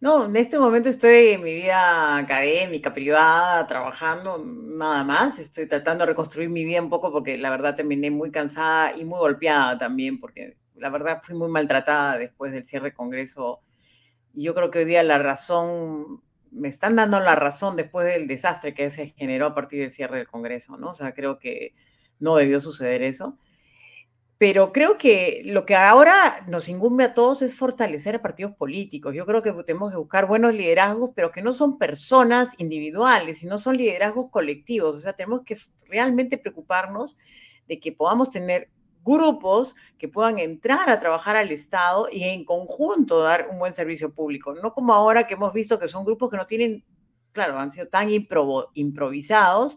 No, 0.00 0.24
en 0.24 0.36
este 0.36 0.58
momento 0.58 0.88
estoy 0.88 1.28
en 1.32 1.42
mi 1.42 1.52
vida 1.52 2.16
académica, 2.16 2.94
privada, 2.94 3.66
trabajando, 3.66 4.42
nada 4.42 5.04
más. 5.04 5.38
Estoy 5.38 5.68
tratando 5.68 6.04
de 6.04 6.12
reconstruir 6.12 6.48
mi 6.48 6.64
vida 6.64 6.80
un 6.80 6.88
poco 6.88 7.12
porque 7.12 7.36
la 7.36 7.50
verdad 7.50 7.76
terminé 7.76 8.10
muy 8.10 8.30
cansada 8.30 8.96
y 8.96 9.04
muy 9.04 9.18
golpeada 9.18 9.76
también, 9.76 10.18
porque 10.18 10.56
la 10.74 10.88
verdad 10.88 11.20
fui 11.22 11.34
muy 11.34 11.48
maltratada 11.48 12.16
después 12.16 12.50
del 12.50 12.64
cierre 12.64 12.86
del 12.86 12.94
Congreso. 12.94 13.60
Y 14.32 14.44
yo 14.44 14.54
creo 14.54 14.70
que 14.70 14.78
hoy 14.78 14.84
día 14.86 15.02
la 15.02 15.18
razón, 15.18 16.22
me 16.50 16.68
están 16.68 16.96
dando 16.96 17.20
la 17.20 17.36
razón 17.36 17.76
después 17.76 18.06
del 18.06 18.26
desastre 18.26 18.72
que 18.72 18.90
se 18.90 19.08
generó 19.08 19.48
a 19.48 19.54
partir 19.54 19.80
del 19.80 19.90
cierre 19.90 20.16
del 20.16 20.28
Congreso, 20.28 20.78
¿no? 20.78 20.90
O 20.90 20.94
sea, 20.94 21.12
creo 21.12 21.38
que 21.38 21.74
no 22.18 22.36
debió 22.36 22.58
suceder 22.58 23.02
eso. 23.02 23.36
Pero 24.40 24.72
creo 24.72 24.96
que 24.96 25.42
lo 25.44 25.66
que 25.66 25.74
ahora 25.74 26.46
nos 26.48 26.70
incumbe 26.70 27.04
a 27.04 27.12
todos 27.12 27.42
es 27.42 27.54
fortalecer 27.54 28.14
a 28.14 28.22
partidos 28.22 28.54
políticos. 28.54 29.14
Yo 29.14 29.26
creo 29.26 29.42
que 29.42 29.52
tenemos 29.64 29.90
que 29.90 29.98
buscar 29.98 30.26
buenos 30.26 30.54
liderazgos, 30.54 31.10
pero 31.14 31.30
que 31.30 31.42
no 31.42 31.52
son 31.52 31.76
personas 31.76 32.58
individuales, 32.58 33.40
sino 33.40 33.58
son 33.58 33.76
liderazgos 33.76 34.30
colectivos. 34.30 34.96
O 34.96 35.00
sea, 35.00 35.12
tenemos 35.12 35.42
que 35.42 35.58
realmente 35.84 36.38
preocuparnos 36.38 37.18
de 37.68 37.80
que 37.80 37.92
podamos 37.92 38.30
tener 38.30 38.70
grupos 39.04 39.74
que 39.98 40.08
puedan 40.08 40.38
entrar 40.38 40.88
a 40.88 41.00
trabajar 41.00 41.36
al 41.36 41.50
Estado 41.52 42.08
y 42.10 42.24
en 42.24 42.46
conjunto 42.46 43.20
dar 43.20 43.48
un 43.50 43.58
buen 43.58 43.74
servicio 43.74 44.14
público. 44.14 44.54
No 44.54 44.72
como 44.72 44.94
ahora 44.94 45.26
que 45.26 45.34
hemos 45.34 45.52
visto 45.52 45.78
que 45.78 45.86
son 45.86 46.06
grupos 46.06 46.30
que 46.30 46.38
no 46.38 46.46
tienen, 46.46 46.82
claro, 47.32 47.58
han 47.58 47.70
sido 47.70 47.88
tan 47.88 48.08
improvisados 48.10 49.76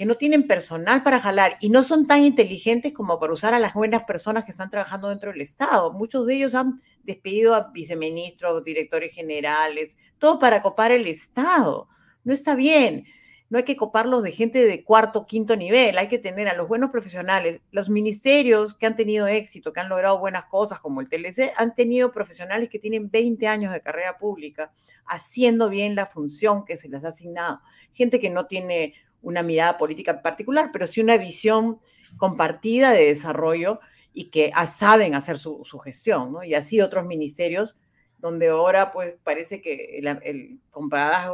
que 0.00 0.06
no 0.06 0.14
tienen 0.14 0.46
personal 0.46 1.02
para 1.02 1.20
jalar 1.20 1.58
y 1.60 1.68
no 1.68 1.82
son 1.82 2.06
tan 2.06 2.24
inteligentes 2.24 2.94
como 2.94 3.20
para 3.20 3.34
usar 3.34 3.52
a 3.52 3.58
las 3.58 3.74
buenas 3.74 4.04
personas 4.04 4.46
que 4.46 4.50
están 4.50 4.70
trabajando 4.70 5.10
dentro 5.10 5.30
del 5.30 5.42
Estado. 5.42 5.92
Muchos 5.92 6.26
de 6.26 6.36
ellos 6.36 6.54
han 6.54 6.80
despedido 7.02 7.54
a 7.54 7.70
viceministros, 7.70 8.64
directores 8.64 9.14
generales, 9.14 9.98
todo 10.18 10.38
para 10.38 10.62
copar 10.62 10.90
el 10.90 11.06
Estado. 11.06 11.86
No 12.24 12.32
está 12.32 12.56
bien. 12.56 13.04
No 13.50 13.58
hay 13.58 13.64
que 13.64 13.76
coparlos 13.76 14.22
de 14.22 14.32
gente 14.32 14.64
de 14.64 14.84
cuarto, 14.84 15.26
quinto 15.26 15.54
nivel. 15.54 15.98
Hay 15.98 16.08
que 16.08 16.18
tener 16.18 16.48
a 16.48 16.54
los 16.54 16.66
buenos 16.66 16.90
profesionales. 16.90 17.60
Los 17.70 17.90
ministerios 17.90 18.72
que 18.72 18.86
han 18.86 18.96
tenido 18.96 19.26
éxito, 19.26 19.74
que 19.74 19.80
han 19.80 19.90
logrado 19.90 20.18
buenas 20.18 20.44
cosas, 20.46 20.80
como 20.80 21.02
el 21.02 21.10
TLC, 21.10 21.52
han 21.58 21.74
tenido 21.74 22.10
profesionales 22.10 22.70
que 22.70 22.78
tienen 22.78 23.10
20 23.10 23.46
años 23.48 23.70
de 23.70 23.82
carrera 23.82 24.16
pública, 24.16 24.72
haciendo 25.04 25.68
bien 25.68 25.94
la 25.94 26.06
función 26.06 26.64
que 26.64 26.78
se 26.78 26.88
les 26.88 27.04
ha 27.04 27.08
asignado. 27.08 27.60
Gente 27.92 28.18
que 28.18 28.30
no 28.30 28.46
tiene 28.46 28.94
una 29.22 29.42
mirada 29.42 29.78
política 29.78 30.22
particular, 30.22 30.70
pero 30.72 30.86
sí 30.86 31.00
una 31.00 31.16
visión 31.16 31.78
compartida 32.16 32.92
de 32.92 33.06
desarrollo 33.06 33.80
y 34.12 34.30
que 34.30 34.50
ah, 34.54 34.66
saben 34.66 35.14
hacer 35.14 35.38
su, 35.38 35.62
su 35.64 35.78
gestión, 35.78 36.32
¿no? 36.32 36.44
Y 36.44 36.54
así 36.54 36.80
otros 36.80 37.06
ministerios 37.06 37.78
donde 38.20 38.48
ahora 38.48 38.92
pues 38.92 39.14
parece 39.22 39.60
que 39.60 39.98
el, 39.98 40.06
el 40.06 40.60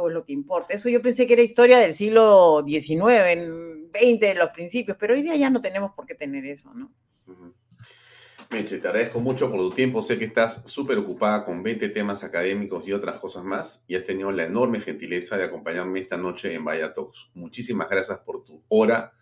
es 0.07 0.13
lo 0.13 0.25
que 0.25 0.33
importa. 0.33 0.73
Eso 0.73 0.89
yo 0.89 1.01
pensé 1.01 1.27
que 1.27 1.33
era 1.33 1.41
historia 1.41 1.79
del 1.79 1.93
siglo 1.93 2.63
XIX, 2.65 3.27
en 3.27 3.91
20, 3.91 4.25
de 4.25 4.35
los 4.35 4.49
principios, 4.49 4.97
pero 4.99 5.13
hoy 5.13 5.21
día 5.21 5.35
ya 5.35 5.49
no 5.49 5.61
tenemos 5.61 5.91
por 5.93 6.05
qué 6.05 6.15
tener 6.15 6.45
eso, 6.45 6.73
¿no? 6.73 6.91
Meche, 8.49 8.77
te 8.77 8.87
agradezco 8.87 9.19
mucho 9.19 9.51
por 9.51 9.59
tu 9.59 9.71
tiempo. 9.71 10.01
Sé 10.01 10.17
que 10.17 10.25
estás 10.25 10.63
súper 10.65 10.97
ocupada 10.97 11.43
con 11.43 11.63
20 11.63 11.89
temas 11.89 12.23
académicos 12.23 12.87
y 12.87 12.93
otras 12.93 13.17
cosas 13.17 13.43
más 13.43 13.83
y 13.87 13.95
has 13.95 14.03
tenido 14.03 14.31
la 14.31 14.45
enorme 14.45 14.79
gentileza 14.79 15.37
de 15.37 15.43
acompañarme 15.43 15.99
esta 15.99 16.17
noche 16.17 16.53
en 16.53 16.63
Vaya 16.63 16.93
Talks. 16.93 17.29
Muchísimas 17.33 17.89
gracias 17.89 18.19
por 18.19 18.45
tu 18.45 18.63
hora 18.69 19.13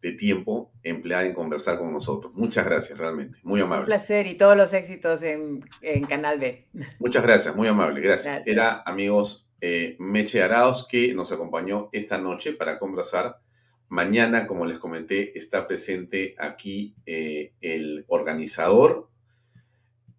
de 0.00 0.12
tiempo 0.12 0.72
empleada 0.82 1.24
en 1.24 1.34
conversar 1.34 1.78
con 1.78 1.92
nosotros. 1.92 2.32
Muchas 2.34 2.64
gracias, 2.64 2.98
realmente. 2.98 3.38
Muy 3.42 3.60
Un 3.60 3.66
amable. 3.66 3.86
placer 3.86 4.26
y 4.26 4.34
todos 4.34 4.56
los 4.56 4.72
éxitos 4.72 5.22
en, 5.22 5.64
en 5.80 6.04
Canal 6.04 6.38
B. 6.38 6.66
Muchas 6.98 7.22
gracias, 7.22 7.56
muy 7.56 7.68
amable. 7.68 8.00
Gracias. 8.00 8.36
Gracias. 8.36 8.46
Era, 8.46 8.82
amigos, 8.84 9.48
eh, 9.60 9.96
Meche 9.98 10.42
Arauz 10.42 10.86
que 10.86 11.14
nos 11.14 11.32
acompañó 11.32 11.88
esta 11.92 12.18
noche 12.18 12.52
para 12.52 12.78
conversar. 12.78 13.40
Mañana, 13.88 14.46
como 14.46 14.66
les 14.66 14.78
comenté, 14.78 15.36
está 15.38 15.66
presente 15.66 16.34
aquí 16.38 16.94
eh, 17.06 17.52
el 17.60 18.04
organizador 18.08 19.10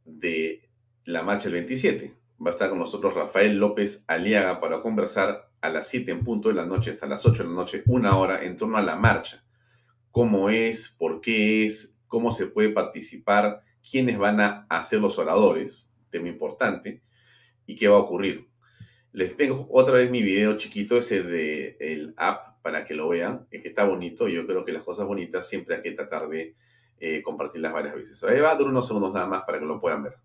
de 0.05 0.69
la 1.03 1.23
marcha 1.23 1.45
del 1.45 1.53
27. 1.53 2.15
Va 2.39 2.49
a 2.49 2.53
estar 2.53 2.69
con 2.69 2.79
nosotros 2.79 3.13
Rafael 3.13 3.57
López 3.57 4.03
Aliaga 4.07 4.59
para 4.59 4.79
conversar 4.79 5.49
a 5.61 5.69
las 5.69 5.87
7 5.87 6.11
en 6.11 6.23
punto 6.23 6.49
de 6.49 6.55
la 6.55 6.65
noche 6.65 6.91
hasta 6.91 7.07
las 7.07 7.25
8 7.25 7.43
de 7.43 7.49
la 7.49 7.55
noche, 7.55 7.83
una 7.87 8.17
hora 8.17 8.43
en 8.43 8.55
torno 8.55 8.77
a 8.77 8.81
la 8.81 8.95
marcha. 8.95 9.43
Cómo 10.11 10.49
es, 10.49 10.89
por 10.89 11.21
qué 11.21 11.65
es, 11.65 11.99
cómo 12.07 12.31
se 12.31 12.47
puede 12.47 12.69
participar, 12.69 13.63
quiénes 13.89 14.17
van 14.17 14.39
a 14.39 14.65
hacer 14.69 14.99
los 14.99 15.17
oradores, 15.17 15.91
tema 16.09 16.27
importante, 16.27 17.01
y 17.65 17.75
qué 17.75 17.87
va 17.87 17.97
a 17.97 18.01
ocurrir. 18.01 18.47
Les 19.11 19.35
tengo 19.35 19.67
otra 19.71 19.95
vez 19.95 20.11
mi 20.11 20.21
video 20.21 20.57
chiquito, 20.57 20.97
ese 20.97 21.23
de 21.23 21.77
el 21.79 22.13
app, 22.17 22.54
para 22.65 22.83
que 22.83 22.95
lo 22.95 23.07
vean. 23.07 23.45
Es 23.51 23.61
que 23.61 23.67
está 23.67 23.83
bonito. 23.83 24.27
Yo 24.27 24.47
creo 24.47 24.65
que 24.65 24.71
las 24.71 24.81
cosas 24.81 25.05
bonitas 25.05 25.47
siempre 25.47 25.75
hay 25.75 25.83
que 25.83 25.91
tratar 25.91 26.27
de 26.27 26.55
eh, 26.99 27.21
compartirlas 27.21 27.71
varias 27.71 27.93
veces. 27.93 28.23
Ahí 28.23 28.39
va 28.39 28.49
a 28.49 28.55
durar 28.55 28.71
unos 28.71 28.87
segundos 28.87 29.13
nada 29.13 29.27
más 29.27 29.43
para 29.43 29.59
que 29.59 29.65
lo 29.65 29.79
puedan 29.79 30.01
ver. 30.01 30.15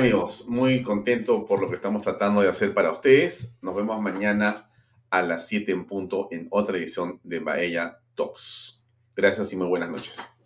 Amigos, 0.00 0.46
muy 0.48 0.82
contento 0.82 1.44
por 1.44 1.60
lo 1.60 1.68
que 1.68 1.74
estamos 1.74 2.02
tratando 2.02 2.40
de 2.40 2.48
hacer 2.48 2.72
para 2.72 2.90
ustedes. 2.90 3.58
Nos 3.60 3.76
vemos 3.76 4.00
mañana 4.00 4.70
a 5.10 5.20
las 5.20 5.46
7 5.46 5.72
en 5.72 5.84
punto 5.84 6.28
en 6.30 6.48
otra 6.50 6.78
edición 6.78 7.20
de 7.22 7.40
Bahía 7.40 8.00
Talks. 8.14 8.82
Gracias 9.14 9.52
y 9.52 9.56
muy 9.56 9.66
buenas 9.66 9.90
noches. 9.90 10.39